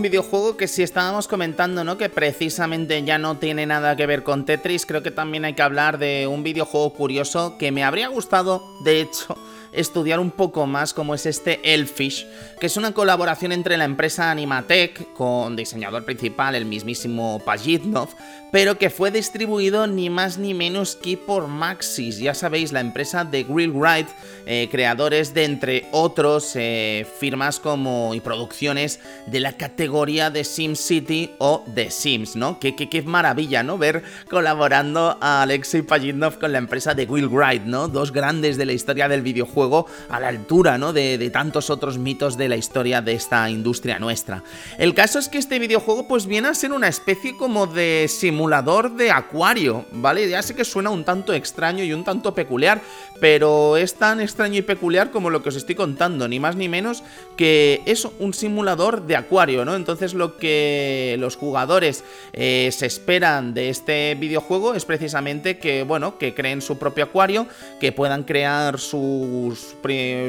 Videojuego 0.03 0.55
que 0.55 0.67
si 0.67 0.83
estábamos 0.83 1.27
comentando, 1.27 1.83
¿no? 1.83 1.97
Que 1.97 2.09
precisamente 2.09 3.03
ya 3.03 3.17
no 3.17 3.37
tiene 3.37 3.65
nada 3.65 3.95
que 3.95 4.05
ver 4.05 4.21
con 4.21 4.45
Tetris, 4.45 4.85
creo 4.85 5.01
que 5.01 5.09
también 5.09 5.45
hay 5.45 5.55
que 5.55 5.63
hablar 5.63 5.97
de 5.97 6.27
un 6.27 6.43
videojuego 6.43 6.93
curioso 6.93 7.57
que 7.57 7.71
me 7.71 7.83
habría 7.83 8.09
gustado, 8.09 8.63
de 8.83 9.01
hecho, 9.01 9.35
estudiar 9.73 10.19
un 10.19 10.31
poco 10.31 10.65
más 10.65 10.93
cómo 10.93 11.15
es 11.15 11.25
este 11.25 11.73
Elfish, 11.73 12.25
que 12.59 12.67
es 12.67 12.77
una 12.77 12.93
colaboración 12.93 13.51
entre 13.51 13.77
la 13.77 13.85
empresa 13.85 14.31
Animatec 14.31 15.13
con 15.13 15.55
diseñador 15.55 16.05
principal 16.05 16.55
el 16.55 16.65
mismísimo 16.65 17.41
Pajitnov, 17.43 18.09
pero 18.51 18.77
que 18.77 18.89
fue 18.89 19.09
distribuido 19.09 19.87
ni 19.87 20.09
más 20.09 20.37
ni 20.37 20.53
menos 20.53 20.95
que 20.95 21.17
por 21.17 21.47
Maxis, 21.47 22.19
ya 22.19 22.35
sabéis, 22.35 22.71
la 22.71 22.81
empresa 22.81 23.25
de 23.25 23.43
Grill 23.43 23.73
Ride, 23.73 24.07
eh, 24.45 24.67
creadores 24.69 25.33
de 25.33 25.45
entre 25.45 25.87
otros 25.91 26.51
eh, 26.55 27.07
firmas 27.19 27.59
como 27.59 28.13
y 28.13 28.19
producciones 28.19 28.99
de 29.25 29.39
la 29.39 29.53
categoría 29.53 30.29
de 30.29 30.43
SimCity 30.43 31.31
o 31.39 31.63
de 31.65 31.89
Sims, 31.89 32.35
¿no? 32.35 32.59
Qué, 32.59 32.75
qué, 32.75 33.01
maravilla, 33.01 33.63
¿no? 33.63 33.77
Ver 33.77 34.03
colaborando 34.29 35.17
a 35.19 35.41
Alexei 35.41 35.81
Pajitnov 35.81 36.39
con 36.39 36.51
la 36.51 36.59
empresa 36.59 36.93
de 36.93 37.05
Will 37.05 37.29
Ride, 37.31 37.65
¿no? 37.65 37.87
Dos 37.87 38.11
grandes 38.11 38.57
de 38.57 38.65
la 38.65 38.73
historia 38.73 39.07
del 39.07 39.21
videojuego 39.21 39.62
a 40.09 40.19
la 40.19 40.27
altura, 40.27 40.77
¿no? 40.77 40.93
De, 40.93 41.29
tantos 41.33 41.69
otros 41.69 41.97
mitos 41.97 42.37
de 42.37 42.47
la 42.47 42.55
historia 42.55 43.01
de 43.01 43.13
esta 43.13 43.49
industria 43.49 43.97
nuestra. 43.97 44.43
El 44.77 44.93
caso 44.93 45.19
es 45.19 45.29
que 45.29 45.37
este 45.37 45.57
videojuego 45.57 46.07
pues 46.07 46.27
viene 46.27 46.49
a 46.49 46.53
ser 46.53 46.71
una 46.71 46.87
especie 46.87 47.35
como 47.35 47.65
de 47.65 48.07
simulación 48.07 48.53
de 48.53 49.09
acuario, 49.09 49.85
¿vale? 49.91 50.29
Ya 50.29 50.41
sé 50.41 50.53
que 50.53 50.65
suena 50.65 50.89
un 50.89 51.03
tanto 51.03 51.33
extraño 51.33 51.83
y 51.83 51.93
un 51.93 52.03
tanto 52.03 52.35
peculiar, 52.35 52.81
pero 53.19 53.77
es 53.77 53.95
tan 53.95 54.19
extraño 54.19 54.59
y 54.59 54.61
peculiar 54.61 55.11
como 55.11 55.29
lo 55.29 55.41
que 55.41 55.49
os 55.49 55.55
estoy 55.55 55.75
contando, 55.75 56.27
ni 56.27 56.39
más 56.39 56.55
ni 56.55 56.69
menos 56.69 57.03
que 57.37 57.81
es 57.85 58.07
un 58.19 58.33
simulador 58.33 59.07
de 59.07 59.15
acuario, 59.15 59.65
¿no? 59.65 59.75
Entonces 59.75 60.13
lo 60.13 60.37
que 60.37 61.15
los 61.19 61.35
jugadores 61.35 62.03
eh, 62.33 62.69
se 62.71 62.85
esperan 62.85 63.53
de 63.53 63.69
este 63.69 64.15
videojuego 64.15 64.75
es 64.75 64.85
precisamente 64.85 65.57
que, 65.57 65.83
bueno, 65.83 66.17
que 66.17 66.33
creen 66.33 66.61
su 66.61 66.77
propio 66.77 67.05
acuario, 67.05 67.47
que 67.79 67.91
puedan 67.91 68.23
crear 68.23 68.79
sus, 68.79 69.52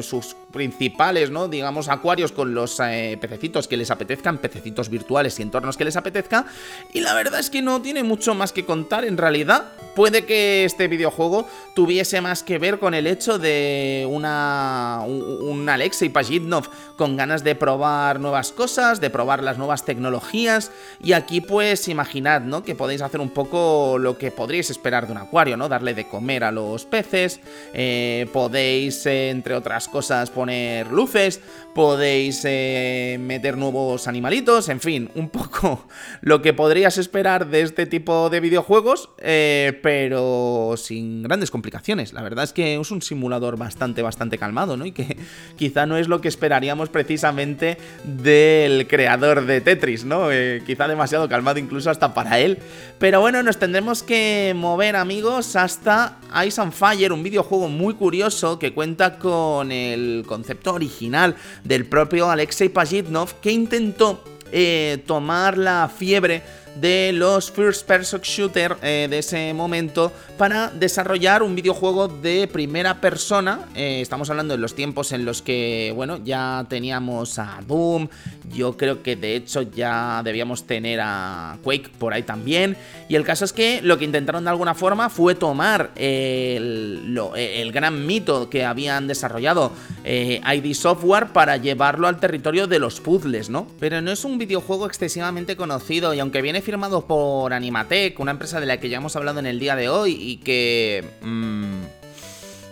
sus 0.02 0.36
principales, 0.54 1.32
¿no? 1.32 1.48
Digamos, 1.48 1.88
acuarios 1.88 2.30
con 2.30 2.54
los 2.54 2.80
eh, 2.80 3.18
pececitos 3.20 3.66
que 3.66 3.76
les 3.76 3.90
apetezcan, 3.90 4.38
pececitos 4.38 4.88
virtuales 4.88 5.38
y 5.38 5.42
entornos 5.42 5.76
que 5.76 5.84
les 5.84 5.96
apetezca. 5.96 6.46
Y 6.92 7.00
la 7.00 7.12
verdad 7.12 7.40
es 7.40 7.50
que 7.50 7.60
no 7.60 7.82
tiene 7.82 8.04
mucho 8.04 8.34
más 8.34 8.52
que 8.52 8.64
contar 8.64 9.04
en 9.04 9.18
realidad. 9.18 9.64
Puede 9.96 10.24
que 10.24 10.64
este 10.64 10.86
videojuego 10.86 11.46
tuviese 11.74 12.20
más 12.20 12.44
que 12.44 12.58
ver 12.58 12.78
con 12.78 12.94
el 12.94 13.08
hecho 13.08 13.38
de 13.38 14.06
una 14.08 15.00
un, 15.06 15.68
Alexei 15.68 16.08
Pajitnov 16.08 16.68
con 16.96 17.16
ganas 17.16 17.42
de 17.42 17.56
probar 17.56 18.20
nuevas 18.20 18.52
cosas, 18.52 19.00
de 19.00 19.10
probar 19.10 19.42
las 19.42 19.58
nuevas 19.58 19.84
tecnologías 19.84 20.70
y 21.02 21.14
aquí 21.14 21.40
pues 21.40 21.88
imaginad, 21.88 22.42
¿no? 22.42 22.62
Que 22.62 22.76
podéis 22.76 23.02
hacer 23.02 23.20
un 23.20 23.30
poco 23.30 23.98
lo 23.98 24.18
que 24.18 24.30
podríais 24.30 24.70
esperar 24.70 25.06
de 25.06 25.12
un 25.12 25.18
acuario, 25.18 25.56
¿no? 25.56 25.68
Darle 25.68 25.94
de 25.94 26.06
comer 26.06 26.44
a 26.44 26.52
los 26.52 26.84
peces, 26.84 27.40
eh, 27.72 28.28
podéis 28.32 29.04
entre 29.06 29.54
otras 29.54 29.88
cosas 29.88 30.30
poner 30.30 30.43
poner 30.44 30.92
luces, 30.92 31.40
podéis 31.74 32.42
eh, 32.44 33.16
meter 33.18 33.56
nuevos 33.56 34.06
animalitos, 34.08 34.68
en 34.68 34.78
fin, 34.78 35.10
un 35.14 35.30
poco 35.30 35.86
lo 36.20 36.42
que 36.42 36.52
podrías 36.52 36.98
esperar 36.98 37.48
de 37.48 37.62
este 37.62 37.86
tipo 37.86 38.28
de 38.28 38.40
videojuegos, 38.40 39.08
eh, 39.16 39.80
pero 39.82 40.74
sin 40.76 41.22
grandes 41.22 41.50
complicaciones. 41.50 42.12
La 42.12 42.20
verdad 42.20 42.44
es 42.44 42.52
que 42.52 42.78
es 42.78 42.90
un 42.90 43.00
simulador 43.00 43.56
bastante, 43.56 44.02
bastante 44.02 44.36
calmado, 44.36 44.76
¿no? 44.76 44.84
Y 44.84 44.92
que 44.92 45.16
quizá 45.56 45.86
no 45.86 45.96
es 45.96 46.08
lo 46.08 46.20
que 46.20 46.28
esperaríamos 46.28 46.90
precisamente 46.90 47.78
del 48.04 48.86
creador 48.86 49.46
de 49.46 49.62
Tetris, 49.62 50.04
¿no? 50.04 50.30
Eh, 50.30 50.62
quizá 50.66 50.88
demasiado 50.88 51.26
calmado 51.26 51.58
incluso 51.58 51.88
hasta 51.88 52.12
para 52.12 52.38
él. 52.38 52.58
Pero 52.98 53.22
bueno, 53.22 53.42
nos 53.42 53.58
tendremos 53.58 54.02
que 54.02 54.52
mover, 54.54 54.94
amigos, 54.94 55.56
hasta 55.56 56.18
Ice 56.46 56.60
and 56.60 56.72
Fire, 56.72 57.14
un 57.14 57.22
videojuego 57.22 57.68
muy 57.68 57.94
curioso 57.94 58.58
que 58.58 58.74
cuenta 58.74 59.18
con 59.18 59.72
el 59.72 60.24
concepto 60.34 60.74
original 60.74 61.36
del 61.62 61.86
propio 61.86 62.28
Alexei 62.28 62.68
Pajitnov, 62.68 63.40
que 63.40 63.52
intentó 63.52 64.24
eh, 64.50 65.02
tomar 65.06 65.56
la 65.56 65.88
fiebre 65.88 66.42
de 66.80 67.12
los 67.12 67.52
first 67.52 67.86
person 67.86 68.20
shooter 68.20 68.76
eh, 68.82 69.06
de 69.08 69.18
ese 69.18 69.54
momento 69.54 70.12
para 70.36 70.70
desarrollar 70.70 71.42
un 71.42 71.54
videojuego 71.54 72.08
de 72.08 72.48
primera 72.48 73.00
persona. 73.00 73.60
Eh, 73.74 74.00
estamos 74.00 74.28
hablando 74.30 74.54
de 74.54 74.58
los 74.58 74.74
tiempos 74.74 75.12
en 75.12 75.24
los 75.24 75.40
que, 75.40 75.92
bueno, 75.94 76.18
ya 76.24 76.66
teníamos 76.68 77.38
a 77.38 77.60
Doom, 77.66 78.08
yo 78.52 78.76
creo 78.76 79.02
que 79.02 79.16
de 79.16 79.36
hecho 79.36 79.62
ya 79.62 80.22
debíamos 80.24 80.66
tener 80.66 81.00
a 81.02 81.58
Quake 81.62 81.90
por 81.98 82.12
ahí 82.12 82.22
también. 82.22 82.76
Y 83.08 83.16
el 83.16 83.24
caso 83.24 83.44
es 83.44 83.52
que 83.52 83.80
lo 83.82 83.98
que 83.98 84.04
intentaron 84.04 84.44
de 84.44 84.50
alguna 84.50 84.74
forma 84.74 85.10
fue 85.10 85.34
tomar 85.34 85.90
el, 85.96 87.18
el 87.36 87.72
gran 87.72 88.06
mito 88.06 88.50
que 88.50 88.64
habían 88.64 89.06
desarrollado 89.06 89.72
eh, 90.04 90.40
ID 90.44 90.74
Software 90.74 91.28
para 91.28 91.56
llevarlo 91.56 92.06
al 92.06 92.20
territorio 92.20 92.66
de 92.66 92.78
los 92.78 93.00
puzzles, 93.00 93.50
¿no? 93.50 93.66
Pero 93.80 94.00
no 94.00 94.10
es 94.10 94.24
un 94.24 94.38
videojuego 94.38 94.86
excesivamente 94.86 95.56
conocido 95.56 96.14
y 96.14 96.20
aunque 96.20 96.42
viene 96.42 96.62
firmado 96.62 97.06
por 97.06 97.52
Animatec, 97.52 98.18
una 98.20 98.32
empresa 98.32 98.60
de 98.60 98.66
la 98.66 98.78
que 98.78 98.88
ya 98.88 98.98
hemos 98.98 99.16
hablado 99.16 99.40
en 99.40 99.46
el 99.46 99.58
día 99.58 99.76
de 99.76 99.88
hoy 99.88 100.16
y 100.18 100.36
que... 100.38 101.04
Mmm, 101.22 102.03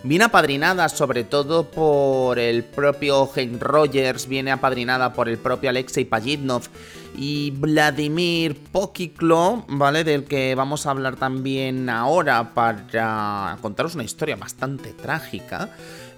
Viene 0.05 0.25
apadrinada 0.25 0.89
sobre 0.89 1.23
todo 1.23 1.71
por 1.71 2.37
el 2.37 2.65
propio 2.65 3.25
Hank 3.25 3.61
Rogers, 3.61 4.27
viene 4.27 4.51
apadrinada 4.51 5.13
por 5.13 5.29
el 5.29 5.37
propio 5.37 5.69
Alexei 5.69 6.03
Pajitnov 6.03 6.63
y 7.15 7.51
Vladimir 7.51 8.59
Pokiklo, 8.73 9.63
¿vale? 9.69 10.03
Del 10.03 10.25
que 10.25 10.55
vamos 10.55 10.85
a 10.85 10.91
hablar 10.91 11.15
también 11.15 11.89
ahora 11.89 12.53
para 12.53 13.57
contaros 13.61 13.95
una 13.95 14.03
historia 14.03 14.35
bastante 14.35 14.89
trágica. 14.89 15.69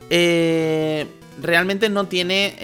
Eh, 0.09 1.07
realmente 1.41 1.89
no 1.89 2.07
tiene 2.07 2.55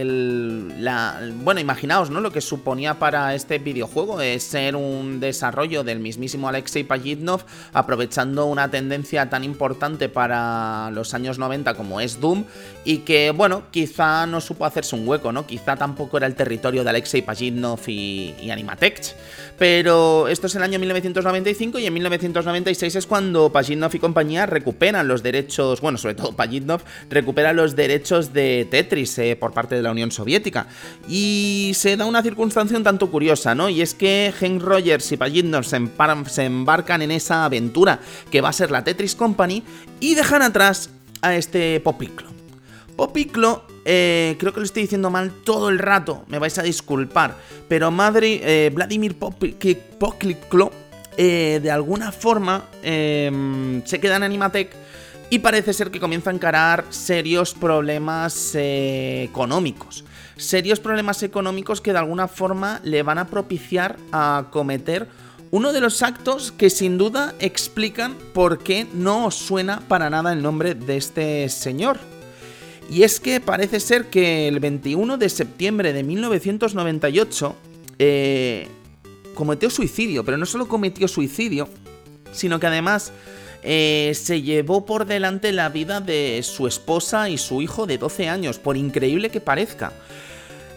el, 0.00 0.84
la... 0.84 1.20
Bueno, 1.36 1.60
imaginaos, 1.60 2.10
¿no? 2.10 2.20
Lo 2.20 2.30
que 2.30 2.40
suponía 2.40 2.98
para 2.98 3.34
este 3.34 3.58
videojuego 3.58 4.20
es 4.20 4.42
ser 4.42 4.76
un 4.76 5.20
desarrollo 5.20 5.84
del 5.84 5.98
mismísimo 5.98 6.48
Alexei 6.48 6.84
Pajitnov 6.84 7.44
aprovechando 7.72 8.46
una 8.46 8.70
tendencia 8.70 9.28
tan 9.28 9.44
importante 9.44 10.08
para 10.08 10.90
los 10.92 11.14
años 11.14 11.38
90 11.38 11.74
como 11.74 12.00
es 12.00 12.20
Doom 12.20 12.44
y 12.84 12.98
que, 12.98 13.30
bueno, 13.30 13.64
quizá 13.70 14.26
no 14.26 14.40
supo 14.40 14.64
hacerse 14.64 14.94
un 14.94 15.06
hueco, 15.06 15.32
¿no? 15.32 15.46
Quizá 15.46 15.76
tampoco 15.76 16.16
era 16.16 16.26
el 16.26 16.34
territorio 16.34 16.84
de 16.84 16.90
Alexei 16.90 17.22
Pajitnov 17.22 17.80
y, 17.86 18.34
y 18.40 18.50
Animatech. 18.50 19.14
Pero 19.62 20.26
esto 20.26 20.48
es 20.48 20.56
el 20.56 20.64
año 20.64 20.80
1995 20.80 21.78
y 21.78 21.86
en 21.86 21.94
1996 21.94 22.96
es 22.96 23.06
cuando 23.06 23.52
Pajitnov 23.52 23.94
y 23.94 24.00
compañía 24.00 24.44
recuperan 24.44 25.06
los 25.06 25.22
derechos, 25.22 25.80
bueno, 25.80 25.98
sobre 25.98 26.16
todo 26.16 26.32
Pajitnov 26.34 26.80
recupera 27.08 27.52
los 27.52 27.76
derechos 27.76 28.32
de 28.32 28.66
Tetris 28.68 29.16
eh, 29.18 29.36
por 29.38 29.52
parte 29.52 29.76
de 29.76 29.82
la 29.82 29.92
Unión 29.92 30.10
Soviética. 30.10 30.66
Y 31.06 31.70
se 31.76 31.96
da 31.96 32.06
una 32.06 32.24
circunstancia 32.24 32.76
un 32.76 32.82
tanto 32.82 33.08
curiosa, 33.08 33.54
¿no? 33.54 33.68
Y 33.68 33.82
es 33.82 33.94
que 33.94 34.34
Hank 34.36 34.60
Rogers 34.60 35.12
y 35.12 35.16
Pajitnov 35.16 35.62
se, 35.62 35.80
se 36.26 36.44
embarcan 36.44 37.02
en 37.02 37.12
esa 37.12 37.44
aventura 37.44 38.00
que 38.32 38.40
va 38.40 38.48
a 38.48 38.52
ser 38.52 38.72
la 38.72 38.82
Tetris 38.82 39.14
Company 39.14 39.62
y 40.00 40.16
dejan 40.16 40.42
atrás 40.42 40.90
a 41.20 41.36
este 41.36 41.78
Popiclo. 41.78 42.30
Popiclo 42.96 43.62
eh, 43.84 44.36
creo 44.38 44.52
que 44.52 44.60
lo 44.60 44.66
estoy 44.66 44.82
diciendo 44.82 45.10
mal 45.10 45.32
todo 45.44 45.68
el 45.68 45.78
rato, 45.78 46.24
me 46.28 46.38
vais 46.38 46.56
a 46.58 46.62
disculpar. 46.62 47.36
Pero 47.68 47.90
madre, 47.90 48.40
eh, 48.42 48.70
Vladimir 48.70 49.16
Pokliklo, 49.18 50.70
eh, 51.16 51.60
de 51.62 51.70
alguna 51.70 52.12
forma, 52.12 52.66
em, 52.82 53.84
se 53.84 54.00
queda 54.00 54.16
en 54.16 54.22
Animatec 54.24 54.74
y 55.30 55.38
parece 55.38 55.72
ser 55.72 55.90
que 55.90 56.00
comienza 56.00 56.30
a 56.30 56.34
encarar 56.34 56.84
serios 56.90 57.54
problemas 57.54 58.54
económicos. 58.54 60.04
Serios 60.36 60.80
problemas 60.80 61.22
económicos 61.22 61.80
que 61.80 61.92
de 61.92 61.98
alguna 61.98 62.28
forma 62.28 62.80
le 62.84 63.02
van 63.02 63.18
a 63.18 63.26
propiciar 63.26 63.96
a 64.12 64.46
cometer 64.50 65.08
uno 65.50 65.74
de 65.74 65.80
los 65.80 66.02
actos 66.02 66.50
que 66.50 66.70
sin 66.70 66.96
duda 66.96 67.34
explican 67.38 68.16
por 68.32 68.58
qué 68.58 68.86
no 68.94 69.26
os 69.26 69.34
suena 69.34 69.80
para 69.86 70.08
nada 70.08 70.32
el 70.32 70.42
nombre 70.42 70.74
de 70.74 70.96
este 70.96 71.48
señor. 71.50 71.98
Y 72.92 73.04
es 73.04 73.20
que 73.20 73.40
parece 73.40 73.80
ser 73.80 74.10
que 74.10 74.48
el 74.48 74.60
21 74.60 75.16
de 75.16 75.30
septiembre 75.30 75.94
de 75.94 76.02
1998 76.02 77.56
eh, 77.98 78.68
cometió 79.34 79.70
suicidio, 79.70 80.26
pero 80.26 80.36
no 80.36 80.44
solo 80.44 80.68
cometió 80.68 81.08
suicidio, 81.08 81.70
sino 82.32 82.60
que 82.60 82.66
además 82.66 83.10
eh, 83.62 84.12
se 84.14 84.42
llevó 84.42 84.84
por 84.84 85.06
delante 85.06 85.52
la 85.52 85.70
vida 85.70 86.02
de 86.02 86.42
su 86.42 86.66
esposa 86.66 87.30
y 87.30 87.38
su 87.38 87.62
hijo 87.62 87.86
de 87.86 87.96
12 87.96 88.28
años, 88.28 88.58
por 88.58 88.76
increíble 88.76 89.30
que 89.30 89.40
parezca. 89.40 89.94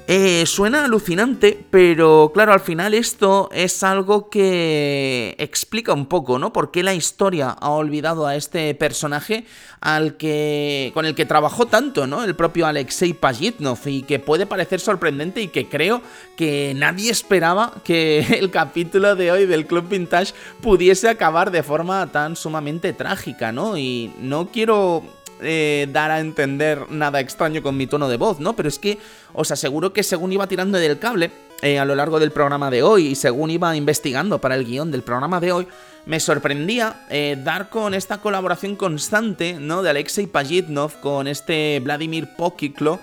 Eh, 0.08 0.46
suena 0.46 0.86
alucinante, 0.86 1.66
pero 1.72 2.30
claro, 2.32 2.54
al 2.54 2.60
final 2.60 2.94
esto 2.94 3.50
es 3.52 3.82
algo 3.82 4.30
que 4.30 5.36
explica 5.40 5.94
un 5.94 6.06
poco, 6.06 6.38
¿no? 6.38 6.54
Por 6.54 6.70
qué 6.70 6.84
la 6.84 6.94
historia 6.94 7.50
ha 7.50 7.72
olvidado 7.72 8.28
a 8.28 8.36
este 8.36 8.76
personaje 8.76 9.46
al 9.82 10.16
que 10.16 10.92
con 10.94 11.08
el 11.08 11.16
que 11.16 11.26
trabajó 11.26 11.66
tanto, 11.66 12.06
¿no? 12.06 12.24
El 12.24 12.36
propio 12.36 12.68
Alexei 12.68 13.14
Pajitnov 13.14 13.80
y 13.88 14.04
que 14.04 14.20
puede 14.20 14.46
parecer 14.46 14.80
sorprendente 14.80 15.42
y 15.42 15.48
que 15.48 15.70
creo 15.70 16.04
que 16.38 16.74
nadie 16.76 17.10
esperaba 17.10 17.74
que 17.84 18.20
el 18.40 18.52
capítulo 18.52 19.16
de 19.16 19.32
hoy 19.32 19.48
del 19.48 19.66
Club 19.66 19.90
Vintage 19.90 20.34
pudiese 20.62 21.10
acabar 21.10 21.50
de 21.50 21.64
forma 21.64 22.12
tan 22.12 22.36
sumamente 22.36 22.94
trágica, 22.94 23.52
¿no? 23.52 23.76
Y 23.76 24.14
no 24.20 24.50
quiero 24.50 25.04
eh, 25.42 25.88
dar 25.92 26.12
a 26.12 26.20
entender 26.20 26.90
nada 26.90 27.20
extraño 27.20 27.62
con 27.62 27.78
mi 27.78 27.88
tono 27.88 28.08
de 28.08 28.18
voz, 28.18 28.40
¿no? 28.40 28.56
Pero 28.56 28.70
es 28.70 28.80
que 28.80 28.98
os 29.34 29.52
aseguro 29.52 29.94
que 29.94 30.04
según 30.04 30.32
iba 30.32 30.48
tirando 30.48 30.78
del 30.78 31.00
cable 31.00 31.32
eh, 31.62 31.80
a 31.80 31.86
lo 31.86 31.96
largo 31.96 32.20
del 32.20 32.32
programa 32.32 32.70
de 32.70 32.84
hoy 32.84 33.08
y 33.08 33.16
según 33.16 33.50
iba 33.50 33.76
investigando 33.76 34.40
para 34.40 34.56
el 34.56 34.66
guion 34.66 34.92
del 34.92 35.04
programa 35.04 35.40
de 35.40 35.52
hoy, 35.52 35.68
me 36.06 36.20
sorprendía 36.20 37.06
eh, 37.10 37.38
dar 37.44 37.70
con 37.70 37.94
esta 37.94 38.20
colaboración 38.20 38.76
constante, 38.76 39.58
¿no? 39.60 39.82
De 39.82 39.90
Alexei 39.90 40.28
Pajitnov 40.28 41.00
con 41.02 41.28
este 41.28 41.80
Vladimir 41.84 42.30
Pokiklo. 42.38 43.00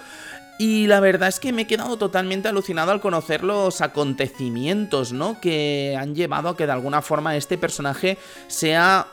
Y 0.58 0.86
la 0.86 1.00
verdad 1.00 1.28
es 1.28 1.40
que 1.40 1.52
me 1.52 1.62
he 1.62 1.66
quedado 1.66 1.96
totalmente 1.96 2.48
alucinado 2.48 2.92
al 2.92 3.00
conocer 3.00 3.42
los 3.42 3.80
acontecimientos, 3.80 5.12
¿no? 5.12 5.40
Que 5.40 5.96
han 5.98 6.14
llevado 6.14 6.50
a 6.50 6.56
que 6.56 6.66
de 6.66 6.72
alguna 6.72 7.02
forma 7.02 7.36
este 7.36 7.58
personaje 7.58 8.18
sea, 8.46 9.08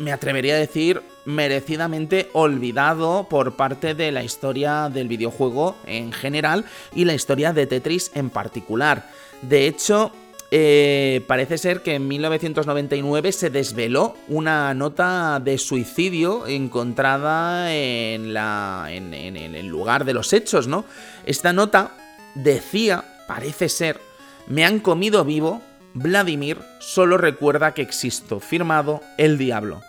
me 0.00 0.10
atrevería 0.10 0.54
a 0.54 0.58
decir, 0.58 1.00
merecidamente 1.24 2.28
olvidado 2.32 3.26
por 3.28 3.56
parte 3.56 3.94
de 3.94 4.12
la 4.12 4.22
historia 4.22 4.90
del 4.92 5.08
videojuego 5.08 5.76
en 5.86 6.12
general 6.12 6.64
y 6.94 7.04
la 7.04 7.14
historia 7.14 7.52
de 7.52 7.66
Tetris 7.66 8.10
en 8.14 8.30
particular. 8.30 9.08
De 9.42 9.66
hecho, 9.66 10.12
eh, 10.50 11.24
parece 11.26 11.58
ser 11.58 11.82
que 11.82 11.94
en 11.94 12.06
1999 12.06 13.32
se 13.32 13.50
desveló 13.50 14.14
una 14.28 14.72
nota 14.74 15.40
de 15.42 15.58
suicidio 15.58 16.46
encontrada 16.46 17.74
en, 17.74 18.36
en 18.36 19.54
el 19.54 19.66
lugar 19.66 20.04
de 20.04 20.14
los 20.14 20.32
hechos, 20.32 20.68
¿no? 20.68 20.84
Esta 21.26 21.52
nota 21.52 21.96
decía, 22.34 23.04
parece 23.26 23.68
ser, 23.68 24.00
me 24.46 24.64
han 24.64 24.78
comido 24.78 25.24
vivo, 25.24 25.62
Vladimir 25.94 26.58
solo 26.80 27.18
recuerda 27.18 27.72
que 27.72 27.82
existo, 27.82 28.40
firmado 28.40 29.00
El 29.16 29.38
Diablo. 29.38 29.80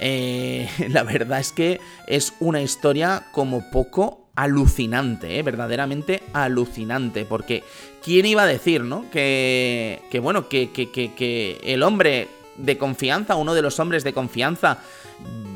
Eh, 0.00 0.68
la 0.88 1.04
verdad 1.04 1.40
es 1.40 1.52
que 1.52 1.80
es 2.06 2.34
una 2.40 2.62
historia 2.62 3.26
como 3.32 3.70
poco 3.70 4.30
alucinante, 4.34 5.38
¿eh? 5.38 5.42
verdaderamente 5.42 6.22
alucinante, 6.32 7.26
porque 7.26 7.62
¿quién 8.02 8.24
iba 8.24 8.44
a 8.44 8.46
decir, 8.46 8.82
no? 8.82 9.10
Que, 9.10 10.00
que 10.10 10.18
bueno, 10.18 10.48
que, 10.48 11.60
el 11.62 11.82
hombre 11.82 12.28
de 12.56 12.78
confianza, 12.78 13.36
uno 13.36 13.54
de 13.54 13.62
los 13.62 13.78
hombres 13.78 14.02
de 14.02 14.14
confianza 14.14 14.78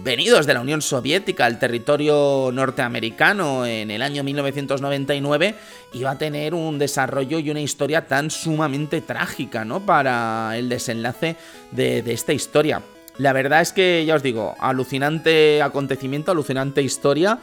venidos 0.02 0.44
de 0.44 0.52
la 0.52 0.60
Unión 0.60 0.82
Soviética 0.82 1.46
al 1.46 1.58
territorio 1.58 2.50
norteamericano 2.52 3.64
en 3.64 3.90
el 3.90 4.02
año 4.02 4.22
1999, 4.22 5.54
iba 5.94 6.10
a 6.10 6.18
tener 6.18 6.52
un 6.52 6.78
desarrollo 6.78 7.38
y 7.38 7.48
una 7.48 7.60
historia 7.60 8.06
tan 8.06 8.30
sumamente 8.30 9.00
trágica, 9.00 9.64
¿no? 9.64 9.80
Para 9.80 10.58
el 10.58 10.68
desenlace 10.68 11.36
de, 11.70 12.02
de 12.02 12.12
esta 12.12 12.34
historia. 12.34 12.82
La 13.16 13.32
verdad 13.32 13.60
es 13.60 13.72
que, 13.72 14.04
ya 14.06 14.16
os 14.16 14.22
digo, 14.22 14.56
alucinante 14.58 15.62
acontecimiento, 15.62 16.32
alucinante 16.32 16.82
historia. 16.82 17.38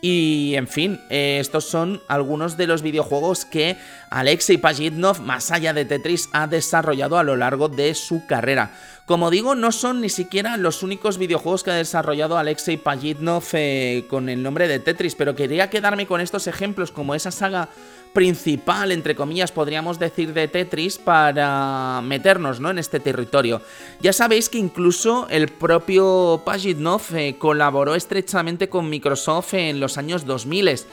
Y 0.00 0.52
en 0.54 0.68
fin, 0.68 1.00
eh, 1.10 1.38
estos 1.40 1.64
son 1.64 2.00
algunos 2.06 2.56
de 2.56 2.66
los 2.66 2.82
videojuegos 2.82 3.44
que 3.44 3.76
Alexei 4.10 4.56
Pajitnov, 4.58 5.20
más 5.20 5.50
allá 5.50 5.72
de 5.72 5.84
Tetris, 5.84 6.28
ha 6.32 6.46
desarrollado 6.46 7.18
a 7.18 7.22
lo 7.22 7.36
largo 7.36 7.68
de 7.68 7.94
su 7.94 8.26
carrera. 8.26 8.72
Como 9.06 9.30
digo, 9.30 9.54
no 9.54 9.70
son 9.70 10.00
ni 10.00 10.08
siquiera 10.08 10.56
los 10.56 10.82
únicos 10.82 11.16
videojuegos 11.16 11.62
que 11.62 11.70
ha 11.70 11.74
desarrollado 11.74 12.38
Alexei 12.38 12.76
Pajitnov 12.76 13.44
eh, 13.52 14.04
con 14.08 14.28
el 14.28 14.42
nombre 14.42 14.66
de 14.66 14.80
Tetris, 14.80 15.14
pero 15.14 15.36
quería 15.36 15.70
quedarme 15.70 16.06
con 16.06 16.20
estos 16.20 16.48
ejemplos 16.48 16.90
como 16.90 17.14
esa 17.14 17.30
saga 17.30 17.68
principal, 18.12 18.92
entre 18.92 19.14
comillas, 19.14 19.52
podríamos 19.52 19.98
decir, 19.98 20.32
de 20.32 20.48
Tetris 20.48 20.96
para 20.98 22.00
meternos 22.02 22.60
¿no? 22.60 22.70
en 22.70 22.78
este 22.78 22.98
territorio. 22.98 23.60
Ya 24.00 24.12
sabéis 24.12 24.48
que 24.48 24.58
incluso 24.58 25.26
el 25.28 25.48
propio 25.48 26.42
Pajitnov 26.44 27.02
eh, 27.14 27.36
colaboró 27.38 27.94
estrechamente 27.94 28.68
con 28.68 28.88
Microsoft 28.88 29.54
en 29.54 29.80
los 29.80 29.98
años 29.98 30.24
2000. 30.24 30.86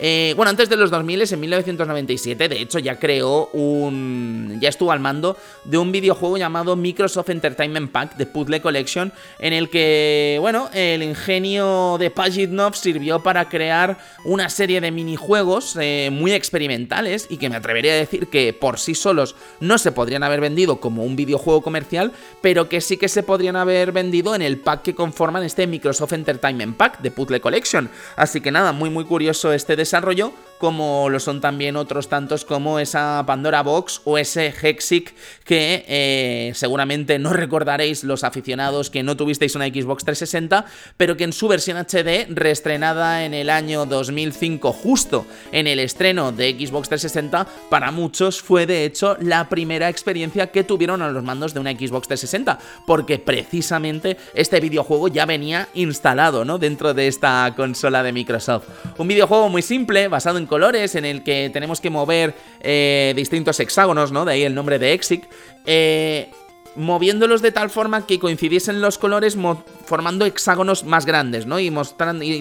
Eh, 0.00 0.32
bueno, 0.36 0.50
antes 0.50 0.68
de 0.68 0.76
los 0.76 0.90
2000, 0.90 1.32
en 1.32 1.40
1997, 1.40 2.48
de 2.48 2.60
hecho, 2.60 2.78
ya 2.78 2.98
creó 2.98 3.48
un. 3.52 4.58
Ya 4.60 4.68
estuvo 4.68 4.92
al 4.92 5.00
mando 5.00 5.36
de 5.64 5.78
un 5.78 5.90
videojuego 5.90 6.38
llamado 6.38 6.76
Microsoft 6.76 7.30
Entertainment 7.30 7.90
Pack 7.90 8.16
de 8.16 8.26
Puzzle 8.26 8.60
Collection, 8.60 9.12
en 9.38 9.52
el 9.52 9.68
que, 9.70 10.38
bueno, 10.40 10.70
el 10.72 11.02
ingenio 11.02 11.96
de 11.98 12.10
Pajitnov 12.10 12.76
sirvió 12.76 13.22
para 13.22 13.48
crear 13.48 13.98
una 14.24 14.48
serie 14.50 14.80
de 14.80 14.92
minijuegos 14.92 15.76
eh, 15.80 16.10
muy 16.12 16.32
experimentales 16.32 17.26
y 17.28 17.38
que 17.38 17.48
me 17.48 17.56
atrevería 17.56 17.92
a 17.92 17.96
decir 17.96 18.28
que 18.28 18.52
por 18.52 18.78
sí 18.78 18.94
solos 18.94 19.34
no 19.60 19.78
se 19.78 19.92
podrían 19.92 20.22
haber 20.22 20.40
vendido 20.40 20.80
como 20.80 21.02
un 21.02 21.16
videojuego 21.16 21.62
comercial, 21.62 22.12
pero 22.40 22.68
que 22.68 22.80
sí 22.80 22.96
que 22.96 23.08
se 23.08 23.24
podrían 23.24 23.56
haber 23.56 23.90
vendido 23.92 24.34
en 24.34 24.42
el 24.42 24.58
pack 24.58 24.82
que 24.82 24.94
conforman 24.94 25.42
este 25.42 25.66
Microsoft 25.66 26.12
Entertainment 26.12 26.76
Pack 26.76 27.00
de 27.00 27.10
Puzzle 27.10 27.40
Collection. 27.40 27.90
Así 28.16 28.40
que 28.40 28.52
nada, 28.52 28.72
muy 28.72 28.90
muy 28.90 29.04
curioso 29.04 29.52
este 29.52 29.74
desarrollo 29.74 29.87
desarrolló 29.88 30.34
como 30.58 31.08
lo 31.08 31.20
son 31.20 31.40
también 31.40 31.76
otros 31.76 32.08
tantos 32.08 32.44
como 32.44 32.78
esa 32.78 33.24
Pandora 33.26 33.62
Box 33.62 34.02
o 34.04 34.18
ese 34.18 34.48
Hexic 34.48 35.14
que 35.44 35.84
eh, 35.88 36.52
seguramente 36.54 37.18
no 37.18 37.32
recordaréis 37.32 38.04
los 38.04 38.24
aficionados 38.24 38.90
que 38.90 39.02
no 39.02 39.16
tuvisteis 39.16 39.54
una 39.54 39.66
Xbox 39.66 40.04
360, 40.04 40.66
pero 40.96 41.16
que 41.16 41.24
en 41.24 41.32
su 41.32 41.48
versión 41.48 41.78
HD, 41.78 42.26
reestrenada 42.28 43.24
en 43.24 43.34
el 43.34 43.50
año 43.50 43.86
2005, 43.86 44.72
justo 44.72 45.26
en 45.52 45.66
el 45.66 45.78
estreno 45.80 46.32
de 46.32 46.50
Xbox 46.52 46.88
360, 46.88 47.46
para 47.70 47.90
muchos 47.90 48.42
fue 48.42 48.66
de 48.66 48.84
hecho 48.84 49.16
la 49.20 49.48
primera 49.48 49.88
experiencia 49.88 50.48
que 50.48 50.64
tuvieron 50.64 51.02
a 51.02 51.10
los 51.10 51.22
mandos 51.22 51.54
de 51.54 51.60
una 51.60 51.72
Xbox 51.72 52.08
360, 52.08 52.58
porque 52.86 53.18
precisamente 53.18 54.16
este 54.34 54.60
videojuego 54.60 55.08
ya 55.08 55.26
venía 55.26 55.68
instalado 55.74 56.44
¿no? 56.44 56.58
dentro 56.58 56.94
de 56.94 57.06
esta 57.06 57.52
consola 57.56 58.02
de 58.02 58.12
Microsoft. 58.12 58.64
Un 58.98 59.08
videojuego 59.08 59.48
muy 59.48 59.62
simple, 59.62 60.08
basado 60.08 60.38
en 60.38 60.46
colores, 60.48 60.94
en 60.94 61.04
el 61.04 61.22
que 61.22 61.50
tenemos 61.52 61.80
que 61.80 61.90
mover 61.90 62.34
eh, 62.60 63.12
distintos 63.14 63.60
hexágonos, 63.60 64.10
¿no? 64.10 64.24
De 64.24 64.32
ahí 64.32 64.42
el 64.42 64.54
nombre 64.54 64.78
de 64.78 64.92
Exic. 64.92 65.28
Eh, 65.66 66.30
moviéndolos 66.78 67.42
de 67.42 67.52
tal 67.52 67.70
forma 67.70 68.06
que 68.06 68.18
coincidiesen 68.18 68.80
los 68.80 68.98
colores 68.98 69.36
formando 69.84 70.24
hexágonos 70.24 70.84
más 70.84 71.06
grandes, 71.06 71.44
¿no? 71.44 71.58
Y, 71.58 71.70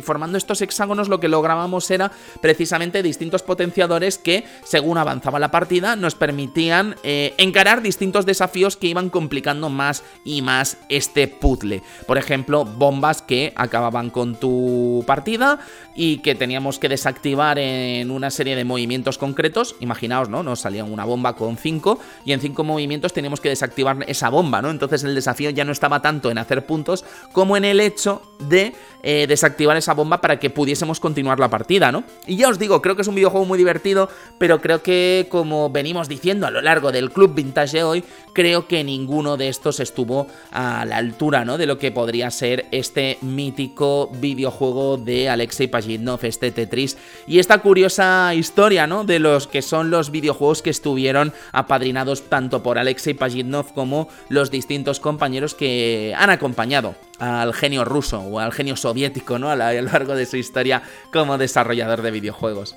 formando 0.02 0.38
estos 0.38 0.62
hexágonos 0.62 1.10
lo 1.10 1.20
que 1.20 1.28
lográbamos 1.28 1.90
era 1.90 2.12
precisamente 2.40 3.02
distintos 3.02 3.42
potenciadores 3.42 4.18
que, 4.18 4.46
según 4.64 4.98
avanzaba 4.98 5.40
la 5.40 5.50
partida, 5.50 5.96
nos 5.96 6.16
permitían 6.16 6.96
eh, 7.04 7.34
encarar 7.38 7.82
distintos 7.82 8.26
desafíos 8.26 8.78
que 8.78 8.88
iban 8.88 9.10
complicando 9.10 9.70
más 9.70 10.04
y 10.24 10.42
más 10.42 10.78
este 10.90 11.28
puzzle. 11.28 11.82
Por 12.06 12.18
ejemplo, 12.18 12.64
bombas 12.64 13.22
que 13.22 13.54
acababan 13.56 14.12
con 14.12 14.36
tu 14.36 15.04
partida 15.08 15.60
y 15.96 16.20
que 16.20 16.36
teníamos 16.36 16.78
que 16.78 16.90
desactivar 16.90 17.58
en 17.58 18.12
una 18.12 18.30
serie 18.30 18.56
de 18.56 18.66
movimientos 18.66 19.18
concretos. 19.18 19.76
Imaginaos, 19.80 20.30
¿no? 20.30 20.44
Nos 20.44 20.60
salía 20.60 20.84
una 20.84 21.06
bomba 21.06 21.36
con 21.36 21.58
5 21.58 22.00
y 22.24 22.34
en 22.34 22.40
5 22.40 22.64
movimientos 22.64 23.14
teníamos 23.14 23.42
que 23.42 23.50
desactivar 23.50 24.06
esa 24.08 24.27
bomba, 24.30 24.62
¿no? 24.62 24.70
Entonces 24.70 25.04
el 25.04 25.16
desafío 25.16 25.50
ya 25.50 25.66
no 25.66 25.72
estaba 25.72 26.02
tanto 26.02 26.32
en 26.32 26.38
hacer 26.38 26.66
puntos 26.66 27.06
como 27.32 27.58
en 27.58 27.66
el 27.66 27.80
hecho 27.80 28.22
de 28.40 28.74
eh, 29.04 29.26
desactivar 29.28 29.78
esa 29.78 29.94
bomba 29.94 30.22
para 30.22 30.40
que 30.40 30.50
pudiésemos 30.50 31.00
continuar 31.00 31.40
la 31.40 31.50
partida, 31.50 31.92
¿no? 31.92 32.04
Y 32.26 32.36
ya 32.36 32.50
os 32.50 32.60
digo, 32.60 32.82
creo 32.82 32.96
que 32.96 33.04
es 33.04 33.08
un 33.08 33.16
videojuego 33.16 33.46
muy 33.46 33.58
divertido, 33.58 34.10
pero 34.38 34.60
creo 34.60 34.82
que 34.82 35.28
como 35.30 35.70
venimos 35.70 36.08
diciendo 36.08 36.48
a 36.48 36.52
lo 36.52 36.62
largo 36.62 36.92
del 36.92 37.12
Club 37.12 37.34
Vintage 37.34 37.78
de 37.78 37.84
hoy, 37.84 38.04
creo 38.34 38.68
que 38.68 38.84
ninguno 38.84 39.38
de 39.38 39.50
estos 39.50 39.80
estuvo 39.80 40.28
a 40.52 40.86
la 40.86 40.98
altura, 40.98 41.46
¿no? 41.46 41.58
De 41.58 41.66
lo 41.66 41.78
que 41.78 41.92
podría 41.92 42.30
ser 42.32 42.66
este 42.72 43.18
mítico 43.22 44.10
videojuego 44.14 44.98
de 44.98 45.30
Alexei 45.30 45.68
Pajitnov, 45.68 46.20
este 46.24 46.52
Tetris, 46.52 46.98
y 47.28 47.40
esta 47.40 47.60
curiosa 47.60 48.34
historia, 48.36 48.88
¿no? 48.88 49.04
De 49.04 49.20
los 49.20 49.48
que 49.48 49.62
son 49.62 49.90
los 49.90 50.12
videojuegos 50.12 50.62
que 50.62 50.70
estuvieron 50.70 51.34
apadrinados 51.52 52.24
tanto 52.24 52.62
por 52.62 52.78
Alexei 52.78 53.14
Pajitnov 53.14 53.74
como 53.74 54.10
los 54.30 54.52
distintos 54.52 55.00
compañeros 55.00 55.56
que 55.56 56.14
han 56.18 56.30
acompañado 56.30 56.96
al 57.20 57.54
genio 57.54 57.86
ruso 57.86 58.20
o 58.20 58.40
al 58.40 58.52
genio 58.52 58.76
soviético 58.76 59.40
¿no? 59.40 59.50
a 59.50 59.56
lo 59.56 59.82
largo 59.82 60.16
de 60.16 60.26
su 60.26 60.38
historia 60.38 60.84
como 61.12 61.38
desarrollador 61.38 62.02
de 62.02 62.12
videojuegos. 62.12 62.76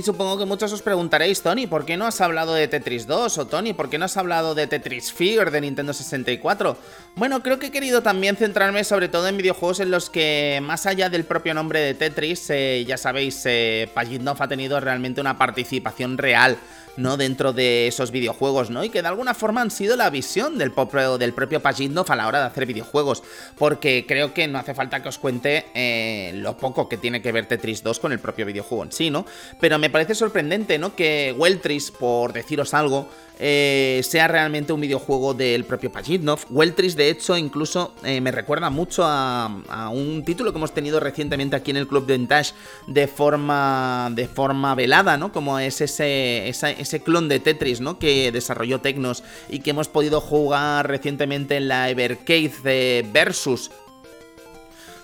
Y 0.00 0.02
supongo 0.02 0.38
que 0.38 0.46
muchos 0.46 0.72
os 0.72 0.80
preguntaréis, 0.80 1.42
Tony, 1.42 1.66
¿por 1.66 1.84
qué 1.84 1.98
no 1.98 2.06
has 2.06 2.22
hablado 2.22 2.54
de 2.54 2.66
Tetris 2.68 3.06
2? 3.06 3.36
O 3.36 3.46
Tony, 3.46 3.74
¿por 3.74 3.90
qué 3.90 3.98
no 3.98 4.06
has 4.06 4.16
hablado 4.16 4.54
de 4.54 4.66
Tetris 4.66 5.12
Figure 5.12 5.50
de 5.50 5.60
Nintendo 5.60 5.92
64? 5.92 6.78
Bueno, 7.16 7.42
creo 7.42 7.58
que 7.58 7.66
he 7.66 7.70
querido 7.70 8.02
también 8.02 8.36
centrarme 8.36 8.82
sobre 8.84 9.10
todo 9.10 9.28
en 9.28 9.36
videojuegos 9.36 9.78
en 9.80 9.90
los 9.90 10.08
que, 10.08 10.58
más 10.62 10.86
allá 10.86 11.10
del 11.10 11.24
propio 11.24 11.52
nombre 11.52 11.80
de 11.80 11.92
Tetris, 11.92 12.48
eh, 12.48 12.82
ya 12.88 12.96
sabéis, 12.96 13.42
eh, 13.44 13.90
ha 13.94 14.48
tenido 14.48 14.80
realmente 14.80 15.20
una 15.20 15.36
participación 15.36 16.16
real 16.16 16.56
¿no? 16.96 17.16
Dentro 17.16 17.52
de 17.52 17.86
esos 17.86 18.10
videojuegos, 18.10 18.70
¿no? 18.70 18.84
Y 18.84 18.90
que 18.90 19.02
de 19.02 19.08
alguna 19.08 19.34
forma 19.34 19.60
han 19.60 19.70
sido 19.70 19.96
la 19.96 20.10
visión 20.10 20.58
del 20.58 20.72
propio, 20.72 21.18
del 21.18 21.32
propio 21.32 21.60
Pajitnov 21.60 22.10
a 22.10 22.16
la 22.16 22.26
hora 22.26 22.40
de 22.40 22.46
hacer 22.46 22.66
videojuegos. 22.66 23.22
Porque 23.56 24.04
creo 24.06 24.34
que 24.34 24.48
no 24.48 24.58
hace 24.58 24.74
falta 24.74 25.02
que 25.02 25.08
os 25.08 25.18
cuente 25.18 25.66
eh, 25.74 26.32
lo 26.34 26.56
poco 26.56 26.88
que 26.88 26.96
tiene 26.96 27.22
que 27.22 27.32
ver 27.32 27.46
Tetris 27.46 27.82
2 27.82 28.00
con 28.00 28.12
el 28.12 28.18
propio 28.18 28.46
videojuego 28.46 28.84
en 28.84 28.92
sí, 28.92 29.10
¿no? 29.10 29.26
Pero 29.60 29.78
me 29.78 29.90
parece 29.90 30.14
sorprendente, 30.14 30.78
¿no? 30.78 30.94
Que 30.94 31.34
Weltris, 31.36 31.90
por 31.90 32.32
deciros 32.32 32.74
algo, 32.74 33.08
eh, 33.42 34.02
sea 34.04 34.28
realmente 34.28 34.74
un 34.74 34.82
videojuego 34.82 35.32
del 35.32 35.64
propio 35.64 35.90
Pajitnov. 35.90 36.40
Weltris, 36.50 36.94
de 36.94 37.08
hecho, 37.08 37.38
incluso 37.38 37.94
eh, 38.04 38.20
me 38.20 38.30
recuerda 38.30 38.68
mucho 38.68 39.02
a, 39.06 39.90
un 39.90 40.22
título 40.26 40.52
que 40.52 40.58
hemos 40.58 40.74
tenido 40.74 41.00
recientemente 41.00 41.56
aquí 41.56 41.70
en 41.70 41.78
el 41.78 41.88
Club 41.88 42.04
de 42.04 42.18
Vintage 42.18 42.52
de 42.86 43.08
forma, 43.08 44.10
de 44.12 44.28
forma 44.28 44.74
velada, 44.74 45.16
¿no? 45.16 45.32
Como 45.32 45.58
es 45.58 45.80
ese, 45.80 46.48
ese 46.48 47.00
clon 47.00 47.30
de 47.30 47.40
Tetris, 47.40 47.80
¿no? 47.80 47.98
Que 47.98 48.30
desarrolló 48.30 48.82
Tecnos 48.82 49.24
y 49.48 49.60
que 49.60 49.70
hemos 49.70 49.88
podido 49.88 50.20
jugar 50.20 50.86
recientemente 50.86 51.56
en 51.56 51.68
la 51.68 51.88
Evercade 51.88 52.52
de 52.62 53.06
Versus 53.10 53.70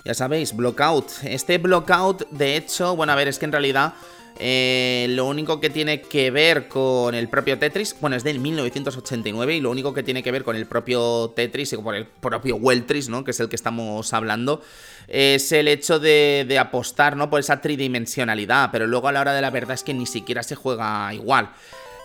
ya 0.07 0.14
sabéis, 0.14 0.55
Blockout. 0.55 1.11
Este 1.24 1.59
Blockout, 1.59 2.30
de 2.30 2.57
hecho, 2.57 2.95
bueno, 2.95 3.12
a 3.12 3.16
ver, 3.16 3.26
es 3.26 3.41
que 3.41 3.45
en 3.45 3.51
realidad 3.51 3.95
eh, 4.39 5.07
lo 5.11 5.26
único 5.26 5.61
que 5.61 5.70
tiene 5.70 6.03
que 6.03 6.30
ver 6.30 6.68
con 6.68 7.14
el 7.14 7.28
propio 7.28 7.59
Tetris, 7.59 7.97
bueno, 8.01 8.16
es 8.16 8.24
del 8.24 8.39
1989 8.39 9.57
y 9.57 9.61
lo 9.61 9.70
único 9.70 9.95
que 9.95 10.03
tiene 10.03 10.22
que 10.22 10.30
ver 10.32 10.45
con 10.45 10.57
el 10.57 10.66
propio 10.66 11.32
Tetris 11.34 11.72
y 11.72 11.76
con 11.76 11.95
el 11.95 12.07
propio 12.07 12.57
Weltris, 12.57 13.09
¿no? 13.09 13.24
Que 13.24 13.30
es 13.30 13.41
el 13.41 13.49
que 13.49 13.57
estamos 13.57 14.12
hablando, 14.12 14.62
es 15.09 15.53
el 15.53 15.68
hecho 15.68 15.99
de, 15.99 16.57
apostar, 16.61 17.16
¿no? 17.16 17.30
Por 17.30 17.41
esa 17.41 17.61
tridimensionalidad, 17.61 18.70
pero 18.72 18.87
luego 18.87 19.09
a 19.09 19.12
la 19.12 19.20
hora 19.20 19.34
de 19.34 19.41
la 19.41 19.51
verdad 19.51 19.74
es 19.74 19.82
que 19.82 19.95
ni 19.95 20.07
siquiera 20.07 20.43
se 20.43 20.55
juega 20.55 21.12
igual. 21.14 21.51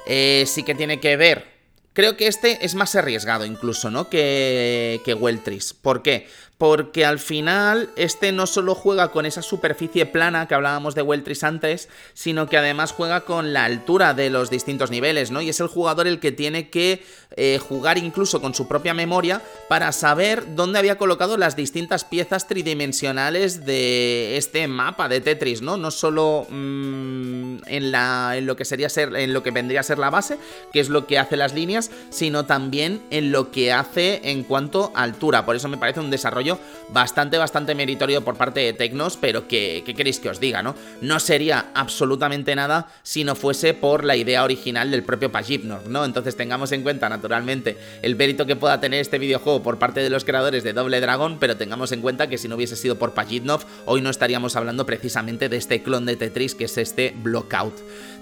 Eh, 0.07 0.45
sí 0.47 0.63
que 0.63 0.73
tiene 0.73 0.99
que 0.99 1.15
ver 1.15 1.51
Creo 1.93 2.15
que 2.15 2.27
este 2.27 2.65
es 2.65 2.73
más 2.73 2.95
arriesgado 2.95 3.45
incluso, 3.45 3.91
¿no? 3.91 4.09
Que, 4.09 5.01
que 5.03 5.13
Weltris. 5.13 5.73
¿Por 5.73 6.01
qué? 6.01 6.27
Porque 6.61 7.05
al 7.05 7.17
final 7.17 7.89
este 7.95 8.31
no 8.31 8.45
solo 8.45 8.75
juega 8.75 9.11
con 9.11 9.25
esa 9.25 9.41
superficie 9.41 10.05
plana 10.05 10.47
que 10.47 10.53
hablábamos 10.53 10.93
de 10.93 11.01
Weltris 11.01 11.43
antes, 11.43 11.89
sino 12.13 12.47
que 12.47 12.55
además 12.55 12.91
juega 12.91 13.21
con 13.21 13.51
la 13.51 13.65
altura 13.65 14.13
de 14.13 14.29
los 14.29 14.51
distintos 14.51 14.91
niveles, 14.91 15.31
¿no? 15.31 15.41
Y 15.41 15.49
es 15.49 15.59
el 15.59 15.65
jugador 15.65 16.05
el 16.05 16.19
que 16.19 16.31
tiene 16.31 16.69
que 16.69 17.03
eh, 17.35 17.57
jugar 17.57 17.97
incluso 17.97 18.41
con 18.41 18.53
su 18.53 18.67
propia 18.67 18.93
memoria 18.93 19.41
para 19.69 19.91
saber 19.91 20.53
dónde 20.53 20.77
había 20.77 20.99
colocado 20.99 21.35
las 21.35 21.55
distintas 21.55 22.03
piezas 22.03 22.47
tridimensionales 22.47 23.65
de 23.65 24.37
este 24.37 24.67
mapa 24.67 25.09
de 25.09 25.19
Tetris, 25.19 25.63
¿no? 25.63 25.77
No 25.77 25.89
solo 25.89 26.45
mm, 26.47 27.55
en, 27.65 27.95
en 27.95 28.45
lo 28.45 28.55
que 28.55 28.65
sería 28.65 28.89
ser, 28.89 29.15
en 29.15 29.33
lo 29.33 29.41
que 29.41 29.49
vendría 29.49 29.79
a 29.79 29.83
ser 29.83 29.97
la 29.97 30.11
base, 30.11 30.37
que 30.71 30.79
es 30.79 30.89
lo 30.89 31.07
que 31.07 31.17
hace 31.17 31.37
las 31.37 31.55
líneas, 31.55 31.89
sino 32.11 32.45
también 32.45 33.01
en 33.09 33.31
lo 33.31 33.49
que 33.49 33.71
hace 33.71 34.21
en 34.25 34.43
cuanto 34.43 34.91
a 34.93 35.01
altura. 35.01 35.43
Por 35.43 35.55
eso 35.55 35.67
me 35.67 35.77
parece 35.77 36.01
un 36.01 36.11
desarrollo 36.11 36.50
bastante, 36.89 37.37
bastante 37.37 37.75
meritorio 37.75 38.23
por 38.23 38.35
parte 38.35 38.59
de 38.61 38.73
Tecnos, 38.73 39.17
pero 39.17 39.47
que, 39.47 39.83
¿qué 39.85 39.93
queréis 39.93 40.19
que 40.19 40.29
os 40.29 40.39
diga, 40.39 40.63
no? 40.63 40.75
No 41.01 41.19
sería 41.19 41.71
absolutamente 41.73 42.55
nada 42.55 42.87
si 43.03 43.23
no 43.23 43.35
fuese 43.35 43.73
por 43.73 44.03
la 44.03 44.15
idea 44.15 44.43
original 44.43 44.91
del 44.91 45.03
propio 45.03 45.31
Pajitnov, 45.31 45.87
¿no? 45.87 46.05
Entonces 46.05 46.35
tengamos 46.35 46.71
en 46.71 46.83
cuenta, 46.83 47.09
naturalmente, 47.09 47.77
el 48.01 48.15
mérito 48.15 48.45
que 48.45 48.55
pueda 48.55 48.79
tener 48.79 48.99
este 48.99 49.19
videojuego 49.19 49.63
por 49.63 49.79
parte 49.79 50.01
de 50.01 50.09
los 50.09 50.25
creadores 50.25 50.63
de 50.63 50.73
Doble 50.73 51.01
Dragon, 51.01 51.37
pero 51.39 51.57
tengamos 51.57 51.91
en 51.91 52.01
cuenta 52.01 52.27
que 52.27 52.37
si 52.37 52.47
no 52.47 52.55
hubiese 52.55 52.75
sido 52.75 52.97
por 52.97 53.13
Pajitnov, 53.13 53.65
hoy 53.85 54.01
no 54.01 54.09
estaríamos 54.09 54.55
hablando 54.55 54.85
precisamente 54.85 55.49
de 55.49 55.57
este 55.57 55.83
clon 55.83 56.05
de 56.05 56.15
Tetris 56.15 56.55
que 56.55 56.65
es 56.65 56.77
este 56.77 57.13
Blockout. 57.15 57.75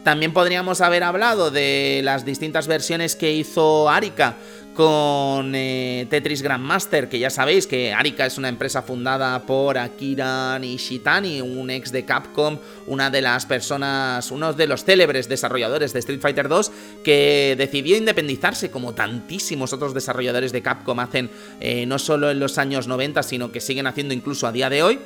También 0.03 0.33
podríamos 0.33 0.81
haber 0.81 1.03
hablado 1.03 1.51
de 1.51 2.01
las 2.03 2.25
distintas 2.25 2.67
versiones 2.67 3.15
que 3.15 3.33
hizo 3.33 3.89
Arika 3.89 4.37
con 4.79 5.55
eh, 5.55 6.07
Tetris 6.09 6.41
Grandmaster, 6.41 7.09
que 7.09 7.19
ya 7.19 7.29
sabéis 7.29 7.67
que 7.67 7.91
Arika 7.91 8.25
es 8.25 8.37
una 8.37 8.47
empresa 8.47 8.81
fundada 8.81 9.45
por 9.45 9.77
Akira 9.77 10.57
Nishitani, 10.57 11.41
un 11.41 11.69
ex 11.69 11.91
de 11.91 12.05
Capcom, 12.05 12.57
una 12.87 13.09
de 13.09 13.21
las 13.21 13.45
personas, 13.45 14.31
uno 14.31 14.53
de 14.53 14.67
los 14.67 14.85
célebres 14.85 15.27
desarrolladores 15.27 15.91
de 15.91 15.99
Street 15.99 16.21
Fighter 16.21 16.47
2, 16.47 16.71
que 17.03 17.55
decidió 17.57 17.97
independizarse 17.97 18.71
como 18.71 18.93
tantísimos 18.93 19.73
otros 19.73 19.93
desarrolladores 19.93 20.53
de 20.53 20.61
Capcom 20.61 20.97
hacen 21.01 21.29
eh, 21.59 21.85
no 21.85 21.99
solo 21.99 22.31
en 22.31 22.39
los 22.39 22.57
años 22.57 22.87
90, 22.87 23.21
sino 23.23 23.51
que 23.51 23.59
siguen 23.59 23.85
haciendo 23.85 24.13
incluso 24.13 24.47
a 24.47 24.53
día 24.53 24.69
de 24.69 24.81
hoy. 24.81 24.99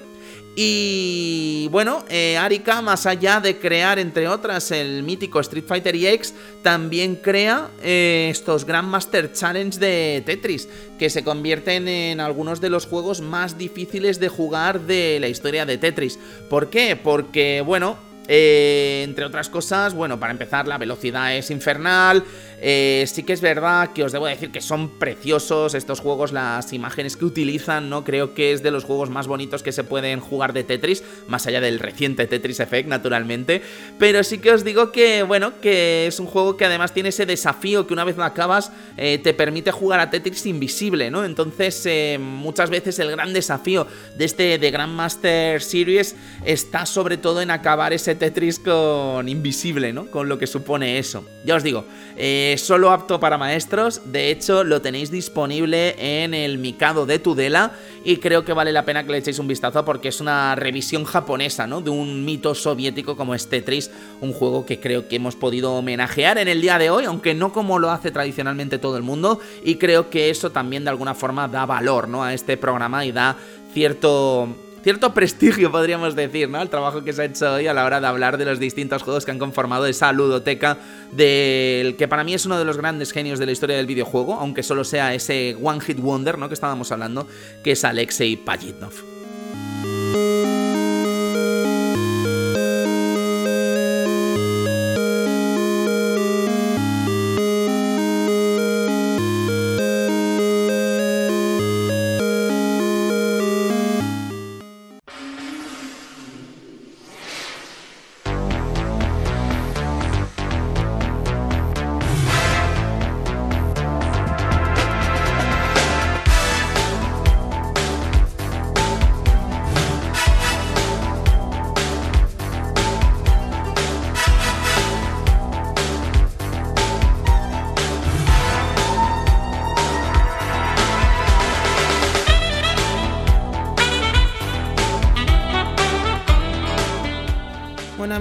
Y 0.56 1.68
bueno, 1.72 2.06
eh, 2.10 2.38
Arika, 2.38 2.82
más 2.82 3.08
allá 3.08 3.39
de 3.39 3.58
crear, 3.58 3.97
entre 3.97 4.28
otras, 4.28 4.70
el 4.70 5.01
mítico 5.01 5.39
Street 5.39 5.64
Fighter 5.68 5.95
EX, 5.95 6.34
también 6.62 7.16
crea 7.16 7.70
eh, 7.82 8.28
estos 8.30 8.64
Grandmaster 8.66 9.34
Challenge 9.34 9.80
de 9.80 10.22
Tetris, 10.24 10.70
que 10.99 11.10
se 11.10 11.24
convierten 11.24 11.88
en 11.88 12.20
algunos 12.20 12.62
de 12.62 12.70
los 12.70 12.86
juegos 12.86 13.20
más 13.20 13.58
difíciles 13.58 14.20
de 14.20 14.30
jugar 14.30 14.82
de 14.82 15.18
la 15.20 15.28
historia 15.28 15.66
de 15.66 15.80
Tetris. 15.80 16.20
¿Por 16.51 16.70
qué? 16.70 16.95
Porque, 16.95 17.62
bueno, 17.62 17.97
eh, 18.28 19.01
entre 19.03 19.26
otras 19.26 19.49
cosas, 19.49 19.93
bueno, 19.93 20.19
para 20.19 20.32
empezar, 20.32 20.67
la 20.67 20.78
velocidad 20.78 21.36
es 21.36 21.51
infernal. 21.51 22.24
Eh, 22.65 23.03
sí 23.07 23.24
que 23.24 23.34
es 23.34 23.41
verdad 23.41 23.91
que 23.91 24.05
os 24.05 24.13
debo 24.13 24.26
decir 24.26 24.49
que 24.49 24.61
son 24.61 24.97
preciosos 24.97 25.74
estos 25.74 25.99
juegos, 25.99 26.32
las 26.32 26.71
imágenes 26.71 27.17
que 27.17 27.26
utilizan, 27.26 27.89
¿no? 27.89 28.05
Creo 28.05 28.34
que 28.34 28.53
es 28.53 28.63
de 28.63 28.71
los 28.71 28.86
juegos 28.86 29.09
más 29.09 29.28
bonitos 29.28 29.63
que 29.63 29.74
se 29.74 29.84
pueden 29.84 30.21
jugar 30.21 30.53
de 30.53 30.63
Tetris, 30.63 31.03
más 31.28 31.45
allá 31.45 31.59
del 31.59 31.80
reciente 31.80 32.26
Tetris 32.26 32.61
Effect, 32.61 32.88
naturalmente. 32.88 33.61
Pero 33.99 34.24
sí 34.24 34.38
que 34.38 34.51
os 34.51 34.63
digo 34.63 34.93
que, 34.93 35.24
bueno, 35.24 35.59
que 35.59 36.07
es 36.07 36.21
un 36.21 36.26
juego 36.26 36.55
que 36.55 36.63
además 36.63 36.93
tiene 36.93 37.09
ese 37.09 37.26
desafío 37.26 37.86
que 37.86 37.93
una 37.93 38.05
vez 38.05 38.15
lo 38.15 38.24
acabas 38.24 38.71
eh, 38.95 39.17
te 39.17 39.34
permite 39.34 39.71
jugar 39.71 39.99
a 39.99 40.09
Tetris 40.09 40.45
invisible, 40.45 41.11
¿no? 41.11 41.26
Entonces, 41.26 41.86
muchas 42.17 42.69
veces 42.69 42.97
el 42.99 43.11
gran 43.11 43.34
desafío 43.34 43.88
de 44.15 44.24
este 44.24 44.57
de 44.57 44.71
Grandmaster 44.71 45.61
Series 45.61 46.15
está 46.45 46.86
sobre 46.86 47.17
todo 47.17 47.41
en 47.41 47.51
acabar 47.51 47.91
ese 47.91 48.12
Tetris 48.16 48.59
con 48.59 49.28
invisible, 49.28 49.93
¿no? 49.93 50.07
Con 50.07 50.30
lo 50.30 50.38
que 50.38 50.47
supone 50.47 50.97
eso. 50.97 51.26
Ya 51.45 51.55
os 51.55 51.64
digo, 51.64 51.86
eh, 52.16 52.55
solo 52.57 52.91
apto 52.91 53.20
para 53.20 53.38
maestros. 53.38 54.01
De 54.11 54.32
hecho, 54.32 54.64
lo 54.64 54.82
tenéis 54.82 55.11
disponible 55.11 55.95
en 55.97 56.34
el 56.34 56.57
Mikado 56.57 57.05
de 57.05 57.20
Tudela. 57.20 57.74
Y 58.03 58.18
creo 58.18 58.43
que 58.43 58.53
vale 58.53 58.72
la 58.72 58.86
pena 58.86 59.03
que 59.05 59.11
le 59.11 59.18
echéis 59.20 59.39
un 59.39 59.47
vistazo 59.47 59.86
porque 59.86 60.09
es 60.09 60.22
una 60.22 60.55
revisión 60.55 61.05
japonesa, 61.05 61.68
¿no? 61.68 61.82
De 61.82 61.89
un 61.89 62.26
mito 62.26 62.55
soviético 62.55 63.16
como 63.16 63.36
es 63.36 63.47
Tetris. 63.47 63.91
Un 64.22 64.34
juego 64.34 64.66
que 64.66 64.80
creo 64.80 65.07
que 65.07 65.16
hemos 65.16 65.36
podido 65.36 65.74
homenajear 65.74 66.38
en 66.38 66.47
el 66.47 66.61
día 66.61 66.78
de 66.78 66.89
hoy, 66.89 67.05
aunque 67.05 67.34
no 67.34 67.53
como 67.53 67.80
lo 67.80 67.91
hace 67.91 68.11
tradicionalmente 68.11 68.78
todo 68.78 68.97
el 68.97 69.03
mundo. 69.03 69.39
Y 69.64 69.76
creo 69.76 70.09
que 70.09 70.30
eso 70.30 70.51
también 70.51 70.84
de 70.84 70.89
alguna 70.89 71.16
forma 71.16 71.47
da 71.47 71.66
valor, 71.66 72.07
¿no? 72.07 72.24
A 72.24 72.34
este 72.34 72.57
programa 72.57 73.05
y 73.05 73.11
da 73.11 73.38
cierto 73.74 74.49
cierto 74.84 75.14
prestigio, 75.14 75.72
podríamos 75.72 76.16
decir, 76.16 76.50
¿no? 76.50 76.60
Al 76.60 76.70
trabajo 76.70 77.04
que 77.04 77.14
se 77.14 77.22
ha 77.22 77.26
hecho 77.26 77.54
hoy 77.54 77.68
a 77.68 77.74
la 77.74 77.86
hora 77.86 78.02
de 78.02 78.08
hablar 78.08 78.38
de 78.38 78.46
los 78.46 78.60
distintos 78.60 79.02
juegos 79.02 79.26
que 79.26 79.32
han 79.32 79.40
conformado 79.40 79.86
esa 79.86 80.12
ludoteca 80.12 80.78
del 81.12 81.96
que 81.96 82.08
para 82.08 82.24
mí 82.24 82.34
es 82.34 82.46
uno 82.46 82.60
de 82.60 82.66
los 82.66 82.78
grandes 82.78 83.12
genios 83.12 83.40
de 83.40 83.46
la 83.46 83.54
historia 83.54 83.78
del 83.78 83.88
videojuego, 83.88 84.36
aunque 84.36 84.62
solo 84.62 84.84
sea 84.84 85.14
ese 85.14 85.58
One 85.62 85.80
Hit 85.80 86.00
Wonder, 86.00 86.38
¿no? 86.38 86.50
Que 86.50 86.54
estábamos 86.54 86.92
hablando, 86.92 87.28
que 87.64 87.72
es 87.72 87.84
Alexei 87.86 88.36
Pajitnov. 88.36 89.22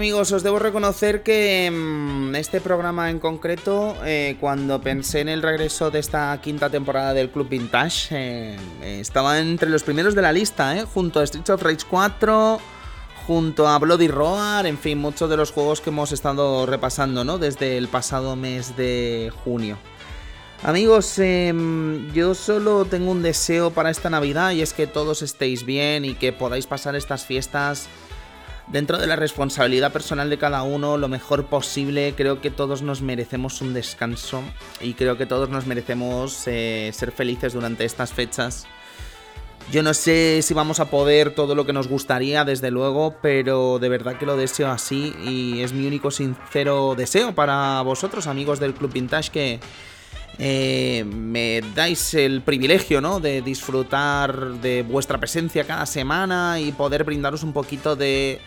Amigos, 0.02 0.32
os 0.32 0.42
debo 0.42 0.58
reconocer 0.58 1.22
que 1.22 1.70
mm, 1.70 2.34
este 2.34 2.60
programa 2.60 3.08
en 3.08 3.20
concreto, 3.20 3.94
eh, 4.04 4.36
cuando 4.40 4.80
pensé 4.80 5.20
en 5.20 5.28
el 5.28 5.42
regreso 5.42 5.92
de 5.92 6.00
esta 6.00 6.36
quinta 6.42 6.68
temporada 6.70 7.14
del 7.14 7.30
Club 7.30 7.48
Vintage, 7.48 8.08
eh, 8.10 8.56
estaba 8.98 9.38
entre 9.38 9.70
los 9.70 9.84
primeros 9.84 10.16
de 10.16 10.22
la 10.22 10.32
lista, 10.32 10.76
eh, 10.76 10.86
junto 10.92 11.20
a 11.20 11.24
Streets 11.24 11.50
of 11.50 11.62
Rage 11.62 11.86
4, 11.88 12.58
junto 13.28 13.68
a 13.68 13.78
Bloody 13.78 14.08
Roar, 14.08 14.66
en 14.66 14.76
fin, 14.76 14.98
muchos 14.98 15.30
de 15.30 15.36
los 15.36 15.52
juegos 15.52 15.80
que 15.80 15.90
hemos 15.90 16.10
estado 16.10 16.66
repasando 16.66 17.22
¿no? 17.22 17.38
desde 17.38 17.78
el 17.78 17.86
pasado 17.86 18.34
mes 18.34 18.76
de 18.76 19.32
junio. 19.44 19.78
Amigos, 20.64 21.16
em, 21.20 22.12
yo 22.12 22.34
solo 22.34 22.86
tengo 22.86 23.12
un 23.12 23.22
deseo 23.22 23.70
para 23.70 23.90
esta 23.90 24.10
Navidad 24.10 24.50
y 24.50 24.62
es 24.62 24.72
que 24.72 24.88
todos 24.88 25.22
estéis 25.22 25.64
bien 25.64 26.04
y 26.04 26.14
que 26.14 26.32
podáis 26.32 26.66
pasar 26.66 26.96
estas 26.96 27.24
fiestas 27.24 27.88
dentro 28.68 28.98
de 28.98 29.06
la 29.06 29.16
responsabilidad 29.16 29.92
personal 29.92 30.30
de 30.30 30.38
cada 30.38 30.62
uno, 30.62 30.96
lo 30.96 31.08
mejor 31.08 31.46
posible. 31.46 32.14
Creo 32.16 32.40
que 32.40 32.50
todos 32.50 32.82
nos 32.82 33.02
merecemos 33.02 33.60
un 33.60 33.74
descanso 33.74 34.42
y 34.80 34.94
creo 34.94 35.16
que 35.16 35.26
todos 35.26 35.48
nos 35.48 35.66
merecemos 35.66 36.46
eh, 36.46 36.90
ser 36.94 37.12
felices 37.12 37.52
durante 37.52 37.84
estas 37.84 38.12
fechas. 38.12 38.66
Yo 39.70 39.82
no 39.82 39.94
sé 39.94 40.40
si 40.42 40.54
vamos 40.54 40.80
a 40.80 40.90
poder 40.90 41.34
todo 41.34 41.54
lo 41.54 41.64
que 41.64 41.72
nos 41.72 41.88
gustaría, 41.88 42.44
desde 42.44 42.70
luego, 42.70 43.16
pero 43.22 43.78
de 43.78 43.88
verdad 43.88 44.18
que 44.18 44.26
lo 44.26 44.36
deseo 44.36 44.70
así 44.70 45.14
y 45.24 45.62
es 45.62 45.72
mi 45.72 45.86
único 45.86 46.10
sincero 46.10 46.94
deseo 46.96 47.34
para 47.34 47.80
vosotros, 47.82 48.26
amigos 48.26 48.58
del 48.58 48.74
Club 48.74 48.92
Vintage, 48.92 49.30
que 49.30 49.60
eh, 50.38 51.04
me 51.06 51.62
dais 51.74 52.14
el 52.14 52.42
privilegio 52.42 53.00
¿no? 53.00 53.20
de 53.20 53.42
disfrutar 53.42 54.54
de 54.60 54.82
vuestra 54.82 55.18
presencia 55.18 55.64
cada 55.64 55.86
semana 55.86 56.58
y 56.60 56.72
poder 56.72 57.04
brindaros 57.04 57.42
un 57.42 57.52
poquito 57.52 57.96
de 57.96 58.40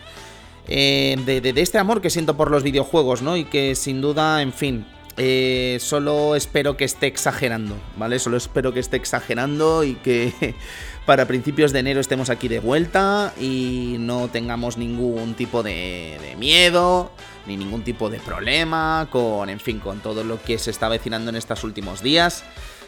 eh, 0.68 1.16
de, 1.24 1.60
este 1.60 1.78
amor 1.78 2.00
que 2.00 2.10
siento 2.10 2.36
por 2.36 2.50
los 2.50 2.62
videojuegos, 2.62 3.22
¿no? 3.22 3.36
Y 3.36 3.44
que 3.44 3.74
sin 3.76 4.00
duda, 4.00 4.42
en 4.42 4.52
fin, 4.52 4.84
eh, 5.16 5.78
solo 5.80 6.34
espero 6.34 6.76
que 6.76 6.84
esté 6.84 7.06
exagerando, 7.06 7.76
¿vale? 7.96 8.18
Solo 8.18 8.36
espero 8.36 8.72
que 8.72 8.80
esté 8.80 8.96
exagerando 8.96 9.84
y 9.84 9.94
que 9.94 10.54
para 11.06 11.26
principios 11.26 11.72
de 11.72 11.80
enero 11.80 12.00
estemos 12.00 12.30
aquí 12.30 12.48
de 12.48 12.58
vuelta 12.58 13.32
y 13.40 13.96
no 14.00 14.28
tengamos 14.28 14.76
ningún 14.76 15.34
tipo 15.34 15.62
de, 15.62 16.18
de 16.20 16.36
miedo 16.36 17.12
ni 17.46 17.56
ningún 17.56 17.82
tipo 17.82 18.10
de 18.10 18.18
problema 18.18 19.08
con, 19.10 19.48
en 19.48 19.60
fin, 19.60 19.78
con 19.78 20.00
todo 20.00 20.24
lo 20.24 20.42
que 20.42 20.58
se 20.58 20.70
está 20.70 20.88
vecinando 20.88 21.30
en 21.30 21.36
estos 21.36 21.64
últimos 21.64 22.02
días. 22.02 22.44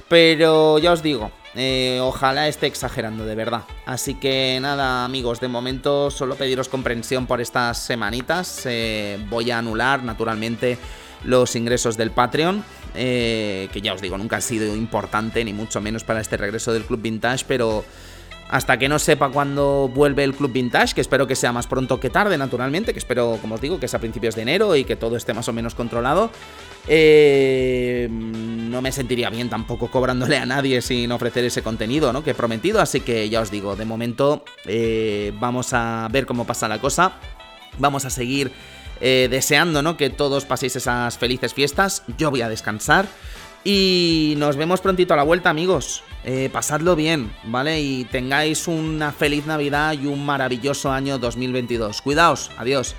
Pero 0.09 0.79
ya 0.79 0.93
os 0.93 1.03
digo, 1.03 1.31
eh, 1.55 1.99
ojalá 2.01 2.49
esté 2.49 2.67
exagerando 2.67 3.27
de 3.27 3.35
verdad. 3.35 3.65
Así 3.85 4.15
que 4.15 4.59
nada, 4.61 5.05
amigos, 5.05 5.39
de 5.41 5.49
momento 5.49 6.11
solo 6.11 6.35
pediros 6.35 6.69
comprensión 6.69 7.27
por 7.27 7.43
estas 7.43 7.79
semanitas. 7.79 8.63
Eh, 8.65 9.19
voy 9.29 9.51
a 9.51 9.59
anular, 9.59 10.03
naturalmente, 10.03 10.79
los 11.25 11.55
ingresos 11.57 11.99
del 11.99 12.11
Patreon. 12.11 12.65
Eh, 12.95 13.69
que 13.71 13.83
ya 13.83 13.93
os 13.93 14.01
digo, 14.01 14.17
nunca 14.17 14.39
ha 14.39 14.41
sido 14.41 14.75
importante, 14.75 15.45
ni 15.45 15.53
mucho 15.53 15.81
menos 15.81 16.05
para 16.05 16.23
este 16.23 16.39
regreso 16.39 16.73
del 16.73 16.85
Club 16.85 17.03
Vintage, 17.03 17.45
pero 17.47 17.85
hasta 18.49 18.79
que 18.79 18.89
no 18.89 18.99
sepa 18.99 19.29
cuándo 19.29 19.91
vuelve 19.93 20.25
el 20.25 20.35
Club 20.35 20.53
Vintage, 20.53 20.95
que 20.95 21.01
espero 21.01 21.27
que 21.27 21.37
sea 21.37 21.53
más 21.53 21.67
pronto 21.67 22.01
que 22.01 22.09
tarde, 22.09 22.39
naturalmente, 22.39 22.93
que 22.93 22.99
espero, 22.99 23.39
como 23.41 23.57
os 23.57 23.61
digo, 23.61 23.79
que 23.79 23.89
sea 23.89 23.99
a 23.99 24.01
principios 24.01 24.35
de 24.35 24.43
enero 24.43 24.75
y 24.75 24.85
que 24.85 24.97
todo 24.97 25.17
esté 25.17 25.35
más 25.35 25.49
o 25.49 25.53
menos 25.53 25.75
controlado. 25.75 26.31
Eh, 26.87 28.09
no 28.11 28.81
me 28.81 28.93
sentiría 28.93 29.29
bien 29.29 29.51
tampoco 29.51 29.91
cobrándole 29.91 30.39
a 30.39 30.47
nadie 30.47 30.81
sin 30.81 31.13
ofrecer 31.13 31.45
ese 31.45 31.63
contenido 31.63 32.13
¿no? 32.15 32.25
que 32.25 32.31
he 32.31 32.35
prometido, 32.35 32.81
así 32.81 33.01
que 33.01 33.29
ya 33.29 33.43
os 33.43 33.51
digo, 33.51 33.77
de 33.77 33.85
momento 33.85 34.45
eh, 34.65 35.33
vamos 35.39 35.75
a 35.75 36.09
ver 36.11 36.25
cómo 36.25 36.47
pasa 36.47 36.67
la 36.67 36.81
cosa, 36.81 37.13
vamos 37.79 38.07
a 38.07 38.11
seguir 38.11 38.53
eh, 39.03 39.29
deseando 39.31 39.83
¿no? 39.83 39.99
que 39.99 40.09
todos 40.09 40.47
paséis 40.47 40.77
esas 40.77 41.19
felices 41.19 41.53
fiestas, 41.53 42.05
yo 42.17 42.31
voy 42.31 42.41
a 42.41 42.49
descansar 42.49 43.07
y 43.71 44.35
nos 44.39 44.57
vemos 44.57 44.81
prontito 44.81 45.13
a 45.13 45.17
la 45.19 45.25
vuelta 45.25 45.51
amigos, 45.51 46.03
pasadlo 46.53 46.97
bien, 46.97 47.31
¿vale? 47.45 47.81
Y 47.83 48.05
tengáis 48.05 48.67
una 48.67 49.13
feliz 49.13 49.45
Navidad 49.45 49.93
y 49.93 50.07
un 50.07 50.25
maravilloso 50.25 50.91
año 50.91 51.19
2022, 51.19 52.01
cuidaos, 52.01 52.51
adiós. 52.57 52.97